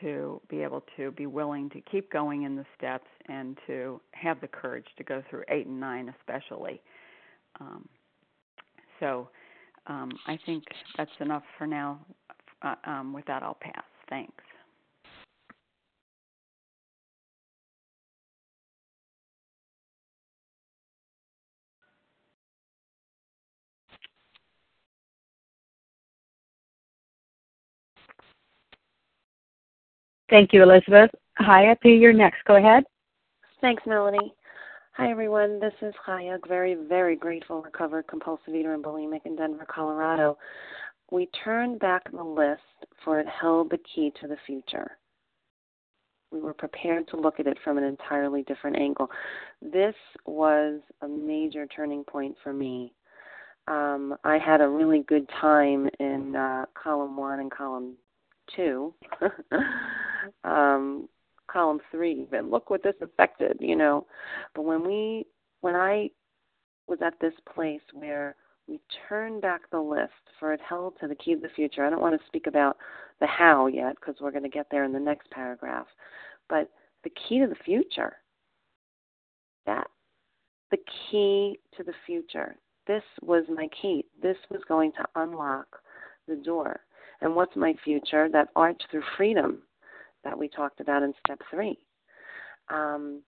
to 0.00 0.40
be 0.48 0.62
able 0.62 0.82
to 0.96 1.10
be 1.12 1.26
willing 1.26 1.70
to 1.70 1.80
keep 1.80 2.10
going 2.12 2.42
in 2.42 2.56
the 2.56 2.64
steps 2.76 3.08
and 3.28 3.58
to 3.66 4.00
have 4.12 4.40
the 4.40 4.48
courage 4.48 4.86
to 4.96 5.04
go 5.04 5.22
through 5.28 5.42
eight 5.48 5.66
and 5.66 5.80
nine, 5.80 6.12
especially. 6.20 6.80
Um, 7.60 7.88
so 9.00 9.28
um, 9.86 10.10
I 10.26 10.38
think 10.46 10.64
that's 10.96 11.10
enough 11.20 11.44
for 11.58 11.66
now. 11.66 12.00
Uh, 12.62 12.74
um, 12.84 13.12
with 13.12 13.26
that, 13.26 13.42
I'll 13.42 13.58
pass. 13.60 13.84
Thanks. 14.08 14.44
Thank 30.28 30.52
you, 30.52 30.62
Elizabeth. 30.62 31.10
Haya 31.38 31.76
P, 31.76 31.90
you're 31.90 32.12
next. 32.12 32.42
Go 32.46 32.56
ahead. 32.56 32.84
Thanks, 33.60 33.82
Melanie. 33.86 34.34
Hi, 34.92 35.10
everyone. 35.10 35.60
This 35.60 35.74
is 35.82 35.94
Haya, 36.04 36.38
very, 36.48 36.74
very 36.74 37.16
grateful 37.16 37.62
recovered 37.62 38.06
compulsive 38.08 38.54
eater 38.54 38.74
and 38.74 38.82
bulimic 38.82 39.20
in 39.24 39.36
Denver, 39.36 39.66
Colorado. 39.68 40.38
We 41.12 41.28
turned 41.44 41.78
back 41.78 42.10
the 42.10 42.22
list 42.22 42.62
for 43.04 43.20
it 43.20 43.26
held 43.28 43.70
the 43.70 43.78
key 43.94 44.12
to 44.20 44.26
the 44.26 44.38
future. 44.46 44.98
We 46.32 46.40
were 46.40 46.54
prepared 46.54 47.06
to 47.08 47.16
look 47.16 47.38
at 47.38 47.46
it 47.46 47.58
from 47.62 47.78
an 47.78 47.84
entirely 47.84 48.42
different 48.42 48.76
angle. 48.76 49.08
This 49.62 49.94
was 50.24 50.80
a 51.02 51.08
major 51.08 51.66
turning 51.66 52.02
point 52.02 52.34
for 52.42 52.52
me. 52.52 52.92
Um, 53.68 54.16
I 54.24 54.38
had 54.38 54.60
a 54.60 54.68
really 54.68 55.04
good 55.06 55.28
time 55.40 55.88
in 56.00 56.34
uh, 56.34 56.66
column 56.74 57.16
one 57.16 57.40
and 57.40 57.50
column 57.50 57.94
two. 58.54 58.92
um, 60.44 61.08
column 61.50 61.80
three 61.90 62.26
but 62.30 62.44
look 62.44 62.70
what 62.70 62.82
this 62.82 62.94
affected 63.00 63.56
you 63.60 63.76
know. 63.76 64.06
But 64.54 64.62
when 64.62 64.86
we 64.86 65.26
when 65.60 65.74
i 65.74 66.10
was 66.86 66.98
at 67.04 67.14
this 67.20 67.34
place 67.52 67.80
where 67.92 68.36
we 68.68 68.80
turned 69.08 69.42
back 69.42 69.62
the 69.70 69.80
list 69.80 70.12
for 70.38 70.52
it 70.52 70.60
held 70.60 70.94
to 71.00 71.08
the 71.08 71.14
key 71.14 71.32
of 71.32 71.42
the 71.42 71.48
future 71.56 71.84
i 71.84 71.90
don't 71.90 72.00
want 72.00 72.18
to 72.18 72.26
speak 72.26 72.46
about 72.46 72.76
the 73.20 73.26
how 73.26 73.66
yet 73.66 73.94
because 73.96 74.14
we're 74.20 74.30
going 74.30 74.42
to 74.42 74.48
get 74.48 74.66
there 74.70 74.84
in 74.84 74.92
the 74.92 75.00
next 75.00 75.30
paragraph 75.30 75.86
but 76.48 76.70
the 77.06 77.10
key 77.28 77.38
to 77.38 77.46
the 77.46 77.64
future. 77.64 78.14
That 79.64 79.86
the 80.72 80.78
key 81.10 81.58
to 81.76 81.84
the 81.84 81.94
future. 82.04 82.56
This 82.88 83.02
was 83.22 83.44
my 83.48 83.68
key. 83.80 84.04
This 84.20 84.36
was 84.50 84.60
going 84.68 84.92
to 84.92 85.04
unlock 85.14 85.66
the 86.26 86.36
door. 86.36 86.80
And 87.20 87.34
what's 87.34 87.54
my 87.54 87.74
future? 87.84 88.28
That 88.28 88.48
arch 88.56 88.80
through 88.90 89.02
freedom 89.16 89.62
that 90.26 90.38
we 90.38 90.48
talked 90.48 90.80
about 90.80 91.02
in 91.02 91.12
step 91.24 91.40
three. 91.50 91.78
Um, 92.68 93.22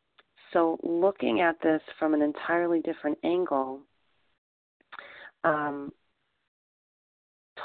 So, 0.53 0.79
looking 0.83 1.41
at 1.41 1.57
this 1.63 1.83
from 1.99 2.15
an 2.15 2.23
entirely 2.23 2.81
different 2.81 3.19
angle, 3.23 3.81
um, 5.45 5.93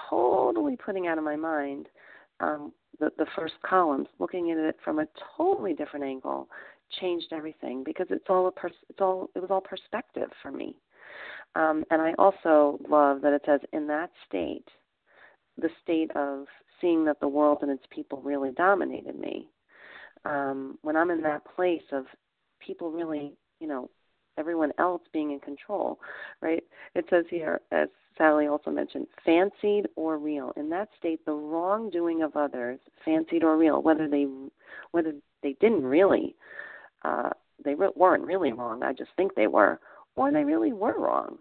totally 0.09 0.75
putting 0.85 1.07
out 1.07 1.17
of 1.17 1.23
my 1.23 1.35
mind 1.35 1.87
um, 2.39 2.73
the, 2.99 3.09
the 3.17 3.25
first 3.35 3.53
columns, 3.65 4.07
looking 4.19 4.51
at 4.51 4.57
it 4.57 4.77
from 4.83 4.99
a 4.99 5.07
totally 5.37 5.73
different 5.73 6.05
angle, 6.05 6.47
changed 6.99 7.27
everything 7.31 7.83
because 7.83 8.07
it's 8.09 8.25
all 8.29 8.47
a 8.47 8.51
pers- 8.51 8.85
it's 8.89 9.01
all 9.01 9.29
it 9.35 9.39
was 9.39 9.49
all 9.49 9.61
perspective 9.61 10.29
for 10.41 10.51
me. 10.51 10.75
Um, 11.55 11.83
and 11.91 12.01
I 12.01 12.13
also 12.17 12.79
love 12.89 13.21
that 13.21 13.33
it 13.33 13.43
says 13.45 13.61
in 13.71 13.87
that 13.87 14.11
state, 14.27 14.67
the 15.57 15.69
state 15.81 16.11
of 16.15 16.45
seeing 16.83 17.05
that 17.05 17.19
the 17.21 17.27
world 17.27 17.59
and 17.61 17.71
its 17.71 17.85
people 17.89 18.21
really 18.21 18.51
dominated 18.51 19.17
me. 19.17 19.47
Um, 20.25 20.77
when 20.81 20.95
I'm 20.95 21.09
in 21.09 21.21
that 21.21 21.41
place 21.55 21.81
of 21.91 22.05
people 22.59 22.91
really, 22.91 23.33
you 23.59 23.67
know, 23.67 23.89
everyone 24.37 24.71
else 24.79 25.01
being 25.13 25.31
in 25.31 25.39
control, 25.39 25.99
right? 26.41 26.63
It 26.95 27.05
says 27.09 27.25
here, 27.29 27.61
as 27.71 27.87
Sally 28.17 28.47
also 28.47 28.69
mentioned, 28.69 29.07
fancied 29.25 29.87
or 29.95 30.17
real. 30.17 30.51
In 30.57 30.69
that 30.69 30.89
state, 30.97 31.25
the 31.25 31.33
wrongdoing 31.33 32.21
of 32.21 32.35
others, 32.35 32.79
fancied 33.05 33.43
or 33.43 33.57
real, 33.57 33.81
whether 33.81 34.07
they 34.07 34.27
whether 34.91 35.13
they 35.41 35.55
didn't 35.59 35.83
really, 35.83 36.35
uh, 37.03 37.29
they 37.63 37.75
weren't 37.75 38.25
really 38.25 38.53
wrong. 38.53 38.83
I 38.83 38.93
just 38.93 39.11
think 39.17 39.35
they 39.35 39.47
were, 39.47 39.79
or 40.15 40.31
they 40.31 40.43
really 40.43 40.73
were 40.73 40.99
wrong. 40.99 41.37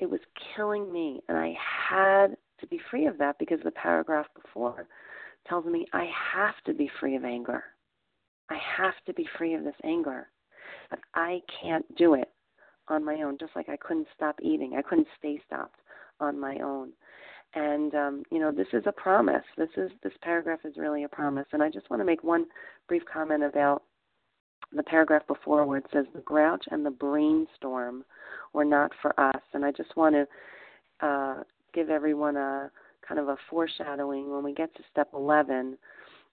It 0.00 0.10
was 0.10 0.20
killing 0.56 0.92
me, 0.92 1.20
and 1.28 1.38
I 1.38 1.54
had 1.88 2.36
to 2.62 2.66
be 2.66 2.80
free 2.90 3.06
of 3.06 3.18
that 3.18 3.38
because 3.38 3.60
the 3.62 3.70
paragraph 3.72 4.26
before 4.40 4.86
tells 5.46 5.66
me 5.66 5.86
I 5.92 6.08
have 6.34 6.54
to 6.64 6.72
be 6.72 6.90
free 6.98 7.16
of 7.16 7.24
anger. 7.24 7.62
I 8.48 8.58
have 8.78 8.94
to 9.06 9.12
be 9.12 9.26
free 9.36 9.54
of 9.54 9.64
this 9.64 9.74
anger. 9.84 10.28
But 10.90 11.00
I 11.14 11.40
can't 11.60 11.84
do 11.96 12.14
it 12.14 12.30
on 12.88 13.04
my 13.04 13.22
own, 13.22 13.38
just 13.38 13.52
like 13.56 13.68
I 13.68 13.76
couldn't 13.76 14.08
stop 14.14 14.36
eating. 14.42 14.74
I 14.76 14.82
couldn't 14.82 15.08
stay 15.18 15.40
stopped 15.46 15.80
on 16.20 16.38
my 16.38 16.56
own. 16.58 16.92
And 17.54 17.94
um, 17.94 18.22
you 18.30 18.38
know, 18.38 18.50
this 18.50 18.68
is 18.72 18.84
a 18.86 18.92
promise. 18.92 19.44
This 19.56 19.68
is 19.76 19.90
this 20.02 20.12
paragraph 20.22 20.60
is 20.64 20.76
really 20.76 21.04
a 21.04 21.08
promise. 21.08 21.46
And 21.52 21.62
I 21.62 21.68
just 21.68 21.90
want 21.90 22.00
to 22.00 22.04
make 22.04 22.24
one 22.24 22.46
brief 22.88 23.02
comment 23.12 23.42
about 23.42 23.82
the 24.72 24.82
paragraph 24.82 25.26
before 25.26 25.66
where 25.66 25.78
it 25.78 25.86
says 25.92 26.06
the 26.14 26.20
grouch 26.22 26.64
and 26.70 26.84
the 26.84 26.90
brainstorm 26.90 28.04
were 28.54 28.64
not 28.64 28.90
for 29.02 29.18
us. 29.20 29.42
And 29.52 29.64
I 29.64 29.70
just 29.70 29.94
want 29.96 30.14
to 30.14 31.06
uh, 31.06 31.42
give 31.72 31.90
everyone 31.90 32.36
a 32.36 32.70
kind 33.06 33.20
of 33.20 33.28
a 33.28 33.36
foreshadowing 33.50 34.30
when 34.30 34.44
we 34.44 34.54
get 34.54 34.74
to 34.76 34.82
step 34.90 35.08
11. 35.14 35.76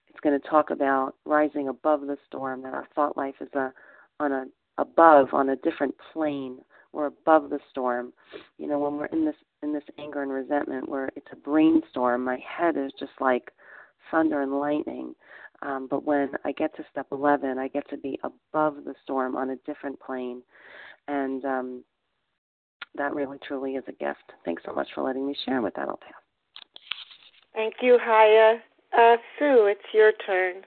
It's 0.08 0.20
going 0.20 0.40
to 0.40 0.48
talk 0.48 0.70
about 0.70 1.14
rising 1.24 1.68
above 1.68 2.02
the 2.02 2.16
storm. 2.26 2.62
That 2.62 2.74
our 2.74 2.86
thought 2.94 3.16
life 3.16 3.36
is 3.40 3.52
a 3.54 3.72
on 4.18 4.32
a 4.32 4.44
above 4.78 5.28
on 5.32 5.50
a 5.50 5.56
different 5.56 5.94
plane. 6.12 6.58
We're 6.92 7.06
above 7.06 7.50
the 7.50 7.60
storm. 7.70 8.12
You 8.58 8.66
know, 8.68 8.78
when 8.78 8.96
we're 8.96 9.06
in 9.06 9.24
this 9.24 9.36
in 9.62 9.72
this 9.72 9.84
anger 9.98 10.22
and 10.22 10.32
resentment, 10.32 10.88
where 10.88 11.10
it's 11.16 11.28
a 11.32 11.36
brainstorm, 11.36 12.24
my 12.24 12.38
head 12.38 12.76
is 12.76 12.92
just 12.98 13.12
like 13.20 13.50
thunder 14.10 14.42
and 14.42 14.58
lightning. 14.58 15.14
Um, 15.62 15.88
but 15.90 16.04
when 16.04 16.30
I 16.44 16.52
get 16.52 16.74
to 16.76 16.84
step 16.90 17.06
11, 17.12 17.58
I 17.58 17.68
get 17.68 17.88
to 17.90 17.98
be 17.98 18.18
above 18.24 18.76
the 18.84 18.94
storm 19.02 19.36
on 19.36 19.50
a 19.50 19.56
different 19.66 20.00
plane. 20.00 20.42
And 21.06 21.44
um, 21.44 21.84
that 22.96 23.14
really 23.14 23.38
truly 23.46 23.72
is 23.72 23.84
a 23.88 23.92
gift. 23.92 24.32
Thanks 24.44 24.62
so 24.64 24.72
much 24.72 24.88
for 24.94 25.02
letting 25.02 25.26
me 25.26 25.34
share 25.44 25.62
with 25.62 25.74
that. 25.74 25.88
I'll 25.88 25.96
pass. 25.96 26.12
Thank 27.54 27.74
you, 27.80 27.98
Haya. 28.00 28.58
Uh, 28.96 29.16
Sue, 29.38 29.66
it's 29.66 29.80
your 29.92 30.12
turn. 30.26 30.62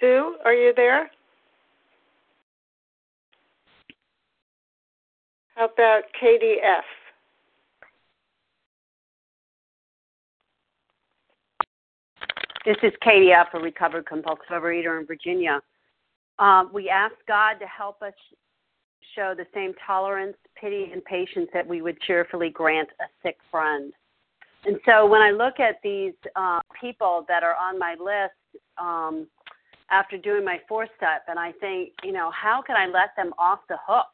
Sue, 0.00 0.36
are 0.44 0.54
you 0.54 0.72
there? 0.74 1.10
How 5.54 5.66
about 5.66 6.02
Katie 6.18 6.56
F? 6.62 6.84
This 12.64 12.76
is 12.82 12.92
Katie 13.02 13.32
F., 13.32 13.48
a 13.54 13.58
recovered 13.58 14.06
compulsive 14.06 14.46
overeater 14.50 15.00
in 15.00 15.06
Virginia. 15.06 15.60
Um, 16.42 16.70
we 16.72 16.90
ask 16.90 17.14
God 17.28 17.54
to 17.60 17.66
help 17.66 18.02
us 18.02 18.14
show 19.14 19.32
the 19.36 19.46
same 19.54 19.74
tolerance, 19.86 20.36
pity, 20.60 20.90
and 20.92 21.04
patience 21.04 21.48
that 21.54 21.64
we 21.66 21.82
would 21.82 22.00
cheerfully 22.00 22.50
grant 22.50 22.88
a 23.00 23.04
sick 23.22 23.36
friend. 23.48 23.92
And 24.64 24.76
so 24.84 25.06
when 25.06 25.22
I 25.22 25.30
look 25.30 25.60
at 25.60 25.76
these 25.84 26.14
uh, 26.34 26.58
people 26.80 27.24
that 27.28 27.44
are 27.44 27.54
on 27.54 27.78
my 27.78 27.94
list 27.94 28.64
um, 28.76 29.28
after 29.92 30.16
doing 30.18 30.44
my 30.44 30.58
fourth 30.68 30.88
step, 30.96 31.22
and 31.28 31.38
I 31.38 31.52
think, 31.60 31.90
you 32.02 32.12
know, 32.12 32.32
how 32.32 32.60
can 32.66 32.74
I 32.74 32.86
let 32.86 33.10
them 33.16 33.32
off 33.38 33.60
the 33.68 33.78
hook? 33.86 34.10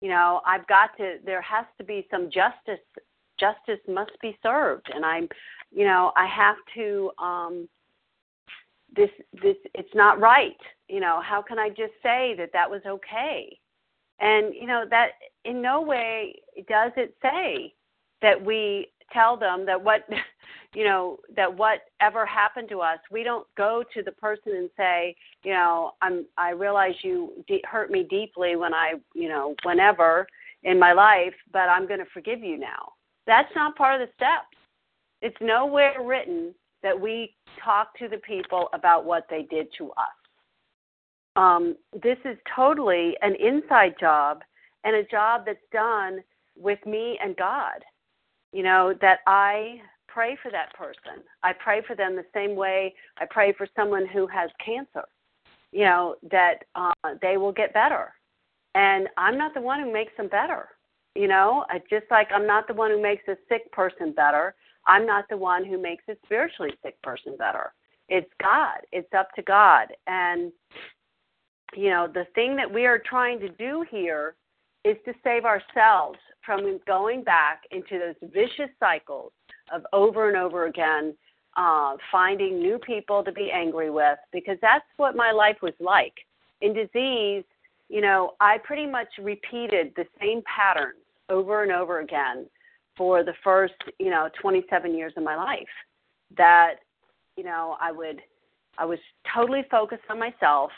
You 0.00 0.08
know, 0.08 0.40
I've 0.46 0.66
got 0.66 0.96
to, 0.96 1.16
there 1.26 1.42
has 1.42 1.66
to 1.76 1.84
be 1.84 2.06
some 2.10 2.30
justice. 2.30 2.82
Justice 3.38 3.80
must 3.86 4.12
be 4.22 4.38
served. 4.42 4.86
And 4.94 5.04
I'm, 5.04 5.28
you 5.70 5.84
know, 5.84 6.12
I 6.16 6.26
have 6.26 6.56
to, 6.76 7.10
um, 7.18 7.68
this, 8.94 9.10
this, 9.42 9.56
it's 9.74 9.94
not 9.94 10.20
right. 10.20 10.56
You 10.88 11.00
know, 11.00 11.20
how 11.22 11.42
can 11.42 11.58
I 11.58 11.68
just 11.68 11.92
say 12.02 12.34
that 12.38 12.50
that 12.52 12.70
was 12.70 12.82
okay? 12.86 13.58
And, 14.20 14.54
you 14.54 14.66
know, 14.66 14.84
that 14.90 15.10
in 15.44 15.62
no 15.62 15.80
way 15.80 16.34
does 16.68 16.92
it 16.96 17.14
say 17.22 17.74
that 18.22 18.42
we 18.42 18.88
tell 19.12 19.36
them 19.36 19.64
that 19.66 19.82
what, 19.82 20.08
you 20.74 20.84
know, 20.84 21.18
that 21.34 21.52
whatever 21.54 22.26
happened 22.26 22.68
to 22.68 22.80
us, 22.80 22.98
we 23.10 23.22
don't 23.22 23.46
go 23.56 23.82
to 23.94 24.02
the 24.02 24.12
person 24.12 24.52
and 24.56 24.70
say, 24.76 25.16
you 25.42 25.52
know, 25.52 25.92
I'm, 26.02 26.26
I 26.36 26.50
realize 26.50 26.94
you 27.02 27.32
de- 27.48 27.64
hurt 27.64 27.90
me 27.90 28.06
deeply 28.08 28.56
when 28.56 28.74
I, 28.74 28.94
you 29.14 29.28
know, 29.28 29.54
whenever 29.64 30.26
in 30.62 30.78
my 30.78 30.92
life, 30.92 31.34
but 31.52 31.68
I'm 31.68 31.88
going 31.88 32.00
to 32.00 32.10
forgive 32.12 32.40
you 32.40 32.58
now. 32.58 32.92
That's 33.26 33.50
not 33.54 33.76
part 33.76 34.00
of 34.00 34.06
the 34.06 34.12
steps. 34.14 34.56
It's 35.22 35.36
nowhere 35.40 36.02
written 36.02 36.54
that 36.82 36.98
we 36.98 37.34
talk 37.62 37.96
to 37.98 38.08
the 38.08 38.18
people 38.18 38.68
about 38.72 39.04
what 39.04 39.26
they 39.28 39.42
did 39.50 39.68
to 39.78 39.90
us. 39.92 40.20
Um, 41.36 41.76
this 42.02 42.18
is 42.24 42.36
totally 42.54 43.16
an 43.22 43.34
inside 43.36 43.94
job 44.00 44.42
and 44.84 44.96
a 44.96 45.04
job 45.04 45.42
that's 45.46 45.58
done 45.72 46.20
with 46.56 46.84
me 46.86 47.18
and 47.22 47.36
God. 47.36 47.84
You 48.52 48.62
know, 48.64 48.94
that 49.00 49.20
I 49.26 49.80
pray 50.08 50.36
for 50.42 50.50
that 50.50 50.74
person. 50.74 51.22
I 51.42 51.52
pray 51.52 51.82
for 51.86 51.94
them 51.94 52.16
the 52.16 52.24
same 52.34 52.56
way 52.56 52.94
I 53.18 53.26
pray 53.30 53.52
for 53.56 53.68
someone 53.76 54.06
who 54.06 54.26
has 54.26 54.50
cancer. 54.64 55.04
You 55.72 55.84
know, 55.84 56.16
that 56.30 56.64
uh, 56.74 57.14
they 57.22 57.36
will 57.36 57.52
get 57.52 57.72
better. 57.72 58.12
And 58.74 59.08
I'm 59.16 59.38
not 59.38 59.54
the 59.54 59.60
one 59.60 59.80
who 59.80 59.92
makes 59.92 60.12
them 60.16 60.28
better. 60.28 60.68
You 61.14 61.28
know, 61.28 61.64
I, 61.68 61.78
just 61.90 62.06
like 62.10 62.28
I'm 62.34 62.46
not 62.46 62.66
the 62.66 62.74
one 62.74 62.90
who 62.90 63.00
makes 63.00 63.26
a 63.28 63.36
sick 63.48 63.70
person 63.72 64.12
better. 64.12 64.54
I'm 64.86 65.06
not 65.06 65.26
the 65.28 65.36
one 65.36 65.64
who 65.64 65.80
makes 65.80 66.04
a 66.08 66.16
spiritually 66.24 66.72
sick 66.82 67.00
person 67.02 67.36
better. 67.36 67.72
It's 68.08 68.30
God. 68.42 68.78
It's 68.92 69.12
up 69.16 69.28
to 69.36 69.42
God. 69.42 69.88
And, 70.06 70.52
you 71.76 71.90
know, 71.90 72.08
the 72.12 72.26
thing 72.34 72.56
that 72.56 72.72
we 72.72 72.86
are 72.86 72.98
trying 72.98 73.38
to 73.40 73.48
do 73.50 73.84
here 73.90 74.34
is 74.84 74.96
to 75.04 75.12
save 75.22 75.44
ourselves 75.44 76.18
from 76.44 76.80
going 76.86 77.22
back 77.22 77.62
into 77.70 77.98
those 77.98 78.30
vicious 78.32 78.70
cycles 78.80 79.32
of 79.72 79.82
over 79.92 80.28
and 80.28 80.36
over 80.36 80.66
again 80.66 81.14
uh, 81.56 81.96
finding 82.10 82.58
new 82.58 82.78
people 82.78 83.22
to 83.22 83.32
be 83.32 83.50
angry 83.52 83.90
with 83.90 84.18
because 84.32 84.56
that's 84.62 84.84
what 84.96 85.14
my 85.16 85.30
life 85.30 85.56
was 85.62 85.74
like. 85.80 86.14
In 86.62 86.72
disease, 86.72 87.44
you 87.88 88.00
know, 88.00 88.34
I 88.40 88.58
pretty 88.58 88.86
much 88.86 89.08
repeated 89.20 89.92
the 89.96 90.04
same 90.20 90.42
patterns 90.42 90.98
over 91.28 91.62
and 91.62 91.72
over 91.72 92.00
again 92.00 92.46
for 92.96 93.24
the 93.24 93.34
first, 93.42 93.74
you 93.98 94.10
know, 94.10 94.28
27 94.40 94.94
years 94.94 95.12
of 95.16 95.22
my 95.22 95.36
life. 95.36 95.68
That, 96.36 96.76
you 97.36 97.44
know, 97.44 97.76
I 97.80 97.92
would, 97.92 98.20
I 98.78 98.84
was 98.84 98.98
totally 99.34 99.64
focused 99.70 100.04
on 100.08 100.18
myself, 100.18 100.70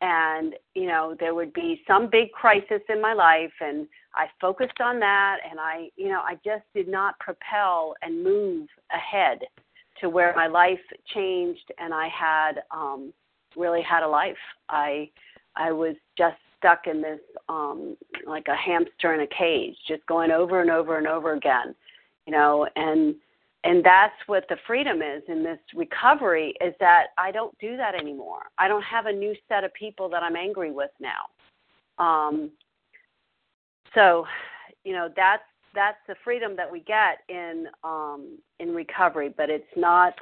and 0.00 0.54
you 0.74 0.86
know, 0.86 1.16
there 1.18 1.34
would 1.34 1.52
be 1.52 1.80
some 1.86 2.08
big 2.10 2.30
crisis 2.32 2.80
in 2.88 3.00
my 3.00 3.14
life, 3.14 3.52
and 3.60 3.86
I 4.14 4.26
focused 4.40 4.80
on 4.80 5.00
that, 5.00 5.38
and 5.48 5.58
I, 5.58 5.88
you 5.96 6.08
know, 6.08 6.20
I 6.20 6.34
just 6.44 6.64
did 6.74 6.88
not 6.88 7.18
propel 7.20 7.94
and 8.02 8.22
move 8.22 8.68
ahead 8.92 9.38
to 10.00 10.10
where 10.10 10.34
my 10.36 10.46
life 10.46 10.80
changed, 11.14 11.72
and 11.78 11.94
I 11.94 12.08
had 12.08 12.62
um, 12.70 13.12
really 13.56 13.82
had 13.82 14.02
a 14.02 14.08
life. 14.08 14.36
I, 14.68 15.08
I 15.56 15.72
was 15.72 15.94
just 16.18 16.36
stuck 16.64 16.86
in 16.86 17.02
this 17.02 17.20
um 17.50 17.94
like 18.26 18.46
a 18.48 18.56
hamster 18.56 19.12
in 19.12 19.20
a 19.20 19.26
cage 19.26 19.76
just 19.86 20.04
going 20.06 20.30
over 20.30 20.62
and 20.62 20.70
over 20.70 20.96
and 20.96 21.06
over 21.06 21.34
again 21.34 21.74
you 22.26 22.32
know 22.32 22.66
and 22.76 23.14
and 23.64 23.82
that's 23.82 24.14
what 24.26 24.44
the 24.48 24.56
freedom 24.66 25.00
is 25.00 25.22
in 25.28 25.42
this 25.42 25.58
recovery 25.74 26.54
is 26.60 26.74
that 26.80 27.06
I 27.16 27.30
don't 27.30 27.58
do 27.58 27.78
that 27.78 27.94
anymore. 27.94 28.42
I 28.58 28.68
don't 28.68 28.82
have 28.82 29.06
a 29.06 29.12
new 29.12 29.34
set 29.48 29.64
of 29.64 29.72
people 29.72 30.10
that 30.10 30.22
I'm 30.22 30.36
angry 30.36 30.70
with 30.70 30.90
now. 31.00 32.04
Um, 32.04 32.50
so, 33.94 34.26
you 34.84 34.92
know, 34.92 35.08
that's 35.16 35.42
that's 35.74 35.96
the 36.06 36.14
freedom 36.22 36.54
that 36.56 36.70
we 36.70 36.80
get 36.80 37.20
in 37.30 37.68
um, 37.82 38.38
in 38.60 38.74
recovery, 38.74 39.32
but 39.34 39.48
it's 39.48 39.64
not 39.76 40.14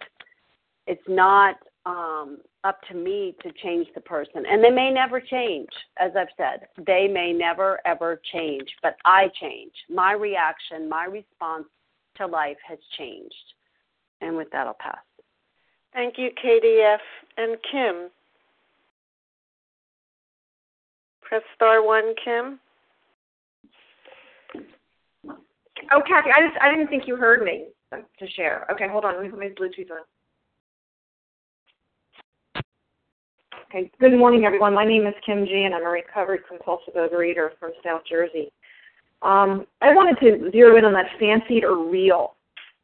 it's 0.86 1.02
not 1.08 1.56
um, 1.84 2.38
up 2.64 2.80
to 2.88 2.94
me 2.94 3.34
to 3.42 3.50
change 3.62 3.88
the 3.94 4.00
person. 4.00 4.44
And 4.48 4.62
they 4.62 4.70
may 4.70 4.90
never 4.90 5.20
change, 5.20 5.68
as 5.98 6.12
I've 6.16 6.28
said. 6.36 6.68
They 6.86 7.08
may 7.08 7.32
never, 7.32 7.80
ever 7.84 8.20
change, 8.32 8.68
but 8.82 8.96
I 9.04 9.28
change. 9.40 9.72
My 9.90 10.12
reaction, 10.12 10.88
my 10.88 11.04
response 11.04 11.66
to 12.16 12.26
life 12.26 12.58
has 12.68 12.78
changed. 12.96 13.34
And 14.20 14.36
with 14.36 14.50
that, 14.52 14.66
I'll 14.66 14.76
pass. 14.78 14.98
Thank 15.92 16.16
you, 16.18 16.30
Katie 16.40 16.80
F. 16.80 17.00
And 17.36 17.56
Kim? 17.70 18.10
Press 21.22 21.42
star 21.56 21.84
one, 21.84 22.14
Kim. 22.24 22.60
Oh, 25.90 26.02
Kathy, 26.06 26.30
I 26.30 26.46
just 26.46 26.60
I 26.62 26.70
didn't 26.70 26.88
think 26.88 27.04
you 27.06 27.16
heard 27.16 27.42
me 27.42 27.66
to 27.92 28.30
share. 28.36 28.66
Okay, 28.70 28.86
hold 28.88 29.04
on. 29.04 29.14
Let 29.14 29.24
me 29.24 29.30
put 29.30 29.38
my 29.38 29.46
Bluetooth 29.46 29.90
on. 29.90 30.04
Okay. 33.74 33.90
Good 34.00 34.18
morning, 34.18 34.44
everyone. 34.44 34.74
My 34.74 34.84
name 34.84 35.06
is 35.06 35.14
Kim 35.24 35.46
G, 35.46 35.62
and 35.64 35.74
I'm 35.74 35.86
a 35.86 35.88
recovered 35.88 36.40
compulsive 36.46 36.92
overeater 36.92 37.56
from 37.58 37.70
South 37.82 38.02
Jersey. 38.06 38.52
Um, 39.22 39.66
I 39.80 39.94
wanted 39.94 40.20
to 40.20 40.50
zero 40.50 40.76
in 40.76 40.84
on 40.84 40.92
that 40.92 41.06
fancied 41.18 41.64
or 41.64 41.88
real. 41.88 42.34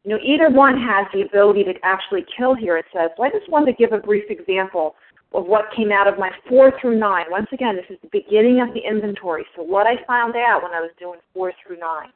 You 0.05 0.13
know, 0.13 0.19
either 0.25 0.49
one 0.49 0.81
has 0.81 1.05
the 1.13 1.29
ability 1.29 1.65
to 1.65 1.75
actually 1.83 2.25
kill 2.35 2.55
here, 2.55 2.79
it 2.79 2.87
says. 2.91 3.11
So 3.19 3.23
I 3.23 3.29
just 3.29 3.51
wanted 3.51 3.73
to 3.73 3.77
give 3.77 3.93
a 3.93 3.99
brief 3.99 4.31
example 4.31 4.95
of 5.35 5.45
what 5.45 5.67
came 5.77 5.93
out 5.93 6.09
of 6.09 6.19
my 6.19 6.31
four 6.49 6.73
through 6.81 6.99
nine. 6.99 7.27
Once 7.29 7.49
again, 7.53 7.77
this 7.77 7.85
is 7.91 7.99
the 8.01 8.09
beginning 8.11 8.63
of 8.63 8.73
the 8.73 8.81
inventory. 8.81 9.45
So 9.57 9.63
what 9.63 9.87
I 9.87 10.03
found 10.07 10.37
out 10.37 10.63
when 10.63 10.73
I 10.73 10.81
was 10.81 10.93
doing 10.99 11.21
four 11.35 11.53
through 11.67 11.81
nine. 11.81 12.09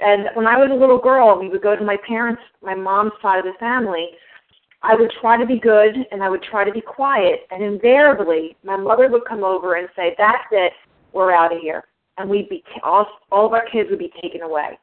And 0.00 0.28
when 0.34 0.46
I 0.46 0.58
was 0.58 0.68
a 0.70 0.78
little 0.78 0.98
girl, 0.98 1.40
we 1.40 1.48
would 1.48 1.62
go 1.62 1.74
to 1.74 1.84
my 1.84 1.96
parents, 2.06 2.42
my 2.62 2.74
mom's 2.74 3.12
side 3.22 3.38
of 3.38 3.46
the 3.46 3.58
family, 3.58 4.10
I 4.82 4.94
would 4.94 5.12
try 5.20 5.36
to 5.36 5.46
be 5.46 5.58
good 5.58 5.94
and 6.12 6.22
I 6.22 6.28
would 6.28 6.42
try 6.42 6.64
to 6.64 6.72
be 6.72 6.80
quiet. 6.80 7.40
And 7.50 7.62
invariably, 7.62 8.56
my 8.62 8.76
mother 8.76 9.08
would 9.08 9.24
come 9.24 9.42
over 9.42 9.74
and 9.76 9.88
say, 9.96 10.14
That's 10.18 10.44
it, 10.52 10.72
we're 11.12 11.32
out 11.32 11.54
of 11.54 11.60
here. 11.60 11.84
And 12.16 12.28
we'd 12.28 12.48
be, 12.48 12.62
all, 12.82 13.06
all 13.30 13.46
of 13.46 13.52
our 13.52 13.64
kids 13.70 13.90
would 13.90 13.98
be 13.98 14.12
taken 14.20 14.42
away. 14.42 14.78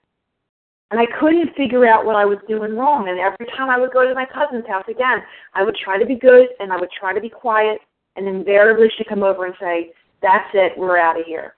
And 0.91 1.00
I 1.00 1.06
couldn't 1.20 1.56
figure 1.56 1.86
out 1.86 2.06
what 2.06 2.16
I 2.16 2.26
was 2.26 2.38
doing 2.48 2.76
wrong. 2.76 3.10
And 3.10 3.20
every 3.20 3.48
time 3.58 3.70
I 3.70 3.78
would 3.78 3.91
go 3.91 4.08
to 4.08 4.14
my 4.14 4.26
cousin's 4.26 4.68
house 4.68 4.86
again, 4.88 5.20
I 5.54 5.64
would 5.64 5.76
try 5.76 5.98
to 5.98 6.06
be 6.06 6.16
good 6.16 6.48
and 6.60 6.72
I 6.72 6.78
would 6.78 6.91
try 6.98 7.14
to 7.14 7.22
be 7.22 7.30
quiet. 7.30 7.80
And 8.16 8.28
invariably, 8.28 8.88
she'd 8.98 9.08
come 9.08 9.24
over 9.24 9.46
and 9.46 9.56
say, 9.60 9.91
That's 10.22 10.50
it, 10.54 10.78
we're 10.78 10.98
out 10.98 11.20
of 11.20 11.26
here. 11.26 11.56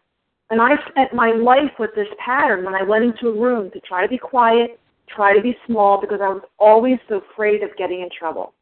And 0.50 0.62
I 0.62 0.76
spent 0.90 1.14
my 1.14 1.32
life 1.32 1.72
with 1.78 1.92
this 1.96 2.08
pattern 2.24 2.64
when 2.64 2.74
I 2.74 2.84
went 2.84 3.04
into 3.04 3.28
a 3.28 3.40
room 3.40 3.70
to 3.72 3.80
try 3.82 4.02
to 4.02 4.08
be 4.08 4.18
quiet, 4.18 4.80
try 5.08 5.36
to 5.36 5.42
be 5.42 5.56
small 5.66 6.00
because 6.00 6.20
I 6.22 6.30
was 6.30 6.44
always 6.60 6.98
so 7.08 7.22
afraid 7.34 7.64
of 7.64 7.76
getting 7.78 8.02
in 8.02 8.10
trouble. 8.18 8.54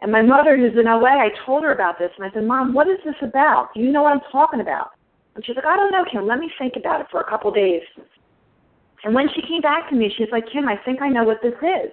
And 0.00 0.10
my 0.10 0.22
mother, 0.22 0.56
who's 0.56 0.78
in 0.78 0.86
LA, 0.86 1.20
I 1.20 1.28
told 1.44 1.62
her 1.62 1.72
about 1.72 1.98
this, 1.98 2.10
and 2.16 2.24
I 2.24 2.32
said, 2.32 2.44
Mom, 2.44 2.72
what 2.72 2.88
is 2.88 2.98
this 3.04 3.14
about? 3.22 3.68
Do 3.74 3.80
you 3.80 3.92
know 3.92 4.02
what 4.02 4.14
I'm 4.14 4.32
talking 4.32 4.60
about? 4.60 4.92
And 5.34 5.44
she's 5.44 5.56
like, 5.56 5.66
I 5.66 5.76
don't 5.76 5.92
know, 5.92 6.04
Kim. 6.10 6.26
Let 6.26 6.38
me 6.38 6.50
think 6.58 6.74
about 6.76 7.00
it 7.00 7.06
for 7.10 7.20
a 7.20 7.28
couple 7.28 7.50
of 7.50 7.54
days. 7.54 7.82
And 9.04 9.14
when 9.14 9.28
she 9.34 9.42
came 9.42 9.60
back 9.60 9.88
to 9.90 9.94
me, 9.94 10.12
she's 10.16 10.28
like, 10.32 10.44
Kim, 10.50 10.68
I 10.68 10.76
think 10.84 11.02
I 11.02 11.08
know 11.08 11.24
what 11.24 11.42
this 11.42 11.54
is. 11.54 11.90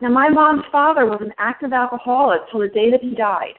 Now, 0.00 0.10
my 0.10 0.28
mom's 0.28 0.64
father 0.70 1.06
was 1.06 1.20
an 1.20 1.32
active 1.38 1.72
alcoholic 1.72 2.42
till 2.50 2.60
the 2.60 2.68
day 2.68 2.90
that 2.90 3.02
he 3.02 3.14
died. 3.14 3.54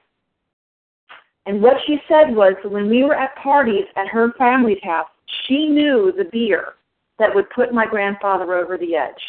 And 1.46 1.62
what 1.62 1.78
she 1.86 1.98
said 2.08 2.34
was 2.34 2.54
that 2.64 2.72
when 2.72 2.90
we 2.90 3.04
were 3.04 3.16
at 3.16 3.36
parties 3.36 3.86
at 3.98 4.08
her 4.08 4.32
family's 4.38 4.82
house, 4.84 5.08
she 5.48 5.66
knew 5.68 6.14
the 6.16 6.26
beer 6.26 6.76
that 7.20 7.34
would 7.34 7.50
put 7.52 7.74
my 7.74 7.86
grandfather 7.86 8.56
over 8.56 8.78
the 8.78 8.96
edge. 8.96 9.22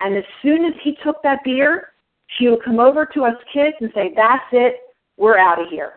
And 0.00 0.16
as 0.16 0.24
soon 0.42 0.64
as 0.64 0.74
he 0.82 0.96
took 1.04 1.22
that 1.22 1.40
beer, 1.44 1.92
she 2.38 2.48
would 2.48 2.64
come 2.64 2.80
over 2.80 3.06
to 3.14 3.24
us 3.24 3.34
kids 3.52 3.76
and 3.80 3.90
say, 3.94 4.12
That's 4.14 4.44
it, 4.52 4.76
we're 5.16 5.38
out 5.38 5.60
of 5.60 5.68
here. 5.68 5.94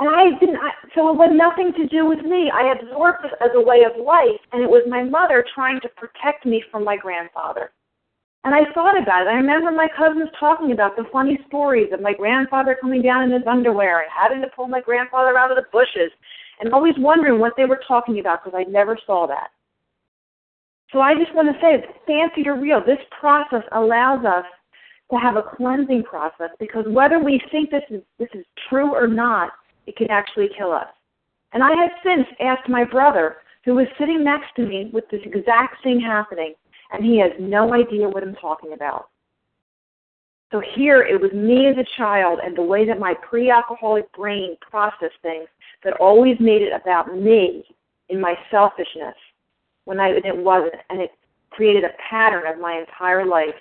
And 0.00 0.08
I 0.08 0.38
didn't, 0.38 0.56
I, 0.56 0.70
so 0.94 1.10
it 1.10 1.18
had 1.18 1.36
nothing 1.36 1.72
to 1.76 1.86
do 1.88 2.06
with 2.06 2.20
me. 2.20 2.50
I 2.54 2.72
absorbed 2.72 3.24
it 3.24 3.32
as 3.40 3.50
a 3.54 3.60
way 3.60 3.82
of 3.82 4.00
life, 4.04 4.40
and 4.52 4.62
it 4.62 4.70
was 4.70 4.84
my 4.88 5.02
mother 5.02 5.44
trying 5.54 5.80
to 5.80 5.88
protect 5.88 6.46
me 6.46 6.62
from 6.70 6.84
my 6.84 6.96
grandfather. 6.96 7.72
And 8.44 8.54
I 8.54 8.72
thought 8.72 8.96
about 8.96 9.26
it. 9.26 9.30
I 9.30 9.34
remember 9.34 9.72
my 9.72 9.88
cousins 9.96 10.30
talking 10.38 10.70
about 10.70 10.94
the 10.94 11.04
funny 11.12 11.38
stories 11.48 11.92
of 11.92 12.00
my 12.00 12.14
grandfather 12.14 12.76
coming 12.80 13.02
down 13.02 13.24
in 13.24 13.32
his 13.32 13.46
underwear 13.46 14.00
and 14.00 14.10
having 14.14 14.40
to 14.40 14.48
pull 14.54 14.68
my 14.68 14.80
grandfather 14.80 15.36
out 15.36 15.50
of 15.50 15.56
the 15.56 15.66
bushes, 15.72 16.12
and 16.60 16.72
always 16.72 16.94
wondering 16.98 17.40
what 17.40 17.54
they 17.56 17.64
were 17.64 17.80
talking 17.86 18.20
about 18.20 18.44
because 18.44 18.58
I 18.58 18.70
never 18.70 18.96
saw 19.04 19.26
that. 19.26 19.50
So 20.92 21.00
I 21.00 21.14
just 21.14 21.34
want 21.34 21.48
to 21.48 21.60
say, 21.60 21.84
fancy 22.06 22.48
or 22.48 22.58
real, 22.58 22.80
this 22.84 22.98
process 23.20 23.62
allows 23.72 24.24
us 24.24 24.44
to 25.10 25.16
have 25.16 25.36
a 25.36 25.42
cleansing 25.42 26.04
process 26.04 26.50
because 26.58 26.84
whether 26.88 27.18
we 27.18 27.40
think 27.50 27.70
this 27.70 27.82
is 27.90 28.02
this 28.18 28.28
is 28.34 28.44
true 28.68 28.94
or 28.94 29.06
not, 29.06 29.52
it 29.86 29.96
can 29.96 30.10
actually 30.10 30.48
kill 30.56 30.72
us. 30.72 30.88
And 31.52 31.62
I 31.62 31.70
have 31.70 31.90
since 32.04 32.26
asked 32.40 32.68
my 32.68 32.84
brother, 32.84 33.36
who 33.64 33.74
was 33.74 33.86
sitting 33.98 34.24
next 34.24 34.54
to 34.56 34.66
me 34.66 34.90
with 34.92 35.04
this 35.10 35.20
exact 35.24 35.82
thing 35.82 36.00
happening, 36.00 36.54
and 36.92 37.04
he 37.04 37.18
has 37.18 37.32
no 37.38 37.74
idea 37.74 38.08
what 38.08 38.22
I'm 38.22 38.34
talking 38.34 38.72
about. 38.72 39.08
So 40.50 40.62
here 40.74 41.02
it 41.02 41.20
was 41.20 41.32
me 41.32 41.66
as 41.66 41.76
a 41.76 41.84
child 41.98 42.38
and 42.42 42.56
the 42.56 42.62
way 42.62 42.86
that 42.86 42.98
my 42.98 43.14
pre-alcoholic 43.28 44.10
brain 44.12 44.56
processed 44.62 45.20
things 45.20 45.48
that 45.84 46.00
always 46.00 46.36
made 46.40 46.62
it 46.62 46.72
about 46.72 47.14
me 47.14 47.64
in 48.08 48.18
my 48.18 48.34
selfishness 48.50 49.14
when 49.88 49.98
I 49.98 50.10
it 50.10 50.36
wasn't, 50.36 50.74
and 50.90 51.00
it 51.00 51.12
created 51.48 51.82
a 51.82 51.96
pattern 52.10 52.42
of 52.46 52.60
my 52.60 52.78
entire 52.78 53.24
life. 53.24 53.54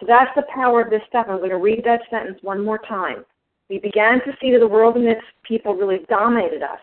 So 0.00 0.06
that's 0.08 0.32
the 0.34 0.42
power 0.52 0.80
of 0.80 0.90
this 0.90 1.02
stuff. 1.08 1.26
I'm 1.28 1.36
going 1.36 1.50
to 1.50 1.58
read 1.58 1.84
that 1.84 2.00
sentence 2.10 2.36
one 2.42 2.64
more 2.64 2.78
time. 2.78 3.24
We 3.70 3.78
began 3.78 4.18
to 4.24 4.32
see 4.40 4.50
that 4.50 4.58
the 4.58 4.66
world 4.66 4.96
and 4.96 5.06
its 5.06 5.22
people 5.44 5.74
really 5.74 6.00
dominated 6.08 6.64
us. 6.64 6.80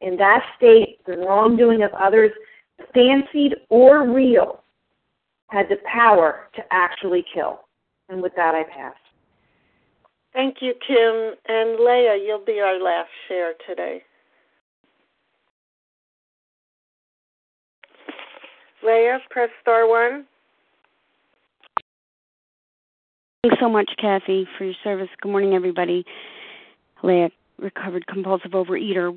In 0.00 0.16
that 0.16 0.42
state, 0.56 1.04
the 1.06 1.18
wrongdoing 1.18 1.82
of 1.82 1.90
others, 1.92 2.30
fancied 2.94 3.56
or 3.68 4.10
real, 4.10 4.62
had 5.48 5.66
the 5.68 5.76
power 5.84 6.48
to 6.54 6.62
actually 6.70 7.26
kill. 7.34 7.60
And 8.08 8.22
with 8.22 8.32
that, 8.36 8.54
I 8.54 8.62
pass. 8.62 8.94
Thank 10.32 10.62
you, 10.62 10.72
Kim. 10.86 11.34
And 11.46 11.78
Leah, 11.78 12.16
you'll 12.24 12.44
be 12.44 12.58
our 12.60 12.82
last 12.82 13.10
share 13.28 13.52
today. 13.68 14.02
Leah, 18.84 19.18
press 19.30 19.50
star 19.62 19.88
one. 19.88 20.26
Thanks 23.42 23.58
so 23.60 23.68
much, 23.68 23.90
Kathy, 23.98 24.46
for 24.56 24.64
your 24.64 24.74
service. 24.82 25.08
Good 25.20 25.30
morning, 25.30 25.54
everybody. 25.54 26.04
Leah, 27.02 27.30
recovered 27.58 28.06
compulsive 28.06 28.52
overeater. 28.52 29.16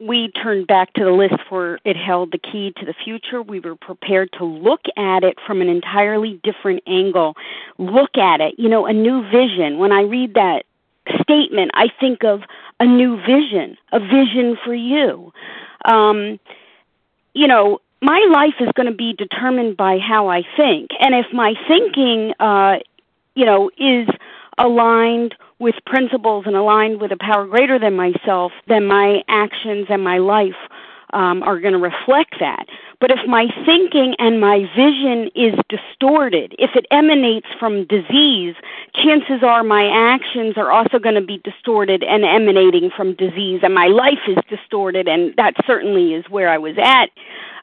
We 0.00 0.30
turned 0.42 0.66
back 0.66 0.92
to 0.94 1.04
the 1.04 1.12
list 1.12 1.36
for 1.48 1.78
it 1.84 1.96
held 1.96 2.32
the 2.32 2.38
key 2.38 2.72
to 2.78 2.84
the 2.84 2.94
future. 3.04 3.42
We 3.42 3.60
were 3.60 3.76
prepared 3.76 4.30
to 4.38 4.44
look 4.44 4.82
at 4.96 5.22
it 5.22 5.36
from 5.46 5.60
an 5.60 5.68
entirely 5.68 6.40
different 6.42 6.82
angle. 6.86 7.34
Look 7.78 8.18
at 8.18 8.40
it, 8.40 8.54
you 8.58 8.68
know, 8.68 8.86
a 8.86 8.92
new 8.92 9.22
vision. 9.30 9.78
When 9.78 9.92
I 9.92 10.02
read 10.02 10.34
that 10.34 10.64
statement, 11.22 11.70
I 11.74 11.88
think 12.00 12.24
of 12.24 12.40
a 12.80 12.86
new 12.86 13.16
vision, 13.16 13.76
a 13.92 14.00
vision 14.00 14.56
for 14.64 14.74
you. 14.74 15.32
Um, 15.84 16.40
you 17.34 17.46
know, 17.46 17.80
my 18.04 18.20
life 18.30 18.54
is 18.60 18.68
going 18.76 18.86
to 18.86 18.94
be 18.94 19.14
determined 19.14 19.78
by 19.78 19.98
how 19.98 20.28
I 20.28 20.42
think. 20.56 20.90
And 21.00 21.14
if 21.14 21.26
my 21.32 21.54
thinking, 21.66 22.34
uh, 22.38 22.76
you 23.34 23.46
know, 23.46 23.70
is 23.78 24.06
aligned 24.58 25.34
with 25.58 25.74
principles 25.86 26.44
and 26.46 26.54
aligned 26.54 27.00
with 27.00 27.12
a 27.12 27.16
power 27.16 27.46
greater 27.46 27.78
than 27.78 27.96
myself, 27.96 28.52
then 28.68 28.84
my 28.86 29.22
actions 29.26 29.86
and 29.88 30.04
my 30.04 30.18
life 30.18 30.60
um, 31.14 31.42
are 31.42 31.58
going 31.58 31.72
to 31.72 31.78
reflect 31.78 32.34
that. 32.40 32.66
But 33.00 33.10
if 33.10 33.26
my 33.26 33.46
thinking 33.64 34.14
and 34.18 34.40
my 34.40 34.68
vision 34.76 35.30
is 35.34 35.54
distorted, 35.68 36.54
if 36.58 36.74
it 36.74 36.86
emanates 36.90 37.46
from 37.58 37.86
disease, 37.86 38.54
chances 38.94 39.42
are 39.42 39.62
my 39.62 39.86
actions 39.86 40.56
are 40.56 40.70
also 40.70 40.98
going 40.98 41.14
to 41.14 41.20
be 41.20 41.38
distorted 41.38 42.02
and 42.02 42.24
emanating 42.24 42.90
from 42.90 43.14
disease, 43.14 43.60
and 43.62 43.74
my 43.74 43.86
life 43.86 44.20
is 44.28 44.38
distorted, 44.48 45.08
and 45.08 45.34
that 45.36 45.54
certainly 45.66 46.14
is 46.14 46.24
where 46.28 46.48
I 46.48 46.58
was 46.58 46.76
at 46.78 47.10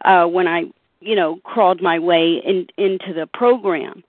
uh, 0.05 0.25
when 0.27 0.47
I, 0.47 0.65
you 1.01 1.15
know, 1.15 1.37
crawled 1.43 1.81
my 1.81 1.99
way 1.99 2.41
in, 2.45 2.67
into 2.77 3.13
the 3.13 3.27
program. 3.27 4.03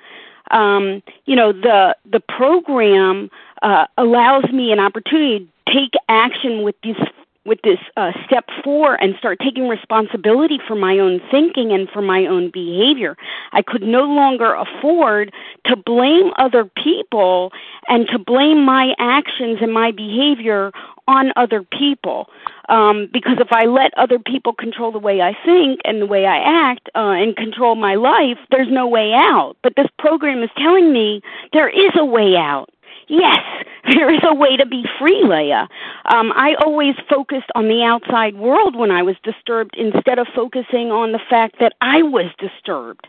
Um, 0.51 1.03
you 1.25 1.35
know, 1.35 1.53
the 1.53 1.97
the 2.11 2.21
program 2.21 3.31
uh, 3.63 3.87
allows 3.97 4.45
me 4.53 4.71
an 4.71 4.81
opportunity 4.81 5.49
to 5.67 5.73
take 5.73 5.95
action 6.09 6.63
with 6.63 6.75
these 6.83 6.97
with 7.45 7.59
this 7.65 7.79
uh, 7.97 8.13
step 8.25 8.45
four 8.63 8.95
and 8.95 9.15
start 9.19 9.39
taking 9.41 9.69
responsibility 9.69 10.61
for 10.67 10.77
my 10.77 10.99
own 10.99 11.21
thinking 11.31 11.73
and 11.73 11.89
for 11.89 12.01
my 12.01 12.27
own 12.27 12.51
behavior. 12.51 13.17
I 13.53 13.63
could 13.63 13.83
no 13.83 14.03
longer 14.03 14.55
afford 14.55 15.33
to 15.67 15.77
blame 15.77 16.33
other 16.39 16.65
people 16.65 17.53
and 17.89 18.07
to 18.09 18.19
blame 18.19 18.65
my 18.65 18.95
actions 18.99 19.59
and 19.61 19.73
my 19.73 19.91
behavior 19.91 20.71
on 21.09 21.33
other 21.35 21.63
people. 21.63 22.29
Um, 22.69 23.09
because 23.13 23.39
if 23.41 23.49
I 23.51 23.65
let 23.65 23.93
other 23.99 24.21
people 24.21 24.53
control 24.53 24.93
the 24.93 24.99
way 24.99 25.21
I 25.21 25.37
think 25.45 25.81
and 25.85 26.01
the 26.01 26.07
way 26.07 26.27
I 26.27 26.39
act 26.39 26.89
uh, 26.95 27.11
and 27.11 27.37
control 27.37 27.75
my 27.75 27.97
life, 27.97 28.39
there's 28.51 28.71
no 28.71 28.87
way 28.87 29.13
out. 29.13 29.57
But 29.63 29.75
this 29.77 29.89
program 29.99 30.43
is 30.43 30.51
telling 30.57 30.93
me 30.93 31.23
there 31.53 31.69
is 31.69 31.91
a 31.97 32.05
way 32.05 32.37
out 32.37 32.71
yes, 33.09 33.41
there 33.93 34.13
is 34.13 34.21
a 34.23 34.35
way 34.35 34.57
to 34.57 34.67
be 34.67 34.85
free, 34.99 35.23
Leah. 35.25 35.69
Um, 36.07 36.33
I 36.35 36.55
always 36.65 36.95
focused 37.09 37.51
on 37.55 37.69
the 37.69 37.83
outside 37.83 38.37
world 38.37 38.77
when 38.77 38.91
I 38.91 39.03
was 39.03 39.17
disturbed 39.23 39.75
instead 39.77 40.19
of 40.19 40.27
focusing 40.35 40.91
on 40.91 41.13
the 41.13 41.21
fact 41.31 41.57
that 41.61 41.75
I 41.81 42.03
was 42.03 42.27
disturbed. 42.39 43.09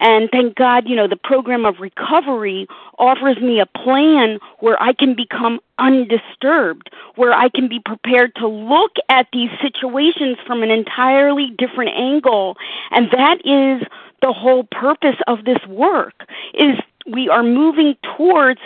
And 0.00 0.30
thank 0.32 0.56
God, 0.56 0.88
you 0.88 0.96
know, 0.96 1.06
the 1.06 1.16
program 1.16 1.66
of 1.66 1.78
recovery 1.78 2.66
offers 2.98 3.36
me 3.38 3.60
a 3.60 3.66
plan 3.66 4.38
where 4.60 4.82
I 4.82 4.94
can 4.94 5.14
become 5.14 5.60
undisturbed, 5.78 6.90
where 7.16 7.34
I 7.34 7.50
can 7.50 7.68
be 7.68 7.80
prepared 7.84 8.34
to 8.36 8.48
look 8.48 8.92
at 9.10 9.28
these 9.32 9.50
situations 9.60 10.38
from 10.46 10.62
an 10.62 10.70
entirely 10.70 11.50
different 11.58 11.90
angle. 11.94 12.56
And 12.90 13.10
that 13.12 13.38
is 13.44 13.86
the 14.22 14.32
whole 14.32 14.64
purpose 14.64 15.16
of 15.26 15.44
this 15.44 15.64
work 15.68 16.26
is 16.54 16.76
we 17.06 17.28
are 17.28 17.42
moving 17.42 17.96
towards 18.16 18.60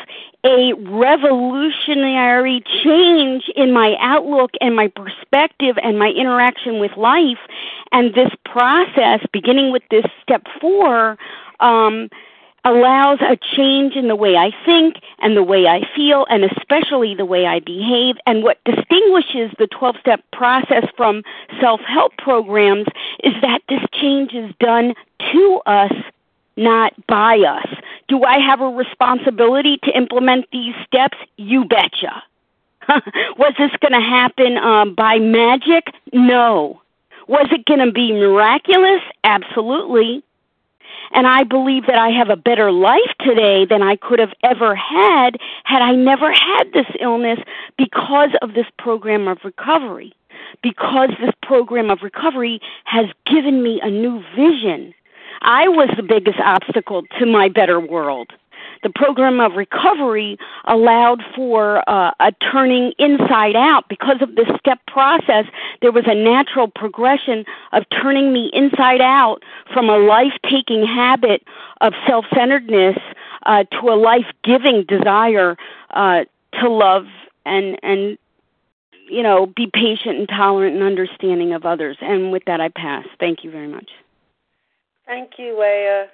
a 0.44 0.72
revolutionary 0.74 2.62
change 2.82 3.44
in 3.56 3.72
my 3.72 3.96
outlook 4.00 4.50
and 4.60 4.76
my 4.76 4.88
perspective 4.88 5.76
and 5.82 5.98
my 5.98 6.08
interaction 6.08 6.78
with 6.80 6.96
life. 6.96 7.38
And 7.92 8.14
this 8.14 8.30
process, 8.44 9.20
beginning 9.32 9.72
with 9.72 9.82
this 9.90 10.04
step 10.22 10.46
four, 10.60 11.16
um, 11.60 12.10
allows 12.64 13.20
a 13.20 13.36
change 13.56 13.94
in 13.94 14.08
the 14.08 14.16
way 14.16 14.36
I 14.36 14.50
think 14.64 14.96
and 15.20 15.36
the 15.36 15.42
way 15.42 15.66
I 15.66 15.82
feel 15.94 16.26
and 16.30 16.44
especially 16.44 17.14
the 17.14 17.26
way 17.26 17.46
I 17.46 17.60
behave. 17.60 18.16
And 18.26 18.42
what 18.42 18.58
distinguishes 18.64 19.50
the 19.58 19.66
12 19.66 19.96
step 20.00 20.20
process 20.32 20.84
from 20.96 21.22
self 21.60 21.80
help 21.82 22.16
programs 22.16 22.86
is 23.22 23.34
that 23.42 23.60
this 23.68 23.82
change 23.92 24.32
is 24.32 24.52
done 24.60 24.94
to 25.32 25.60
us 25.66 25.92
not 26.56 26.92
by 27.06 27.38
us. 27.38 27.66
Do 28.08 28.24
I 28.24 28.38
have 28.38 28.60
a 28.60 28.68
responsibility 28.68 29.78
to 29.84 29.96
implement 29.96 30.46
these 30.52 30.74
steps? 30.86 31.16
You 31.36 31.64
betcha. 31.64 32.22
Was 33.38 33.54
this 33.58 33.70
going 33.80 33.92
to 33.92 34.06
happen 34.06 34.58
um, 34.58 34.94
by 34.94 35.18
magic? 35.18 35.86
No. 36.12 36.80
Was 37.28 37.48
it 37.50 37.64
going 37.64 37.80
to 37.80 37.90
be 37.90 38.12
miraculous? 38.12 39.00
Absolutely. 39.24 40.22
And 41.12 41.26
I 41.26 41.44
believe 41.44 41.86
that 41.86 41.98
I 41.98 42.08
have 42.10 42.28
a 42.28 42.36
better 42.36 42.72
life 42.72 43.00
today 43.20 43.64
than 43.64 43.82
I 43.82 43.96
could 43.96 44.18
have 44.18 44.32
ever 44.42 44.74
had 44.74 45.38
had 45.64 45.80
I 45.80 45.92
never 45.92 46.32
had 46.32 46.72
this 46.72 46.86
illness 47.00 47.38
because 47.78 48.30
of 48.42 48.54
this 48.54 48.66
program 48.78 49.28
of 49.28 49.38
recovery. 49.44 50.12
Because 50.62 51.10
this 51.20 51.34
program 51.42 51.90
of 51.90 52.02
recovery 52.02 52.60
has 52.84 53.06
given 53.26 53.62
me 53.62 53.80
a 53.82 53.90
new 53.90 54.22
vision 54.36 54.94
I 55.44 55.68
was 55.68 55.90
the 55.96 56.02
biggest 56.02 56.40
obstacle 56.40 57.02
to 57.18 57.26
my 57.26 57.48
better 57.48 57.78
world. 57.78 58.32
The 58.82 58.90
program 58.90 59.40
of 59.40 59.52
recovery 59.52 60.38
allowed 60.64 61.22
for 61.34 61.88
uh, 61.88 62.12
a 62.20 62.32
turning 62.32 62.92
inside 62.98 63.54
out. 63.54 63.88
Because 63.88 64.20
of 64.20 64.36
this 64.36 64.48
step 64.58 64.78
process, 64.86 65.46
there 65.80 65.92
was 65.92 66.04
a 66.06 66.14
natural 66.14 66.68
progression 66.68 67.44
of 67.72 67.84
turning 67.90 68.32
me 68.32 68.50
inside 68.52 69.00
out 69.00 69.42
from 69.72 69.88
a 69.88 69.98
life 69.98 70.32
taking 70.50 70.86
habit 70.86 71.42
of 71.80 71.92
self 72.06 72.24
centeredness 72.34 72.96
uh, 73.46 73.64
to 73.64 73.88
a 73.88 73.96
life 73.96 74.26
giving 74.42 74.84
desire 74.84 75.56
uh, 75.90 76.24
to 76.60 76.68
love 76.70 77.06
and, 77.46 77.78
and 77.82 78.18
you 79.08 79.22
know, 79.22 79.46
be 79.46 79.70
patient 79.72 80.18
and 80.18 80.28
tolerant 80.28 80.74
and 80.74 80.84
understanding 80.84 81.52
of 81.52 81.66
others. 81.66 81.98
And 82.00 82.32
with 82.32 82.44
that, 82.46 82.60
I 82.60 82.68
pass. 82.68 83.06
Thank 83.20 83.44
you 83.44 83.50
very 83.50 83.68
much. 83.68 83.90
Thank 85.06 85.32
you, 85.38 85.58
Leah. 85.58 86.06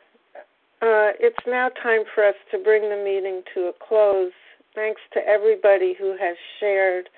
Uh, 0.82 1.12
it's 1.20 1.46
now 1.46 1.68
time 1.82 2.02
for 2.14 2.26
us 2.26 2.34
to 2.50 2.58
bring 2.58 2.82
the 2.82 2.96
meeting 2.96 3.42
to 3.54 3.68
a 3.68 3.72
close. 3.86 4.32
Thanks 4.74 5.00
to 5.14 5.20
everybody 5.26 5.94
who 5.98 6.16
has 6.18 6.36
shared. 6.58 7.08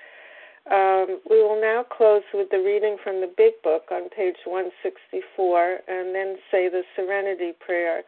Um, 0.71 1.19
we 1.29 1.41
will 1.41 1.59
now 1.59 1.83
close 1.83 2.23
with 2.33 2.49
the 2.49 2.57
reading 2.57 2.97
from 3.03 3.21
the 3.21 3.31
Big 3.35 3.53
Book 3.63 3.83
on 3.91 4.09
page 4.09 4.37
164 4.45 5.79
and 5.87 6.15
then 6.15 6.37
say 6.51 6.69
the 6.69 6.83
Serenity 6.95 7.51
Prayer. 7.65 8.03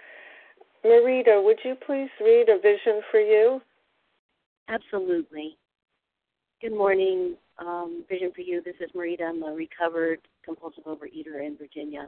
Marita, 0.86 1.43
would 1.43 1.59
you 1.63 1.76
please 1.76 2.09
read 2.22 2.47
a 2.49 2.59
vision 2.59 3.01
for 3.11 3.20
you? 3.20 3.61
Absolutely. 4.70 5.57
Good 6.61 6.74
morning, 6.74 7.36
um, 7.59 8.05
Vision 8.09 8.32
for 8.34 8.41
You. 8.41 8.61
This 8.63 8.76
is 8.80 8.89
Marita. 8.95 9.24
I'm 9.24 9.43
a 9.43 9.53
recovered 9.53 10.20
compulsive 10.43 10.86
overeater 10.86 11.45
in 11.45 11.57
Virginia. 11.57 12.07